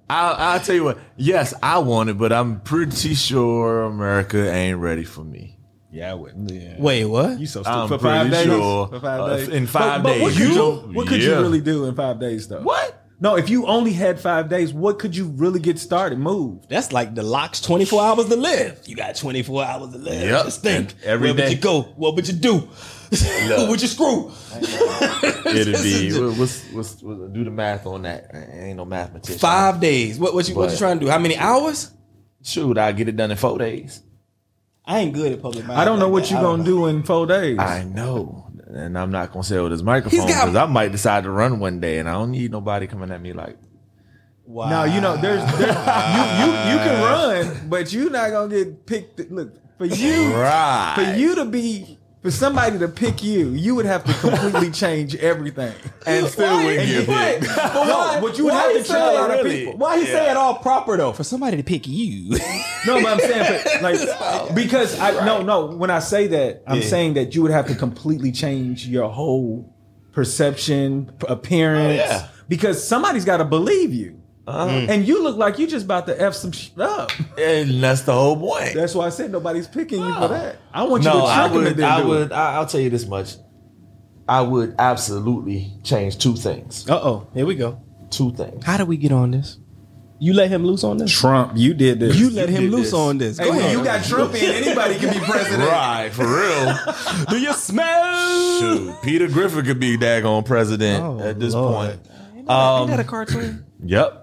I'll, 0.10 0.36
I'll 0.36 0.60
tell 0.60 0.76
you 0.76 0.84
what. 0.84 1.00
Yes, 1.18 1.54
I 1.64 1.80
want 1.80 2.10
it, 2.10 2.18
but 2.18 2.32
I'm 2.32 2.60
pretty 2.62 3.16
sure 3.16 3.84
America 3.84 4.52
ain't 4.54 4.78
ready 4.78 5.04
for 5.04 5.24
me. 5.24 5.58
Yeah, 5.90 6.12
I 6.12 6.14
wouldn't. 6.14 6.52
Yeah. 6.52 6.76
Wait, 6.80 7.06
what? 7.06 7.40
You 7.40 7.48
so 7.48 7.64
stupid 7.64 7.76
I'm 7.78 7.88
for 7.88 7.98
five 8.00 8.28
pretty 8.30 8.36
days. 8.36 8.46
sure, 8.46 8.88
for 8.88 9.00
five 9.00 9.20
uh, 9.22 9.36
days. 9.38 9.48
in 9.50 9.68
five 9.68 10.04
But- 10.04 10.10
but 10.14 10.22
What 10.22 10.30
days. 10.30 10.38
could 10.38 10.48
you, 10.48 10.54
You- 10.54 10.76
what 10.94 11.08
could 11.08 11.24
you 11.24 11.32
really 11.40 11.60
do 11.62 11.86
in 11.86 11.96
five 11.96 12.20
days 12.20 12.48
though? 12.48 12.62
What? 12.62 13.01
No, 13.22 13.36
if 13.36 13.52
you 13.52 13.68
only 13.68 13.94
had 13.94 14.20
five 14.20 14.50
days, 14.50 14.74
what 14.74 14.98
could 14.98 15.16
you 15.16 15.28
really 15.28 15.60
get 15.60 15.78
started? 15.78 16.18
Move. 16.18 16.68
That's 16.68 16.92
like 16.92 17.14
the 17.14 17.22
locks 17.22 17.62
24 17.62 18.02
hours 18.02 18.26
to 18.30 18.36
live. 18.36 18.82
You 18.88 18.96
got 18.96 19.16
24 19.16 19.64
hours 19.64 19.92
to 19.92 20.00
live. 20.00 20.28
Yep. 20.28 20.46
Just 20.46 20.64
think. 20.64 20.94
And 20.94 21.04
every 21.04 21.32
Where 21.32 21.44
would 21.44 21.54
you 21.54 21.60
go? 21.60 21.84
What 21.84 22.16
would 22.16 22.28
you 22.28 22.34
do? 22.34 22.58
Who 23.12 23.70
would 23.70 23.80
you 23.80 23.88
screw? 23.88 24.32
It'd 25.46 25.84
be 25.84 26.12
what's, 26.36 26.64
what's, 26.72 27.04
what's 27.04 27.32
do 27.32 27.44
the 27.44 27.52
math 27.52 27.86
on 27.86 28.02
that? 28.02 28.32
I 28.34 28.70
ain't 28.70 28.78
no 28.78 28.86
mathematician. 28.86 29.38
Five 29.38 29.80
days. 29.80 30.18
What, 30.18 30.34
what, 30.34 30.50
you, 30.50 30.56
what 30.56 30.72
you 30.72 30.78
trying 30.78 30.98
to 30.98 31.06
do? 31.06 31.12
How 31.12 31.20
many 31.20 31.38
hours? 31.38 31.92
Shoot, 32.42 32.80
I 32.80 32.92
get 32.92 33.08
it 33.08 33.16
done 33.16 33.30
in 33.30 33.38
four 33.38 33.60
days. 33.60 34.02
I 34.84 35.00
ain't 35.02 35.14
good 35.14 35.32
at 35.32 35.42
public. 35.42 35.70
I 35.70 35.86
don't 35.86 36.00
know 36.00 36.10
what 36.10 36.32
you're 36.32 36.42
gonna 36.42 36.64
do 36.64 36.88
in 36.88 37.04
four 37.04 37.28
days. 37.28 37.60
I 37.60 37.84
know, 37.84 38.51
and 38.74 38.98
I'm 38.98 39.12
not 39.12 39.32
gonna 39.32 39.44
say 39.44 39.58
it 39.58 39.62
with 39.62 39.72
this 39.72 39.82
microphone 39.82 40.20
He's 40.20 40.30
got- 40.30 40.46
because 40.46 40.56
I 40.56 40.66
might 40.66 40.92
decide 40.92 41.24
to 41.24 41.32
run 41.32 41.60
one 41.60 41.80
day, 41.80 42.00
and 42.00 42.08
I 42.10 42.14
don't 42.14 42.32
need 42.32 42.52
nobody 42.52 42.88
coming 42.88 43.12
at 43.12 43.22
me 43.22 43.34
like. 43.34 43.58
Wow. 44.46 44.70
Now 44.70 44.84
you 44.84 45.00
know 45.00 45.16
there's, 45.18 45.42
there's 45.58 45.76
you 45.76 46.42
you 46.42 46.52
you 46.72 46.78
can 46.80 47.02
run, 47.04 47.70
but 47.70 47.94
you're 47.94 48.10
not 48.10 48.32
gonna 48.32 48.50
get 48.54 48.86
picked. 48.86 49.32
Look 49.32 49.54
for 49.78 49.86
you 49.86 50.34
Right. 50.34 50.94
for 50.96 51.18
you 51.18 51.36
to 51.36 51.46
be 51.46 51.98
for 52.22 52.30
somebody 52.32 52.78
to 52.80 52.88
pick 52.88 53.24
you, 53.24 53.50
you 53.50 53.74
would 53.76 53.86
have 53.86 54.04
to 54.04 54.14
completely 54.14 54.70
change 54.84 55.16
everything. 55.16 55.74
and 56.06 56.28
still 56.28 56.46
Why? 56.56 56.66
wouldn't 56.66 56.88
get 56.88 57.08
picked. 57.08 57.56
but 57.56 57.74
why? 57.74 58.20
but 58.22 58.38
you 58.38 58.44
would 58.46 58.54
why 58.54 58.62
have 58.64 58.74
to 58.78 58.84
say 58.84 59.00
a 59.00 59.20
lot 59.20 59.32
of 59.32 59.46
people. 59.46 59.78
Why 59.78 59.98
he 60.00 60.06
Yeah. 60.06 60.12
say 60.14 60.32
it 60.32 60.38
all 60.38 60.56
proper 60.60 60.98
though? 60.98 61.14
For 61.14 61.24
somebody 61.24 61.58
to 61.58 61.64
pick 61.64 61.88
you. 61.88 62.38
No, 62.88 63.00
but 63.00 63.12
I'm 63.14 63.20
saying 63.20 63.62
but, 63.64 63.82
like 63.84 64.56
because 64.56 65.00
I 65.00 65.24
no 65.24 65.44
no 65.44 65.68
when 65.68 65.92
I 65.92 66.00
say 66.00 66.26
that 66.28 66.64
I'm 66.66 66.78
Yeah. 66.82 66.88
saying 66.88 67.14
that 67.14 67.36
you 67.36 67.44
would 67.44 67.52
have 67.52 67.68
to 67.68 67.76
completely 67.76 68.32
change 68.32 68.88
your 68.88 69.08
whole 69.10 69.72
perception, 70.14 71.12
appearance, 71.28 72.02
Oh, 72.04 72.10
yeah. 72.10 72.28
because 72.50 72.84
somebody's 72.86 73.26
got 73.26 73.38
to 73.38 73.46
believe 73.46 73.94
you. 73.94 74.21
Uh-huh. 74.52 74.86
And 74.90 75.08
you 75.08 75.24
look 75.24 75.38
like 75.38 75.58
you 75.60 75.68
just 75.68 75.86
about 75.86 76.06
to 76.08 76.22
f 76.22 76.34
some 76.34 76.52
shit 76.52 76.80
up. 76.80 77.12
And 77.38 77.82
that's 77.84 78.02
the 78.02 78.14
whole 78.14 78.38
point. 78.38 78.74
That's 78.76 78.94
why 78.96 79.06
I 79.08 79.10
said 79.10 79.32
nobody's 79.32 79.68
picking 79.68 80.00
you 80.00 80.14
for 80.14 80.28
that. 80.30 80.58
I 80.74 80.84
want 80.84 81.04
you 81.04 81.10
no, 81.10 81.22
to 81.22 81.26
I 81.26 81.36
trick 81.48 81.52
him 81.52 81.58
and 81.58 81.66
would. 81.68 81.78
then 81.78 81.90
I 81.92 82.02
do 82.02 82.08
would. 82.08 82.32
I, 82.32 82.54
I'll 82.56 82.66
tell 82.66 82.82
you 82.82 82.90
this 82.90 83.06
much. 83.08 83.36
I 84.28 84.42
would 84.42 84.76
absolutely 84.80 85.74
change 85.84 86.18
two 86.18 86.36
things. 86.36 86.88
Uh 86.90 87.00
oh. 87.02 87.28
Here 87.34 87.46
we 87.46 87.56
go. 87.56 87.82
Two 88.10 88.32
things. 88.34 88.64
How 88.64 88.78
do 88.78 88.86
we 88.86 88.98
get 88.98 89.12
on 89.12 89.32
this? 89.32 89.58
You 90.24 90.34
let 90.34 90.50
him 90.52 90.64
loose 90.64 90.84
on 90.84 90.98
this. 90.98 91.12
Trump, 91.12 91.54
you 91.56 91.74
did 91.74 92.00
this. 92.00 92.16
You 92.16 92.30
let 92.30 92.48
him 92.48 92.66
loose 92.70 92.92
this. 92.92 92.94
on 92.94 93.18
this. 93.18 93.40
Hey, 93.40 93.46
Go 93.46 93.50
when 93.52 93.60
ahead. 93.60 93.72
you 93.78 93.84
got 93.84 94.04
Trump 94.06 94.36
in, 94.36 94.44
anybody 94.64 95.00
can 95.00 95.12
be 95.14 95.20
president. 95.26 95.68
Right, 95.68 96.10
for 96.14 96.28
real. 96.28 97.26
do 97.30 97.40
you 97.42 97.52
smell? 97.54 98.60
Shoot, 98.60 99.02
Peter 99.02 99.28
Griffin 99.28 99.66
could 99.66 99.80
be 99.80 99.98
daggone 99.98 100.46
president 100.46 101.04
Oh, 101.04 101.20
at 101.20 101.40
this 101.40 101.56
Lord. 101.56 101.74
point. 101.90 102.08
Ain't 102.38 102.50
Um, 102.50 102.88
that 102.90 103.00
a 103.00 103.04
cartoon? 103.04 103.66
Yep, 103.84 104.21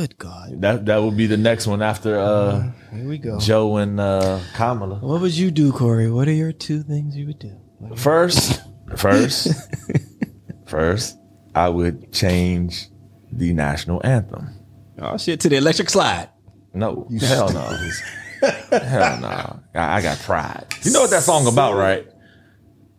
Good 0.00 0.16
God. 0.16 0.62
that 0.62 0.86
that 0.86 1.02
would 1.02 1.14
be 1.14 1.26
the 1.26 1.36
next 1.36 1.66
one 1.66 1.82
after 1.82 2.18
uh, 2.18 2.70
Here 2.90 3.06
we 3.06 3.18
go. 3.18 3.38
Joe 3.38 3.76
and 3.76 4.00
uh, 4.00 4.40
Kamala. 4.54 4.94
What 4.94 5.20
would 5.20 5.36
you 5.36 5.50
do, 5.50 5.72
Corey? 5.72 6.10
What 6.10 6.26
are 6.26 6.32
your 6.32 6.52
two 6.52 6.82
things 6.82 7.14
you 7.14 7.26
would 7.26 7.38
do? 7.38 7.54
First, 7.96 8.62
first, 8.96 9.48
first, 10.66 11.18
I 11.54 11.68
would 11.68 12.14
change 12.14 12.88
the 13.30 13.52
national 13.52 14.00
anthem. 14.02 14.48
Oh 14.98 15.18
shit! 15.18 15.38
To 15.40 15.50
the 15.50 15.56
electric 15.58 15.90
slide. 15.90 16.30
No, 16.72 17.06
hell 17.20 17.52
no, 17.52 17.66
hell 18.70 19.20
no. 19.20 19.60
I, 19.74 19.98
I 19.98 20.00
got 20.00 20.16
pride. 20.20 20.64
You 20.80 20.92
know 20.92 21.02
what 21.02 21.10
that 21.10 21.24
song 21.24 21.46
about, 21.46 21.74
right? 21.74 22.08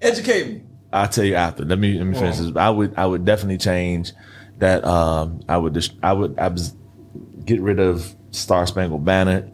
Educate 0.04 0.48
me. 0.48 0.62
I'll 0.94 1.08
tell 1.08 1.26
you 1.26 1.34
after. 1.34 1.66
Let 1.66 1.80
me 1.80 1.98
let 1.98 2.06
me 2.06 2.14
finish 2.14 2.38
this. 2.38 2.56
I 2.56 2.70
would 2.70 2.94
I 2.96 3.08
would 3.08 3.26
definitely 3.26 3.58
change 3.58 4.14
that. 4.60 4.86
Um, 4.86 5.42
I 5.50 5.58
would 5.58 5.74
just 5.74 5.94
I 6.04 6.14
would 6.14 6.38
I 6.38 6.50
was 6.50 6.76
get 7.46 7.62
rid 7.62 7.80
of 7.80 8.16
Star 8.32 8.66
Spangled 8.66 9.06
Banner, 9.06 9.50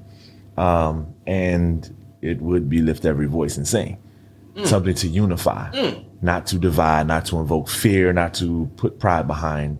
um, 0.58 1.14
and 1.26 1.96
it 2.22 2.42
would 2.42 2.70
be 2.70 2.82
lift 2.82 3.06
every 3.06 3.28
voice 3.28 3.58
and 3.58 3.68
sing. 3.68 3.98
Something 4.64 4.96
to 4.96 5.08
unify, 5.08 5.94
not 6.22 6.48
to 6.48 6.58
divide, 6.58 7.06
not 7.06 7.26
to 7.28 7.38
invoke 7.38 7.70
fear, 7.70 8.12
not 8.12 8.34
to 8.36 8.72
put 8.76 9.00
pride 9.00 9.28
behind 9.28 9.78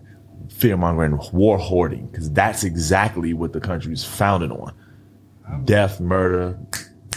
fear 0.50 0.76
mongering, 0.76 1.18
war 1.32 1.58
hoarding, 1.58 2.06
because 2.06 2.30
that's 2.30 2.62
exactly 2.62 3.32
what 3.34 3.52
the 3.52 3.60
country 3.60 3.92
is 3.92 4.04
founded 4.04 4.52
on: 4.52 4.72
death, 5.64 5.98
murder, 5.98 6.56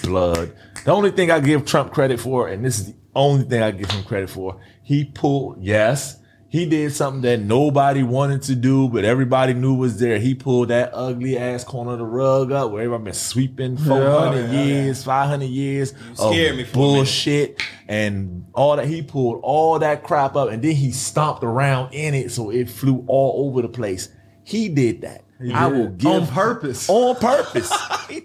blood. 0.01 0.51
The 0.85 0.91
only 0.91 1.11
thing 1.11 1.29
I 1.29 1.39
give 1.39 1.65
Trump 1.65 1.93
credit 1.93 2.19
for, 2.19 2.47
and 2.47 2.65
this 2.65 2.79
is 2.79 2.87
the 2.87 2.95
only 3.13 3.43
thing 3.43 3.61
I 3.61 3.69
give 3.69 3.91
him 3.91 4.03
credit 4.05 4.31
for, 4.31 4.59
he 4.81 5.05
pulled, 5.05 5.61
yes, 5.61 6.17
he 6.51 6.65
did 6.65 6.93
something 6.93 7.21
that 7.21 7.39
nobody 7.39 8.03
wanted 8.03 8.41
to 8.41 8.55
do, 8.55 8.89
but 8.89 9.05
everybody 9.05 9.53
knew 9.53 9.73
was 9.73 10.01
there. 10.01 10.19
He 10.19 10.35
pulled 10.35 10.67
that 10.67 10.91
ugly 10.93 11.37
ass 11.37 11.63
corner 11.63 11.93
of 11.93 11.99
the 11.99 12.05
rug 12.05 12.51
up 12.51 12.71
where 12.71 12.83
everybody 12.83 13.05
been 13.05 13.13
sweeping 13.13 13.77
400 13.77 14.51
yeah, 14.51 14.61
years, 14.61 15.01
500 15.01 15.45
years 15.45 15.93
of 15.93 15.97
me 15.97 16.17
for 16.17 16.25
a 16.25 16.51
minute. 16.51 16.73
bullshit 16.73 17.61
and 17.87 18.47
all 18.53 18.75
that. 18.75 18.85
He 18.85 19.01
pulled 19.01 19.39
all 19.43 19.79
that 19.79 20.03
crap 20.03 20.35
up 20.35 20.49
and 20.49 20.61
then 20.61 20.75
he 20.75 20.91
stomped 20.91 21.41
around 21.41 21.93
in 21.93 22.13
it 22.13 22.31
so 22.31 22.49
it 22.49 22.69
flew 22.69 23.05
all 23.07 23.47
over 23.47 23.61
the 23.61 23.69
place. 23.69 24.09
He 24.43 24.67
did 24.67 25.03
that. 25.03 25.23
I 25.53 25.67
will 25.67 25.89
give 25.89 26.11
On 26.11 26.27
purpose. 26.27 26.89
On 26.89 27.15
purpose. 27.15 27.71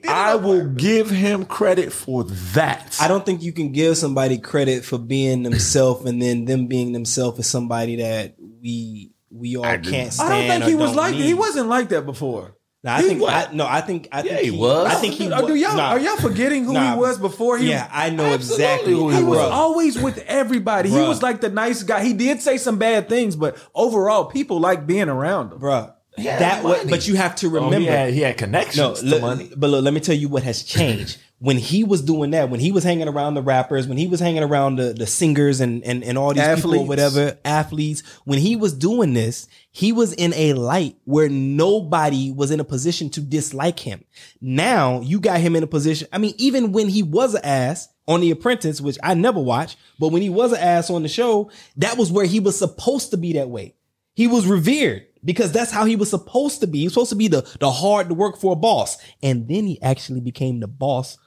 I 0.08 0.34
will 0.36 0.66
give 0.68 1.10
him 1.10 1.44
credit 1.44 1.92
for 1.92 2.24
that. 2.54 2.96
I 3.00 3.08
don't 3.08 3.24
think 3.24 3.42
you 3.42 3.52
can 3.52 3.72
give 3.72 3.96
somebody 3.96 4.38
credit 4.38 4.84
for 4.84 4.98
being 4.98 5.42
themselves 5.42 6.04
and 6.08 6.20
then 6.20 6.44
them 6.44 6.66
being 6.66 6.92
themselves 6.92 7.38
is 7.38 7.46
somebody 7.46 7.96
that 7.96 8.34
we 8.38 9.12
we 9.30 9.56
all 9.56 9.64
agree. 9.64 9.92
can't 9.92 10.12
stand. 10.12 10.32
I 10.32 10.38
don't 10.38 10.48
think 10.48 10.64
or 10.64 10.68
he 10.68 10.74
was 10.74 10.94
like 10.94 11.14
need. 11.14 11.24
he 11.24 11.34
wasn't 11.34 11.68
like 11.68 11.88
that 11.90 12.06
before. 12.06 12.56
Nah, 12.84 12.94
I 12.96 13.02
He 13.02 13.08
think 13.08 13.20
was. 13.22 13.30
I, 13.30 13.52
no. 13.52 13.66
I 13.66 13.80
think 13.80 14.08
I 14.12 14.22
Yeah, 14.22 14.36
think 14.36 14.40
he 14.44 14.50
was. 14.52 14.86
I 14.86 14.94
think 14.94 15.14
he. 15.14 15.30
Uh, 15.32 15.42
are, 15.42 15.46
do 15.46 15.54
y'all, 15.56 15.76
nah. 15.76 15.88
are 15.90 15.98
y'all 15.98 16.16
forgetting 16.16 16.64
who 16.64 16.72
Nah. 16.74 16.92
he 16.94 17.00
was 17.00 17.18
before 17.18 17.58
he? 17.58 17.68
Yeah, 17.70 17.88
I 17.92 18.10
know 18.10 18.32
exactly 18.32 18.92
who 18.92 19.08
he 19.10 19.14
was. 19.14 19.16
He 19.16 19.22
was 19.24 19.38
Bro. 19.38 19.48
always 19.48 19.98
with 19.98 20.18
everybody. 20.26 20.88
He 20.90 20.98
was 21.00 21.20
like 21.22 21.40
the 21.40 21.48
nice 21.48 21.82
guy. 21.82 22.04
He 22.04 22.12
did 22.12 22.40
say 22.42 22.58
some 22.58 22.78
bad 22.78 23.08
things, 23.08 23.34
but 23.34 23.56
overall, 23.74 24.26
people 24.26 24.60
like 24.60 24.86
being 24.86 25.08
around 25.08 25.52
him. 25.52 25.58
Bruh, 25.58 25.92
had 26.24 26.40
that 26.40 26.64
what, 26.64 26.88
but 26.88 27.06
you 27.06 27.14
have 27.16 27.34
to 27.36 27.46
Oh, 27.46 27.50
remember. 27.50 27.78
he 27.80 27.84
had 27.86 28.12
he 28.14 28.20
had 28.20 28.36
no, 28.36 28.38
connections 28.46 29.00
to 29.00 29.06
le- 29.06 29.20
money. 29.20 29.50
but 29.56 29.68
look, 29.70 29.84
let 29.84 29.92
me 29.94 30.00
tell 30.00 30.14
you 30.16 30.28
what 30.28 30.42
has 30.42 30.62
changed. 30.62 31.18
when 31.38 31.58
he 31.58 31.84
was 31.84 32.00
doing 32.00 32.30
that, 32.30 32.48
when 32.48 32.60
he 32.60 32.72
was 32.72 32.82
hanging 32.82 33.08
around 33.08 33.34
the 33.34 33.42
rappers, 33.42 33.86
when 33.86 33.98
he 33.98 34.06
was 34.06 34.18
hanging 34.20 34.42
around 34.42 34.76
the, 34.76 34.94
the 34.94 35.06
singers 35.06 35.60
and, 35.60 35.84
and, 35.84 36.02
and 36.02 36.16
all 36.16 36.32
these 36.32 36.54
people 36.54 36.78
or 36.78 36.86
whatever, 36.86 37.36
athletes, 37.44 38.02
when 38.24 38.38
he 38.38 38.56
was 38.56 38.72
doing 38.72 39.12
this, 39.12 39.46
he 39.70 39.92
was 39.92 40.14
in 40.14 40.32
a 40.32 40.54
light 40.54 40.96
where 41.04 41.28
nobody 41.28 42.30
was 42.32 42.50
in 42.50 42.60
a 42.60 42.64
position 42.64 43.10
to 43.10 43.20
dislike 43.20 43.78
him. 43.80 44.02
Now 44.40 45.00
you 45.00 45.20
got 45.20 45.40
him 45.40 45.56
in 45.56 45.62
a 45.62 45.66
position. 45.66 46.08
I 46.12 46.18
mean, 46.18 46.34
even 46.38 46.72
when 46.72 46.88
he 46.88 47.02
was 47.02 47.34
an 47.34 47.44
ass 47.44 47.88
on 48.08 48.20
The 48.20 48.30
Apprentice, 48.30 48.80
which 48.80 48.98
I 49.02 49.14
never 49.14 49.40
watched, 49.40 49.76
but 49.98 50.08
when 50.08 50.22
he 50.22 50.30
was 50.30 50.52
an 50.52 50.60
ass 50.60 50.88
on 50.90 51.02
the 51.02 51.08
show, 51.08 51.50
that 51.76 51.98
was 51.98 52.10
where 52.12 52.24
he 52.26 52.40
was 52.40 52.58
supposed 52.58 53.10
to 53.10 53.16
be 53.16 53.32
that 53.34 53.50
way. 53.50 53.74
He 54.14 54.26
was 54.26 54.46
revered 54.46 55.05
because 55.24 55.52
that's 55.52 55.70
how 55.70 55.84
he 55.84 55.96
was 55.96 56.10
supposed 56.10 56.60
to 56.60 56.66
be. 56.66 56.80
He 56.80 56.84
was 56.86 56.94
supposed 56.94 57.10
to 57.10 57.16
be 57.16 57.28
the, 57.28 57.48
the 57.60 57.70
hard 57.70 58.08
to 58.08 58.14
work 58.14 58.38
for 58.38 58.56
boss. 58.56 58.98
And 59.22 59.48
then 59.48 59.66
he 59.66 59.80
actually 59.82 60.20
became 60.20 60.60
the 60.60 60.68
boss 60.68 61.18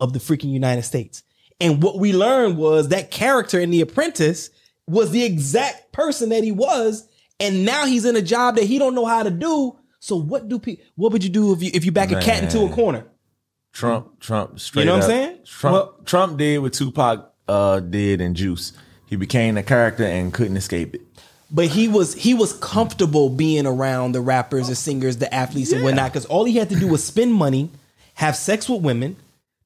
of 0.00 0.12
the 0.12 0.18
freaking 0.18 0.52
United 0.52 0.82
States. 0.82 1.22
And 1.60 1.82
what 1.82 1.98
we 1.98 2.12
learned 2.12 2.58
was 2.58 2.88
that 2.88 3.10
character 3.10 3.58
in 3.58 3.70
The 3.70 3.80
Apprentice 3.80 4.50
was 4.86 5.10
the 5.10 5.24
exact 5.24 5.92
person 5.92 6.28
that 6.28 6.44
he 6.44 6.52
was. 6.52 7.08
And 7.40 7.64
now 7.64 7.86
he's 7.86 8.04
in 8.04 8.16
a 8.16 8.22
job 8.22 8.56
that 8.56 8.64
he 8.64 8.78
don't 8.78 8.94
know 8.94 9.06
how 9.06 9.22
to 9.22 9.30
do. 9.30 9.78
So 9.98 10.16
what 10.16 10.48
do 10.48 10.58
people, 10.58 10.84
what 10.94 11.12
would 11.12 11.24
you 11.24 11.30
do 11.30 11.52
if 11.52 11.62
you, 11.62 11.70
if 11.72 11.84
you 11.84 11.92
back 11.92 12.12
a 12.12 12.20
cat 12.20 12.42
into 12.42 12.60
a 12.64 12.70
corner? 12.70 13.06
Trump, 13.72 14.20
Trump, 14.20 14.58
straight 14.58 14.82
You 14.82 14.86
know 14.86 14.94
what 14.94 15.04
I'm 15.04 15.10
saying? 15.10 15.38
Trump, 15.44 16.06
Trump 16.06 16.38
did 16.38 16.58
what 16.58 16.72
Tupac 16.72 17.34
uh, 17.48 17.80
did 17.80 18.20
in 18.20 18.34
Juice. 18.34 18.72
He 19.06 19.16
became 19.16 19.56
a 19.56 19.62
character 19.62 20.04
and 20.04 20.32
couldn't 20.32 20.56
escape 20.56 20.94
it. 20.94 21.05
But 21.50 21.68
he 21.68 21.86
was 21.86 22.14
he 22.14 22.34
was 22.34 22.52
comfortable 22.54 23.28
being 23.28 23.66
around 23.66 24.12
the 24.12 24.20
rappers, 24.20 24.68
the 24.68 24.74
singers, 24.74 25.18
the 25.18 25.32
athletes, 25.32 25.72
and 25.72 25.84
whatnot. 25.84 26.12
Because 26.12 26.26
all 26.26 26.44
he 26.44 26.56
had 26.56 26.68
to 26.70 26.76
do 26.76 26.88
was 26.88 27.04
spend 27.04 27.34
money, 27.34 27.70
have 28.14 28.34
sex 28.36 28.68
with 28.68 28.82
women, 28.82 29.16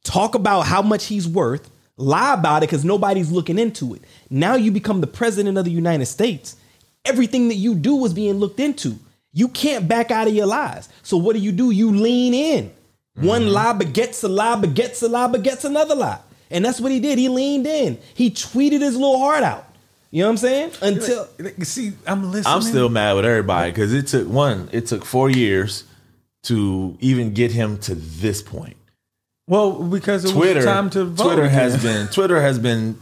talk 0.04 0.34
about 0.34 0.62
how 0.62 0.82
much 0.82 1.06
he's 1.06 1.26
worth, 1.26 1.70
lie 1.96 2.34
about 2.34 2.58
it 2.58 2.68
because 2.68 2.84
nobody's 2.84 3.30
looking 3.30 3.58
into 3.58 3.94
it. 3.94 4.02
Now 4.28 4.56
you 4.56 4.70
become 4.70 5.00
the 5.00 5.06
president 5.06 5.56
of 5.56 5.64
the 5.64 5.70
United 5.70 6.06
States. 6.06 6.56
Everything 7.04 7.48
that 7.48 7.54
you 7.54 7.74
do 7.74 8.04
is 8.04 8.12
being 8.12 8.34
looked 8.34 8.60
into. 8.60 8.98
You 9.32 9.48
can't 9.48 9.88
back 9.88 10.10
out 10.10 10.28
of 10.28 10.34
your 10.34 10.46
lies. 10.46 10.88
So 11.02 11.16
what 11.16 11.34
do 11.34 11.40
you 11.40 11.52
do? 11.52 11.70
You 11.70 11.92
lean 11.92 12.34
in. 12.34 12.72
One 13.14 13.42
mm-hmm. 13.42 13.52
lie 13.52 13.72
begets 13.72 14.22
a 14.22 14.28
lie, 14.28 14.56
begets 14.56 15.02
a 15.02 15.08
lie, 15.08 15.28
begets 15.28 15.64
another 15.64 15.94
lie. 15.94 16.20
And 16.50 16.64
that's 16.64 16.80
what 16.80 16.92
he 16.92 17.00
did. 17.00 17.18
He 17.18 17.28
leaned 17.28 17.66
in. 17.66 17.98
He 18.14 18.30
tweeted 18.30 18.80
his 18.80 18.96
little 18.96 19.18
heart 19.18 19.44
out. 19.44 19.66
You 20.10 20.22
know 20.22 20.26
what 20.28 20.30
I'm 20.32 20.36
saying? 20.38 20.70
Until 20.82 21.28
You 21.38 21.64
see, 21.64 21.92
I'm 22.06 22.30
listening. 22.32 22.52
I'm 22.54 22.62
still 22.62 22.88
mad 22.88 23.14
with 23.14 23.24
everybody 23.24 23.70
because 23.70 23.92
it 23.92 24.08
took 24.08 24.28
one, 24.28 24.68
it 24.72 24.86
took 24.86 25.04
four 25.04 25.30
years 25.30 25.84
to 26.44 26.96
even 27.00 27.32
get 27.34 27.52
him 27.52 27.78
to 27.78 27.94
this 27.94 28.42
point. 28.42 28.76
well 29.46 29.72
because 29.82 30.24
it 30.24 30.32
Twitter, 30.32 30.56
was 30.56 30.64
time 30.64 30.90
to 30.90 31.04
vote. 31.04 31.24
Twitter 31.24 31.48
has 31.48 31.82
been 31.82 32.08
Twitter 32.08 32.40
has 32.40 32.58
been 32.58 32.98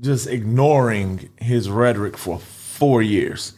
just 0.00 0.26
ignoring 0.26 1.28
his 1.36 1.68
rhetoric 1.68 2.16
for 2.16 2.38
four 2.38 3.02
years. 3.02 3.52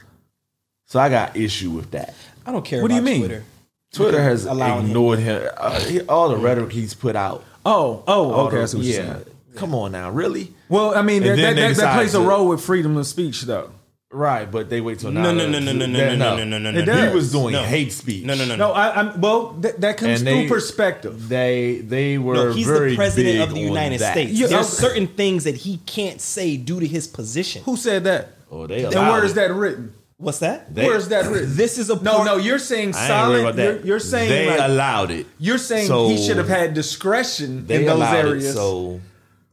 So 0.87 0.99
I 0.99 1.09
got 1.11 1.37
issue 1.37 1.71
with 1.71 1.91
that. 1.93 2.15
I 2.47 2.53
don't 2.53 2.65
care. 2.65 2.81
What 2.83 2.89
do 2.89 2.95
you 2.95 3.01
about 3.01 3.11
mean? 3.11 3.21
Twitter. 3.21 3.45
Twitter 3.93 4.23
has 4.23 4.45
Allowing 4.47 4.81
him. 4.85 4.87
ignored 4.87 5.19
him. 5.19 5.49
Uh, 5.57 5.81
he- 5.81 6.01
all 6.03 6.29
the 6.31 6.37
rhetoric 6.37 6.73
he's 6.73 6.95
put 6.95 7.15
out. 7.17 7.45
Oh, 7.65 8.03
oh, 8.07 8.47
okay. 8.47 8.57
the- 8.57 8.61
That's 8.61 8.75
what 8.75 8.85
you're 8.85 9.05
yeah. 9.05 9.19
Saying. 9.49 9.59
Come 9.59 9.75
on 9.75 9.93
now, 9.93 10.11
really? 10.11 10.53
Well, 10.69 10.95
I 10.95 11.03
mean, 11.03 11.23
that, 11.23 11.37
that, 11.37 11.43
that, 11.43 11.57
that 11.57 11.69
decide 11.69 11.95
plays 11.95 12.15
a 12.15 12.21
role 12.21 12.49
with 12.49 12.61
freedom 12.63 12.97
of 12.97 13.07
speech, 13.07 13.43
though. 13.43 13.71
Right, 14.11 14.51
but 14.51 14.71
they 14.71 14.81
wait 14.81 15.01
till 15.01 15.11
now. 15.11 15.23
No, 15.25 15.33
no, 15.35 15.47
no, 15.47 15.59
no, 15.61 15.73
no, 15.73 15.85
no, 15.85 16.15
no, 16.15 16.17
no, 16.17 16.45
no, 16.45 16.59
no, 16.59 16.59
no, 16.59 16.69
It 16.71 16.87
no. 16.87 16.95
does. 16.95 17.09
He 17.11 17.15
was 17.15 17.31
doing 17.31 17.53
No. 17.53 17.63
hate 17.63 17.93
speech. 17.93 18.25
No, 18.25 18.35
no, 18.35 18.47
no, 18.47 18.57
no. 18.57 18.69
No, 18.69 18.73
I, 18.73 19.01
I'm 19.01 19.21
well. 19.21 19.53
That, 19.61 19.83
that 19.83 19.99
comes 19.99 20.21
And 20.23 20.29
through 20.29 20.43
they- 20.45 20.49
perspective. 20.49 21.29
They 21.29 21.81
they 21.85 22.17
were 22.17 22.35
No, 22.35 22.53
he's 22.53 22.67
very 22.67 22.91
the 22.93 22.97
president 22.97 23.35
big 23.35 23.41
of 23.49 23.55
the 23.55 23.61
United 23.61 24.01
that. 24.01 24.13
States. 24.13 24.33
Yeah, 24.33 24.47
There's 24.47 24.67
okay. 24.81 24.89
certain 24.89 25.07
things 25.09 25.45
that 25.45 25.57
he 25.57 25.77
can't 25.85 26.23
say 26.23 26.57
due 26.57 26.81
to 26.81 26.87
his 26.87 27.07
position. 27.07 27.63
Who 27.65 27.77
said 27.77 28.05
that? 28.05 28.31
Oh, 28.51 28.67
they 28.67 28.85
And 28.85 28.95
allowed 28.95 29.13
where 29.13 29.25
is 29.27 29.35
that 29.35 29.53
written? 29.53 29.93
What's 30.17 30.39
that? 30.39 30.75
They- 30.75 30.87
where 30.87 30.97
is 30.97 31.09
that 31.11 31.31
written? 31.31 31.55
This 31.55 31.77
is 31.77 31.91
a 31.91 32.03
no, 32.03 32.13
part- 32.15 32.25
no. 32.25 32.37
You're 32.39 32.59
saying 32.59 32.95
I 32.95 33.03
ain't 33.03 33.11
about 33.11 33.25
silent. 33.35 33.57
that. 33.57 33.63
You're, 33.63 33.85
you're 33.87 34.01
saying 34.01 34.31
they 34.31 34.49
like, 34.59 34.71
allowed 34.71 35.11
it. 35.11 35.27
you're 35.39 35.59
saying 35.59 35.87
So- 35.87 36.09
he 36.09 36.17
should 36.17 36.39
have 36.39 36.49
had 36.49 36.73
discretion 36.73 37.67
They 37.67 37.81
in 37.81 37.85
those 37.85 38.03
areas. 38.03 38.45
it. 38.47 38.53
So 38.55 39.01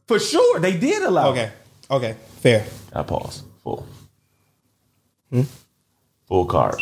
For 0.06 0.18
sure, 0.18 0.60
they 0.60 0.76
did 0.76 1.02
allow. 1.02 1.30
Okay. 1.30 1.50
Okay. 1.90 2.16
Fair. 2.40 2.66
I 2.92 3.02
pause. 3.02 3.42
Full. 3.62 3.86
Hmm? 5.30 5.42
Full 6.26 6.46
card. 6.46 6.80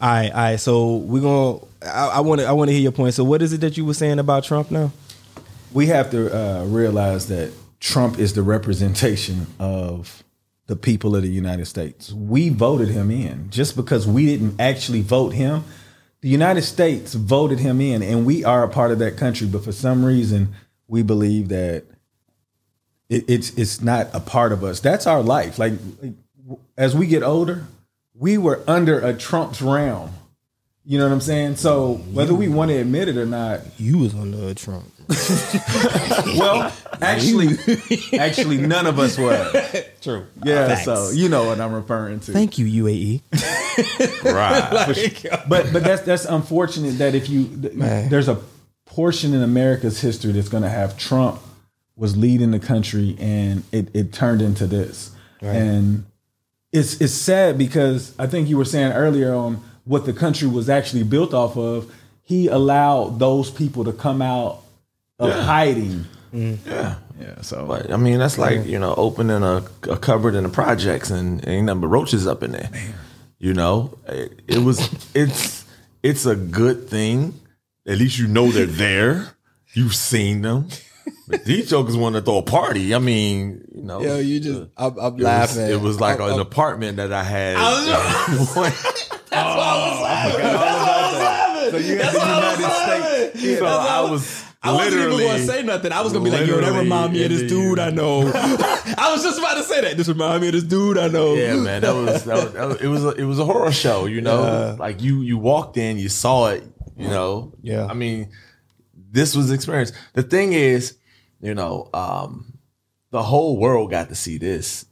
All 0.00 0.08
right. 0.08 0.30
All 0.30 0.36
right. 0.36 0.60
So 0.60 0.96
we're 0.96 1.22
gonna. 1.22 1.58
I 1.82 2.20
want 2.20 2.40
to. 2.40 2.46
I 2.46 2.52
want 2.52 2.68
to 2.68 2.72
hear 2.72 2.82
your 2.82 2.92
point. 2.92 3.14
So 3.14 3.24
what 3.24 3.42
is 3.42 3.52
it 3.52 3.60
that 3.60 3.76
you 3.76 3.84
were 3.84 3.94
saying 3.94 4.18
about 4.18 4.44
Trump 4.44 4.70
now? 4.70 4.92
we 5.72 5.86
have 5.86 6.10
to 6.10 6.34
uh, 6.34 6.64
realize 6.64 7.28
that 7.28 7.52
Trump 7.80 8.18
is 8.18 8.34
the 8.34 8.42
representation 8.42 9.46
of 9.58 10.22
the 10.66 10.76
people 10.76 11.14
of 11.16 11.22
the 11.22 11.28
United 11.28 11.66
States. 11.66 12.12
We 12.12 12.48
voted 12.48 12.88
him 12.88 13.10
in. 13.10 13.50
Just 13.50 13.76
because 13.76 14.06
we 14.06 14.26
didn't 14.26 14.60
actually 14.60 15.02
vote 15.02 15.32
him, 15.32 15.64
the 16.20 16.28
United 16.28 16.62
States 16.62 17.14
voted 17.14 17.60
him 17.60 17.80
in, 17.80 18.02
and 18.02 18.26
we 18.26 18.44
are 18.44 18.64
a 18.64 18.68
part 18.68 18.90
of 18.90 18.98
that 18.98 19.16
country. 19.16 19.46
But 19.46 19.64
for 19.64 19.72
some 19.72 20.04
reason, 20.04 20.54
we 20.88 21.02
believe 21.02 21.48
that 21.48 21.84
it, 23.08 23.24
it's 23.28 23.50
it's 23.56 23.80
not 23.80 24.08
a 24.12 24.20
part 24.20 24.52
of 24.52 24.64
us. 24.64 24.80
That's 24.80 25.06
our 25.06 25.22
life. 25.22 25.58
Like 25.58 25.74
as 26.76 26.94
we 26.94 27.06
get 27.06 27.22
older, 27.22 27.66
we 28.14 28.38
were 28.38 28.62
under 28.66 28.98
a 29.00 29.14
Trump's 29.14 29.62
realm. 29.62 30.10
You 30.84 30.98
know 30.98 31.06
what 31.06 31.12
I'm 31.12 31.20
saying? 31.20 31.56
So 31.56 31.94
whether 32.12 32.34
we 32.34 32.48
want 32.48 32.70
to 32.70 32.76
admit 32.78 33.08
it 33.08 33.16
or 33.16 33.26
not, 33.26 33.60
You 33.78 33.98
was 33.98 34.14
under 34.14 34.48
a 34.48 34.54
Trump. 34.54 34.86
well, 36.38 36.70
actually, 37.00 37.48
actually, 38.18 38.58
none 38.58 38.86
of 38.86 38.98
us 38.98 39.16
were. 39.16 39.50
True. 40.02 40.26
Yeah, 40.44 40.68
Facts. 40.68 40.84
so 40.84 41.10
you 41.10 41.30
know 41.30 41.46
what 41.46 41.60
I'm 41.60 41.72
referring 41.72 42.20
to. 42.20 42.32
Thank 42.32 42.58
you, 42.58 42.84
UAE. 42.84 43.22
Right. 44.24 44.68
but 45.48 45.72
but 45.72 45.84
that's 45.84 46.02
that's 46.02 46.24
unfortunate 46.24 46.98
that 46.98 47.14
if 47.14 47.30
you 47.30 47.48
Man. 47.74 48.08
there's 48.08 48.28
a 48.28 48.40
portion 48.86 49.32
in 49.32 49.42
America's 49.42 50.00
history 50.00 50.32
that's 50.32 50.48
going 50.48 50.64
to 50.64 50.68
have 50.68 50.98
Trump 50.98 51.40
was 51.96 52.16
leading 52.16 52.50
the 52.50 52.58
country 52.58 53.16
and 53.20 53.62
it 53.70 53.88
it 53.94 54.12
turned 54.12 54.42
into 54.42 54.66
this, 54.66 55.12
and 55.40 56.04
it's 56.72 57.00
it's 57.00 57.14
sad 57.14 57.56
because 57.56 58.14
I 58.18 58.26
think 58.26 58.48
you 58.48 58.58
were 58.58 58.64
saying 58.64 58.92
earlier 58.92 59.32
on 59.32 59.62
what 59.84 60.04
the 60.04 60.12
country 60.12 60.48
was 60.48 60.68
actually 60.68 61.04
built 61.04 61.32
off 61.32 61.56
of. 61.56 61.90
He 62.24 62.48
allowed 62.48 63.20
those 63.20 63.50
people 63.50 63.84
to 63.84 63.92
come 63.92 64.20
out 64.20 64.62
of 65.18 65.32
hiding. 65.32 66.04
yeah. 66.32 66.96
Yeah, 67.20 67.40
so 67.40 67.66
But 67.66 67.90
I 67.92 67.96
mean, 67.96 68.18
that's 68.18 68.38
like 68.38 68.64
you 68.66 68.78
know 68.78 68.94
opening 68.96 69.42
a, 69.42 69.64
a 69.90 69.96
cupboard 69.98 70.34
in 70.36 70.44
the 70.44 70.48
projects 70.50 71.10
and 71.10 71.46
ain't 71.48 71.66
nothing 71.66 71.80
but 71.80 71.88
roaches 71.88 72.26
up 72.28 72.42
in 72.44 72.52
there. 72.52 72.70
You 73.38 73.54
know, 73.54 73.98
it, 74.06 74.40
it 74.46 74.58
was 74.58 74.88
it's 75.14 75.64
it's 76.02 76.26
a 76.26 76.36
good 76.36 76.88
thing. 76.88 77.34
At 77.86 77.98
least 77.98 78.18
you 78.18 78.28
know 78.28 78.50
they're 78.52 78.66
there. 78.66 79.34
You've 79.72 79.94
seen 79.94 80.42
them. 80.42 80.68
But 81.26 81.44
these 81.44 81.68
jokers 81.70 81.96
want 81.96 82.14
to 82.16 82.22
throw 82.22 82.38
a 82.38 82.42
party. 82.42 82.94
I 82.94 82.98
mean, 82.98 83.64
you 83.74 83.82
know, 83.82 84.00
Yo, 84.00 84.18
you 84.18 84.40
just. 84.40 84.60
Uh, 84.76 84.90
I'm, 84.90 84.98
I'm 84.98 85.06
it 85.06 85.14
was, 85.14 85.22
laughing. 85.22 85.62
it 85.70 85.80
was 85.80 86.00
like 86.00 86.20
I'm- 86.20 86.34
an 86.34 86.40
apartment 86.40 86.98
that 86.98 87.12
I 87.12 87.22
had. 87.22 87.56
I 87.56 87.70
was, 87.70 88.54
that's 88.54 89.12
oh, 89.12 89.56
why 89.56 89.66
I 89.66 89.88
was 89.88 89.98
oh, 89.98 90.02
laughing. 90.04 90.40
That's 90.40 90.58
why 90.58 90.68
I 90.68 91.10
was 91.10 91.18
laughing. 91.18 91.70
So 91.70 91.76
you 91.78 91.96
had 91.98 92.14
the 92.14 92.18
United 92.18 93.32
States. 93.32 93.58
so 93.58 93.66
I 93.66 94.10
was 94.10 94.44
I 94.60 94.72
wasn't 94.72 95.02
even 95.04 95.10
going 95.10 95.36
to 95.36 95.46
say 95.46 95.62
nothing. 95.62 95.92
I 95.92 96.00
was 96.00 96.12
going 96.12 96.24
to 96.24 96.30
be 96.30 96.36
like, 96.36 96.46
yo, 96.48 96.56
that 96.56 96.62
literally 96.62 96.80
remind 96.80 97.12
me 97.12 97.24
of 97.24 97.30
this 97.30 97.48
dude 97.48 97.78
I 97.78 97.90
know. 97.90 98.22
I 98.34 99.10
was 99.12 99.22
just 99.22 99.38
about 99.38 99.54
to 99.54 99.62
say 99.62 99.80
that. 99.82 99.96
This 99.96 100.08
remind 100.08 100.40
me 100.40 100.48
of 100.48 100.54
this 100.54 100.64
dude 100.64 100.98
I 100.98 101.06
know. 101.06 101.34
Yeah, 101.34 101.56
man, 101.56 101.82
that 101.82 101.94
was, 101.94 102.24
that 102.24 102.34
was, 102.34 102.52
that 102.54 102.68
was 102.68 102.80
it 102.80 102.88
was 102.88 103.04
a, 103.04 103.08
it 103.10 103.24
was 103.24 103.38
a 103.38 103.44
horror 103.44 103.70
show, 103.70 104.06
you 104.06 104.20
know. 104.20 104.76
Like 104.78 105.00
you 105.00 105.20
you 105.20 105.38
walked 105.38 105.76
in, 105.76 105.96
you 105.98 106.08
saw 106.08 106.48
it, 106.48 106.64
you 106.96 107.06
know. 107.06 107.52
Yeah. 107.62 107.86
I 107.86 107.94
mean, 107.94 108.30
this 108.94 109.36
was 109.36 109.52
experience. 109.52 109.92
The 110.14 110.24
thing 110.24 110.52
is, 110.52 110.96
you 111.40 111.54
know, 111.54 111.88
um, 111.94 112.58
the 113.10 113.22
whole 113.22 113.58
world 113.58 113.92
got 113.92 114.08
to 114.08 114.16
see 114.16 114.38
this. 114.38 114.86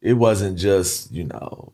It 0.00 0.14
wasn't 0.14 0.58
just 0.58 1.10
you 1.10 1.24
know. 1.24 1.72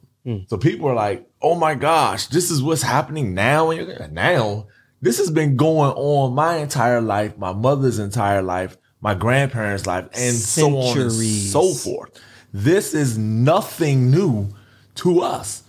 So 0.49 0.59
people 0.59 0.87
are 0.91 0.95
like, 0.95 1.26
"Oh 1.41 1.55
my 1.55 1.74
gosh, 1.74 2.26
this 2.26 2.51
is 2.51 2.62
what's 2.62 2.83
happening 2.83 3.33
now." 3.33 3.70
And 3.70 3.81
you're 3.81 3.99
like, 3.99 4.12
now 4.12 4.66
this 5.01 5.18
has 5.18 5.30
been 5.30 5.57
going 5.57 5.92
on 5.92 6.34
my 6.34 6.57
entire 6.57 7.01
life, 7.01 7.36
my 7.38 7.53
mother's 7.53 7.99
entire 7.99 8.42
life, 8.42 8.76
my 9.01 9.14
grandparents' 9.14 9.86
life, 9.86 10.07
and 10.14 10.34
so 10.34 10.76
on 10.78 10.99
and 10.99 11.12
so 11.12 11.72
forth. 11.74 12.11
This 12.53 12.94
is 12.94 13.16
nothing 13.18 14.11
new 14.11 14.49
to 14.96 15.20
us. 15.20 15.62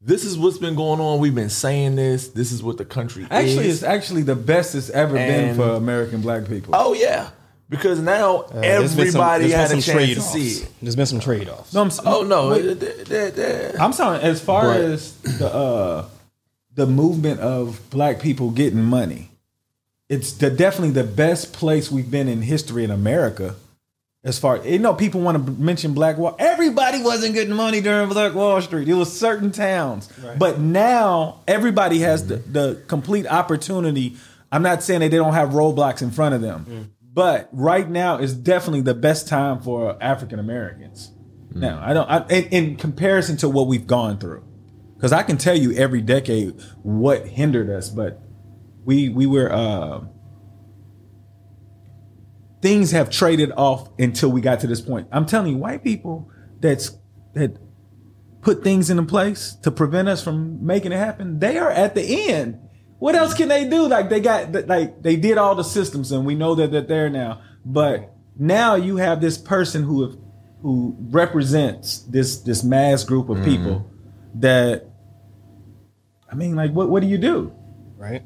This 0.00 0.24
is 0.24 0.36
what's 0.36 0.58
been 0.58 0.74
going 0.74 0.98
on. 1.00 1.20
We've 1.20 1.34
been 1.34 1.48
saying 1.50 1.94
this. 1.94 2.28
This 2.28 2.50
is 2.50 2.60
what 2.62 2.76
the 2.76 2.84
country 2.84 3.24
Actually, 3.30 3.68
is. 3.68 3.76
it's 3.76 3.82
actually 3.84 4.22
the 4.22 4.34
best 4.34 4.74
it's 4.74 4.90
ever 4.90 5.14
been 5.14 5.54
for 5.54 5.62
American 5.74 6.20
black 6.22 6.48
people. 6.48 6.74
oh 6.74 6.92
yeah, 6.92 7.30
because 7.68 8.00
now 8.00 8.38
Uh, 8.38 8.60
There's 8.62 8.90
some- 8.90 9.00
everybody 9.00 9.46
there's 9.48 9.52
been 9.52 9.60
had 9.60 9.66
a 9.66 9.68
some 9.68 9.80
chance 9.80 9.84
to 9.84 9.92
trade-offs. 9.92 10.32
see 10.32 10.48
it. 10.64 10.68
There's 10.82 10.96
been 10.96 11.06
some 11.06 11.20
trade 11.20 11.48
offs. 11.48 11.72
No, 11.72 11.82
I'm, 11.82 11.86
s- 11.86 12.00
Oh 12.04 12.22
no, 12.22 12.48
wait, 12.50 12.64
it- 12.64 12.82
it- 12.82 13.10
it- 13.12 13.38
it- 13.38 13.76
I'm 13.80 13.92
saying 13.92 14.22
as 14.22 14.40
far 14.40 14.62
But- 14.64 14.80
as 14.80 15.12
the 15.38 15.54
uh, 15.54 16.04
the 16.74 16.86
movement 16.86 17.40
of 17.40 17.80
black 17.90 18.20
people 18.20 18.50
getting 18.50 18.82
money. 18.82 19.30
it's 20.08 20.32
the, 20.32 20.50
definitely 20.50 20.90
the 20.90 21.04
best 21.04 21.54
place 21.54 21.90
we've 21.90 22.10
been 22.10 22.28
in 22.28 22.42
history 22.42 22.84
in 22.84 22.90
America. 22.90 23.54
As 24.24 24.38
far 24.38 24.58
you 24.58 24.78
know, 24.78 24.94
people 24.94 25.20
want 25.20 25.44
to 25.44 25.52
mention 25.52 25.94
Black 25.94 26.16
Wall. 26.16 26.36
Everybody 26.38 27.02
wasn't 27.02 27.34
getting 27.34 27.54
money 27.54 27.80
during 27.80 28.08
Black 28.08 28.34
Wall 28.34 28.60
Street. 28.60 28.88
It 28.88 28.94
was 28.94 29.18
certain 29.18 29.50
towns, 29.50 30.08
but 30.38 30.60
now 30.60 31.40
everybody 31.48 32.00
has 32.00 32.28
the, 32.28 32.36
mm-hmm. 32.36 32.52
the 32.52 32.82
complete 32.86 33.26
opportunity. 33.26 34.16
I'm 34.52 34.62
not 34.62 34.82
saying 34.82 35.00
that 35.00 35.10
they 35.10 35.16
don't 35.16 35.32
have 35.32 35.50
roadblocks 35.50 36.02
in 36.02 36.12
front 36.12 36.34
of 36.36 36.40
them, 36.40 36.66
mm. 36.68 36.88
but 37.12 37.48
right 37.50 37.88
now 37.88 38.18
is 38.18 38.32
definitely 38.34 38.82
the 38.82 38.94
best 38.94 39.26
time 39.26 39.60
for 39.60 39.96
African 40.00 40.38
Americans. 40.38 41.10
Mm. 41.52 41.56
Now, 41.56 41.82
I 41.82 41.92
don't. 41.92 42.08
I, 42.08 42.26
in, 42.28 42.44
in 42.50 42.76
comparison 42.76 43.38
to 43.38 43.48
what 43.48 43.66
we've 43.66 43.86
gone 43.88 44.18
through, 44.18 44.44
because 45.02 45.12
I 45.12 45.24
can 45.24 45.36
tell 45.36 45.56
you 45.56 45.72
every 45.72 46.00
decade 46.00 46.62
what 46.84 47.26
hindered 47.26 47.68
us, 47.68 47.90
but 47.90 48.22
we 48.84 49.08
we 49.08 49.26
were 49.26 49.52
uh, 49.52 50.04
things 52.60 52.92
have 52.92 53.10
traded 53.10 53.50
off 53.56 53.88
until 53.98 54.30
we 54.30 54.40
got 54.40 54.60
to 54.60 54.68
this 54.68 54.80
point. 54.80 55.08
I'm 55.10 55.26
telling 55.26 55.54
you, 55.54 55.58
white 55.58 55.82
people 55.82 56.30
that's 56.60 56.96
that 57.34 57.56
put 58.42 58.62
things 58.62 58.90
into 58.90 59.02
place 59.02 59.54
to 59.64 59.72
prevent 59.72 60.06
us 60.06 60.22
from 60.22 60.64
making 60.64 60.92
it 60.92 60.98
happen, 60.98 61.40
they 61.40 61.58
are 61.58 61.72
at 61.72 61.96
the 61.96 62.30
end. 62.30 62.60
What 63.00 63.16
else 63.16 63.34
can 63.34 63.48
they 63.48 63.68
do? 63.68 63.88
Like 63.88 64.08
they 64.08 64.20
got 64.20 64.52
like 64.68 65.02
they 65.02 65.16
did 65.16 65.36
all 65.36 65.56
the 65.56 65.64
systems 65.64 66.12
and 66.12 66.24
we 66.24 66.36
know 66.36 66.54
that 66.54 66.70
they're 66.70 66.80
there 66.80 67.10
now. 67.10 67.42
But 67.64 68.14
now 68.38 68.76
you 68.76 68.98
have 68.98 69.20
this 69.20 69.36
person 69.36 69.82
who 69.82 70.16
who 70.60 70.96
represents 71.10 72.02
this 72.02 72.36
this 72.42 72.62
mass 72.62 73.02
group 73.02 73.30
of 73.30 73.44
people 73.44 73.90
that 74.36 74.91
I 76.32 76.34
mean 76.34 76.56
like 76.56 76.72
what 76.72 76.88
what 76.88 77.02
do 77.02 77.08
you 77.08 77.18
do? 77.18 77.52
right? 78.02 78.22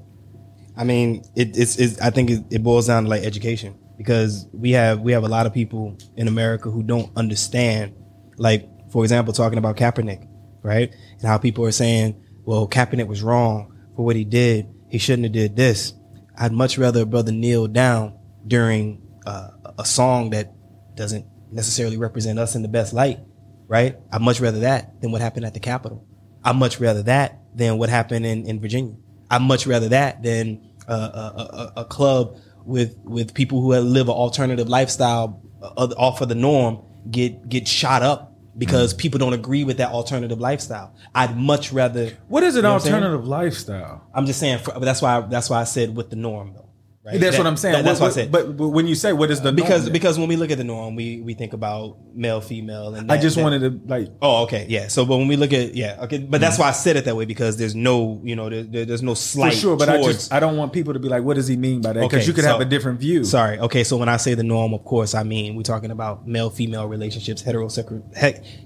I 0.76 0.84
mean, 0.84 1.22
it, 1.34 1.57
it's, 1.57 1.76
it's 1.76 2.00
I 2.00 2.11
think 2.11 2.30
it, 2.30 2.44
it 2.50 2.62
boils 2.62 2.86
down 2.86 3.04
to 3.04 3.11
like 3.11 3.22
education 3.22 3.78
because 3.96 4.46
we 4.52 4.72
have 4.72 5.00
we 5.00 5.12
have 5.12 5.24
a 5.24 5.28
lot 5.28 5.46
of 5.46 5.54
people 5.54 5.96
in 6.16 6.28
America 6.28 6.70
who 6.70 6.82
don't 6.82 7.11
understand. 7.16 7.94
Like, 8.38 8.68
for 8.90 9.04
example, 9.04 9.32
talking 9.32 9.59
about 9.59 9.76
Kaepernick, 9.76 10.26
right, 10.62 10.92
and 11.12 11.22
how 11.22 11.38
people 11.38 11.64
are 11.64 11.72
saying, 11.72 12.22
"Well, 12.44 12.68
Kaepernick 12.68 13.07
was 13.07 13.22
wrong 13.22 13.74
for 13.94 14.04
what 14.04 14.16
he 14.16 14.24
did. 14.24 14.66
He 14.88 14.98
shouldn't 14.98 15.24
have 15.24 15.32
did 15.32 15.57
this." 15.57 15.92
I'd 16.38 16.52
much 16.52 16.76
rather 16.76 17.02
a 17.02 17.07
brother 17.07 17.32
kneel 17.32 17.66
down 17.66 18.18
during 18.46 19.00
uh, 19.26 19.48
a 19.78 19.86
song 19.86 20.30
that 20.30 20.52
doesn't 20.94 21.24
necessarily 21.50 21.96
represent 21.96 22.38
us 22.38 22.54
in 22.54 22.61
the 22.61 22.68
best 22.68 22.92
light, 22.92 23.20
right? 23.68 23.96
I'd 24.12 24.20
much 24.20 24.40
rather 24.40 24.61
that 24.61 25.00
than 25.00 25.12
what 25.12 25.22
happened 25.22 25.46
at 25.46 25.54
the 25.54 25.61
Capitol. 25.61 26.07
I'd 26.44 26.57
much 26.57 26.78
rather 26.78 27.02
that 27.04 27.40
than 27.57 27.78
what 27.78 27.88
happened 27.88 28.24
in, 28.24 28.46
in 28.46 28.61
Virginia. 28.61 28.94
I'd 29.30 29.42
much 29.42 29.66
rather 29.66 29.88
that 29.88 30.22
than 30.22 30.61
uh, 30.86 30.92
a, 30.92 31.40
a, 31.40 31.72
a 31.80 31.84
club 31.84 32.38
with 32.64 32.96
with 33.02 33.34
people 33.34 33.61
who 33.61 33.74
live 33.74 34.09
an 34.09 34.14
alternative 34.14 34.68
lifestyle 34.68 35.42
uh, 35.62 35.88
off 35.96 36.20
of 36.20 36.28
the 36.28 36.34
norm 36.34 36.82
get 37.11 37.48
get 37.48 37.66
shot 37.66 38.02
up 38.02 38.34
because 38.59 38.94
people 38.94 39.18
don't 39.18 39.32
agree 39.32 39.64
with 39.64 39.78
that 39.78 39.90
alternative 39.90 40.40
lifestyle. 40.40 40.94
I'd 41.14 41.36
much 41.36 41.72
rather. 41.72 42.11
What 42.28 42.42
is 42.42 42.54
an 42.54 42.59
You 42.59 42.62
know 42.62 42.74
I'm 42.74 42.80
alternative 42.80 43.26
lifestyle? 43.26 44.07
I'm 44.14 44.26
just 44.26 44.38
saying. 44.40 44.59
For, 44.59 44.72
but 44.72 44.84
that's 44.84 45.02
why. 45.02 45.20
That's 45.20 45.50
why 45.50 45.61
I 45.61 45.64
said 45.64 45.96
with 45.96 46.11
the 46.11 46.16
norm 46.16 46.54
though. 46.54 46.65
Right? 47.07 47.20
That's 47.20 47.36
That- 47.36 47.42
what 47.44 47.46
I'm 47.46 47.57
saying. 47.57 47.72
that- 47.74 47.84
that's 47.84 48.00
What- 48.00 48.07
what 48.07 48.12
I 48.18 48.20
said. 48.22 48.32
But, 48.32 48.57
but 48.57 48.68
when 48.70 48.88
you 48.88 48.96
say 48.96 49.12
what 49.12 49.30
is 49.30 49.38
the 49.40 49.44
norm 49.52 49.54
because 49.57 49.84
then? 49.84 49.92
because 49.92 50.18
when 50.18 50.26
we 50.26 50.34
look 50.34 50.50
at 50.50 50.59
the 50.59 50.64
norm, 50.64 50.96
we 50.96 51.20
we 51.20 51.34
think 51.34 51.52
about 51.52 51.96
male, 52.14 52.40
female, 52.40 52.94
and 52.96 53.11
I 53.12 53.16
just 53.16 53.36
that- 53.36 53.42
wanted 53.44 53.61
to 53.61 53.80
like 53.86 54.09
Oh, 54.20 54.42
okay, 54.42 54.66
yeah. 54.68 54.88
So, 54.88 55.04
but 55.04 55.16
when 55.18 55.28
we 55.28 55.36
look 55.36 55.52
at 55.52 55.76
yeah, 55.76 55.98
okay, 56.02 56.18
but 56.18 56.40
that's 56.40 56.57
mm. 56.57 56.61
why 56.61 56.68
I 56.70 56.72
said 56.72 56.96
it 56.96 57.04
that 57.04 57.14
way 57.14 57.24
because 57.24 57.59
there's 57.59 57.76
no, 57.76 58.20
you 58.24 58.34
know, 58.34 58.50
there, 58.50 58.64
there- 58.64 58.84
there's 58.86 59.02
no 59.02 59.14
slight. 59.14 59.52
for 59.54 59.59
sure, 59.61 59.76
but 59.76 59.88
I 59.88 60.02
just 60.02 60.32
I 60.32 60.40
don't 60.40 60.57
want 60.57 60.72
people 60.72 60.92
to 60.94 60.98
be 60.98 61.09
like, 61.09 61.22
what 61.22 61.36
does 61.36 61.46
he 61.46 61.57
mean 61.57 61.80
by 61.80 61.92
that? 61.92 62.00
Because 62.00 62.18
Okay, 62.22 62.26
you 62.26 62.32
could 62.32 62.42
so- 62.44 62.50
have 62.50 62.61
a 62.61 62.64
different 62.64 62.98
view. 62.98 63.22
Sorry. 63.22 63.59
Okay. 63.61 63.84
So 63.84 63.96
when 63.96 64.09
I 64.09 64.16
say 64.16 64.34
the 64.34 64.42
norm, 64.42 64.74
of 64.74 64.84
course, 64.84 65.14
I 65.14 65.22
mean 65.22 65.54
we're 65.54 65.62
talking 65.62 65.92
about 65.92 66.26
male 66.26 66.50
female 66.50 66.88
relationships, 66.88 67.40
heterosexual 67.42 68.02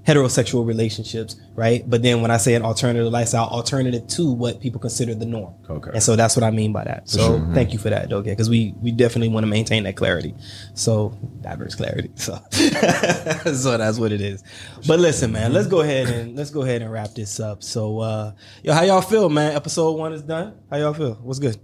heterosexual 0.07 0.66
relationships, 0.66 1.36
right? 1.55 1.88
But 1.88 2.03
then 2.03 2.22
when 2.22 2.30
I 2.30 2.36
say 2.38 2.55
an 2.55 2.62
alternative 2.62 3.12
lifestyle, 3.12 3.49
alternative 3.49 4.07
to 4.09 4.32
what 4.32 4.61
people 4.61 4.80
consider 4.80 5.14
the 5.14 5.26
norm. 5.26 5.55
Okay. 5.68 5.91
And 5.95 6.03
so 6.03 6.16
that's 6.16 6.36
what 6.36 6.45
I 6.45 6.51
mean 6.51 6.72
by 6.72 6.84
that. 6.84 7.09
So 7.09 7.47
thank 7.55 7.72
you 7.72 7.78
for 7.78 7.91
that, 7.91 8.09
okay? 8.31 8.37
Because 8.37 8.51
we 8.51 8.74
we 8.81 8.93
definitely 8.93 9.28
want 9.28 9.45
to 9.45 9.49
maintain 9.49 9.83
that 9.85 9.97
clarity. 9.97 10.35
So 10.74 11.16
diverse 11.41 11.74
clarity. 11.74 12.11
So 12.16 12.39
so 12.51 13.76
that's 13.78 13.99
what 13.99 14.12
it 14.12 14.20
is. 14.20 14.43
But 14.87 15.01
listen, 15.01 15.33
man, 15.33 15.53
let's 15.53 15.66
go 15.66 15.81
ahead 15.81 16.09
and 16.09 16.37
let's 16.37 16.51
go 16.51 16.62
ahead 16.62 16.83
and 16.83 16.93
wrap 16.93 17.14
this 17.14 17.41
up. 17.41 17.62
So 17.62 18.01
uh 18.01 18.33
yo, 18.62 18.72
how 18.72 18.83
y'all 18.83 19.01
feel, 19.01 19.28
man? 19.28 19.55
Episode 19.55 19.93
one 19.93 20.12
is 20.12 20.22
done. 20.22 20.55
How 20.70 20.76
y'all 20.76 20.95
feel? 20.95 21.14
What's 21.14 21.39
good? 21.39 21.59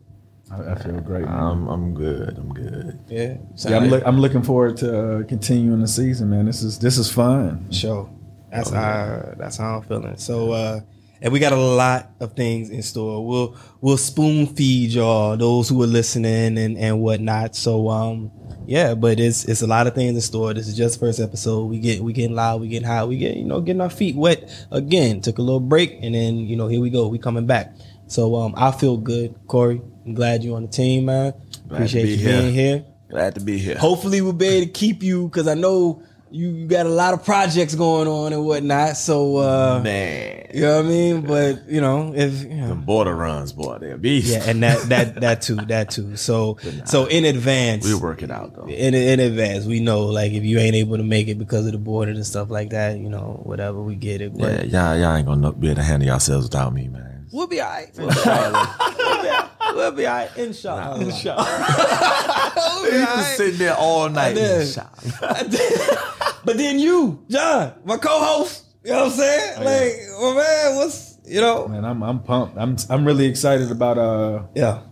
I, 0.51 0.73
I 0.73 0.75
feel 0.77 1.01
great. 1.01 1.25
man. 1.25 1.39
I'm 1.39 1.69
I'm 1.69 1.95
good. 1.95 2.39
I'm 2.39 2.53
good. 2.53 2.99
Yeah. 3.09 3.37
yeah, 3.69 3.77
I'm, 3.77 3.89
look, 3.89 4.03
I'm 4.07 4.19
looking 4.19 4.43
forward 4.43 4.77
to 4.79 5.21
uh, 5.21 5.23
continuing 5.25 5.81
the 5.81 5.89
season, 5.89 6.31
man. 6.31 6.47
This 6.47 6.63
is 6.63 6.79
this 6.79 6.99
is 6.99 7.11
fun. 7.11 7.71
show. 7.71 8.11
That's 8.51 8.71
how 8.71 9.35
that's 9.37 9.57
how 9.57 9.79
I'm 9.79 9.83
feeling. 9.83 10.17
So 10.17 10.53
uh 10.53 10.81
and 11.21 11.33
we 11.33 11.39
got 11.39 11.53
a 11.53 11.57
lot 11.57 12.11
of 12.21 12.35
things 12.35 12.71
in 12.71 12.83
store. 12.83 13.27
We'll 13.27 13.57
we'll 13.81 13.97
spoon 13.97 14.47
feed 14.47 14.91
y'all, 14.91 15.37
those 15.37 15.69
who 15.69 15.83
are 15.83 15.87
listening 15.87 16.59
and, 16.59 16.77
and 16.77 17.01
whatnot. 17.01 17.57
So 17.57 17.89
um 17.89 18.31
yeah, 18.67 18.95
but 18.95 19.21
it's 19.21 19.45
it's 19.45 19.63
a 19.63 19.67
lot 19.67 19.87
of 19.87 19.95
things 19.95 20.15
in 20.15 20.21
store. 20.21 20.53
This 20.55 20.69
is 20.69 20.77
just 20.77 20.99
the 20.99 21.07
first 21.07 21.21
episode. 21.21 21.65
We 21.67 21.79
get 21.79 22.03
we 22.03 22.13
getting 22.13 22.37
loud, 22.37 22.61
we 22.61 22.69
getting 22.69 22.89
high, 22.89 23.05
we 23.05 23.19
get 23.19 23.37
you 23.37 23.45
know 23.45 23.61
getting 23.61 23.81
our 23.81 23.91
feet 23.91 24.17
wet 24.17 24.51
again. 24.71 25.21
Took 25.21 25.39
a 25.39 25.43
little 25.43 25.61
break 25.61 25.99
and 26.03 26.15
then 26.15 26.39
you 26.39 26.57
know 26.57 26.69
here 26.69 26.81
we 26.81 26.91
go. 26.91 27.09
We 27.09 27.19
coming 27.19 27.47
back. 27.47 27.75
So 28.09 28.37
um 28.37 28.55
I 28.57 28.73
feel 28.73 28.97
good, 28.97 29.35
Corey. 29.47 29.81
I'm 30.05 30.15
glad 30.15 30.45
you're 30.45 30.57
on 30.57 30.63
the 30.63 30.69
team, 30.69 31.07
man. 31.07 31.33
Glad 31.69 31.77
Appreciate 31.79 32.03
be 32.05 32.11
you 32.11 32.17
here. 32.19 32.41
being 32.41 32.55
here. 32.55 32.85
Glad 33.09 33.35
to 33.37 33.41
be 33.41 33.59
here. 33.59 33.79
Hopefully, 33.79 34.21
we'll 34.21 34.33
be 34.33 34.47
able 34.47 34.67
to 34.67 34.73
keep 34.73 35.03
you 35.03 35.29
because 35.29 35.47
I 35.47 35.55
know 35.55 36.03
you, 36.37 36.67
got 36.67 36.87
a 36.87 36.91
lot 36.91 37.15
of 37.15 37.25
projects 37.25 37.75
going 37.75 38.07
on 38.09 38.33
and 38.33 38.45
whatnot. 38.45 38.97
So, 38.97 39.37
uh, 39.39 39.81
Man, 39.83 40.47
you 40.55 40.61
know 40.63 40.77
what 40.77 40.85
I 40.85 40.89
mean? 40.89 41.21
But 41.23 41.69
you 41.69 41.81
know, 41.81 42.13
if 42.15 42.43
you 42.43 42.49
know, 42.51 42.69
the 42.69 42.75
border 42.75 43.15
runs, 43.15 43.53
boy, 43.53 43.79
they're 43.79 43.97
beast. 43.97 44.29
yeah, 44.29 44.49
and 44.49 44.63
that 44.63 44.89
that 44.89 45.21
that 45.21 45.43
too, 45.43 45.57
that 45.57 45.91
too. 45.91 46.17
So, 46.17 46.59
so 46.85 47.07
in 47.07 47.25
advance, 47.25 47.85
we 47.87 47.95
work 47.95 48.23
it 48.23 48.31
out 48.31 48.55
though. 48.55 48.67
in 48.69 48.95
in 48.95 49.21
advance, 49.21 49.65
we 49.65 49.81
know 49.81 50.03
like 50.05 50.33
if 50.33 50.45
you 50.45 50.59
ain't 50.59 50.75
able 50.77 50.97
to 50.97 51.03
make 51.03 51.29
it 51.29 51.39
because 51.39 51.67
of 51.67 51.73
the 51.73 51.79
border 51.79 52.13
and 52.13 52.27
stuff 52.27 52.51
like 52.51 52.71
that, 52.71 52.99
you 52.99 53.09
know, 53.09 53.41
whatever, 53.45 53.81
we 53.83 53.95
get 53.95 54.21
it. 54.21 54.37
But 54.37 54.67
Yeah, 54.69 54.93
y'all, 54.95 54.99
y'all 55.01 55.17
ain't 55.17 55.27
gonna 55.27 55.53
be 55.53 55.69
able 55.69 55.77
to 55.77 55.83
handle 55.83 56.07
yourselves 56.07 56.47
without 56.47 56.73
me, 56.75 56.89
man. 56.89 57.27
we'll 57.33 57.47
be 57.47 57.61
all 57.61 57.69
right. 57.71 57.91
We'll 57.97 58.09
be 58.09 58.21
all 58.31 58.51
right. 58.53 59.43
We'll 59.75 59.91
be 59.93 60.07
all 60.07 60.15
right. 60.15 60.31
Inshallah. 60.39 61.01
Inshallah. 61.05 61.45
we'll 62.57 62.91
be 62.91 62.97
all 62.99 63.05
right. 63.17 63.35
sitting 63.37 63.59
there 63.59 63.75
all 63.75 64.09
night. 64.09 64.35
did. 64.35 65.99
But 66.47 66.57
then 66.59 66.79
you, 66.79 67.25
John, 67.29 67.75
my 67.85 67.97
co-host, 67.97 68.65
you 68.85 68.93
know 68.93 69.05
what 69.05 69.13
I'm 69.13 69.19
saying? 69.19 69.65
Like, 69.65 69.93
oh 70.13 70.35
man, 70.35 70.77
what's 70.77 71.19
you 71.27 71.41
know? 71.41 71.67
Man, 71.67 71.85
I'm 71.85 72.03
I'm 72.03 72.21
pumped. 72.23 72.57
I'm 72.57 72.77
I'm 72.89 73.05
really 73.05 73.27
excited 73.27 73.71
about 73.73 73.99
uh 73.99 74.45
Yeah, 74.55 74.83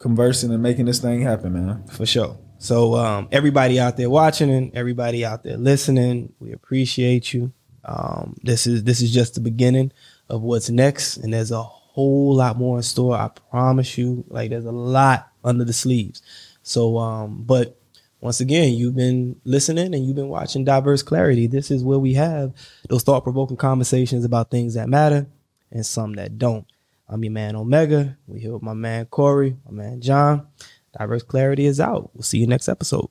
conversing 0.00 0.52
and 0.52 0.62
making 0.62 0.86
this 0.86 0.98
thing 1.00 1.22
happen, 1.22 1.52
man. 1.52 1.84
for 1.86 2.04
sure. 2.04 2.36
So 2.58 2.94
um, 2.96 3.28
everybody 3.30 3.78
out 3.78 3.96
there 3.96 4.10
watching 4.10 4.50
and 4.50 4.74
everybody 4.74 5.24
out 5.24 5.42
there 5.44 5.56
listening, 5.56 6.32
we 6.40 6.52
appreciate 6.52 7.32
you. 7.32 7.52
Um, 7.84 8.36
this 8.42 8.66
is 8.66 8.84
this 8.84 9.00
is 9.00 9.12
just 9.12 9.34
the 9.34 9.40
beginning 9.40 9.92
of 10.28 10.42
what's 10.42 10.70
next, 10.70 11.18
and 11.18 11.32
there's 11.32 11.50
a 11.52 11.62
whole 11.62 12.34
lot 12.34 12.56
more 12.58 12.78
in 12.78 12.82
store. 12.82 13.14
I 13.16 13.28
promise 13.50 13.96
you. 13.96 14.24
Like 14.28 14.50
there's 14.50 14.64
a 14.64 14.72
lot 14.72 15.30
under 15.44 15.64
the 15.64 15.72
sleeves. 15.72 16.22
So, 16.62 16.98
um, 16.98 17.42
but 17.46 17.78
once 18.24 18.40
again, 18.40 18.72
you've 18.72 18.96
been 18.96 19.38
listening 19.44 19.94
and 19.94 20.06
you've 20.06 20.16
been 20.16 20.30
watching 20.30 20.64
Diverse 20.64 21.02
Clarity. 21.02 21.46
This 21.46 21.70
is 21.70 21.84
where 21.84 21.98
we 21.98 22.14
have 22.14 22.54
those 22.88 23.02
thought 23.02 23.22
provoking 23.22 23.58
conversations 23.58 24.24
about 24.24 24.50
things 24.50 24.72
that 24.72 24.88
matter 24.88 25.26
and 25.70 25.84
some 25.84 26.14
that 26.14 26.38
don't. 26.38 26.66
I'm 27.06 27.22
your 27.22 27.34
man 27.34 27.54
OMEHGA. 27.54 28.16
We 28.26 28.40
here 28.40 28.54
with 28.54 28.62
my 28.62 28.72
man 28.72 29.04
Corey, 29.04 29.58
my 29.66 29.72
man 29.72 30.00
John. 30.00 30.46
Diverse 30.98 31.22
Clarity 31.22 31.66
is 31.66 31.80
out. 31.80 32.12
We'll 32.14 32.22
see 32.22 32.38
you 32.38 32.46
next 32.46 32.66
episode. 32.66 33.10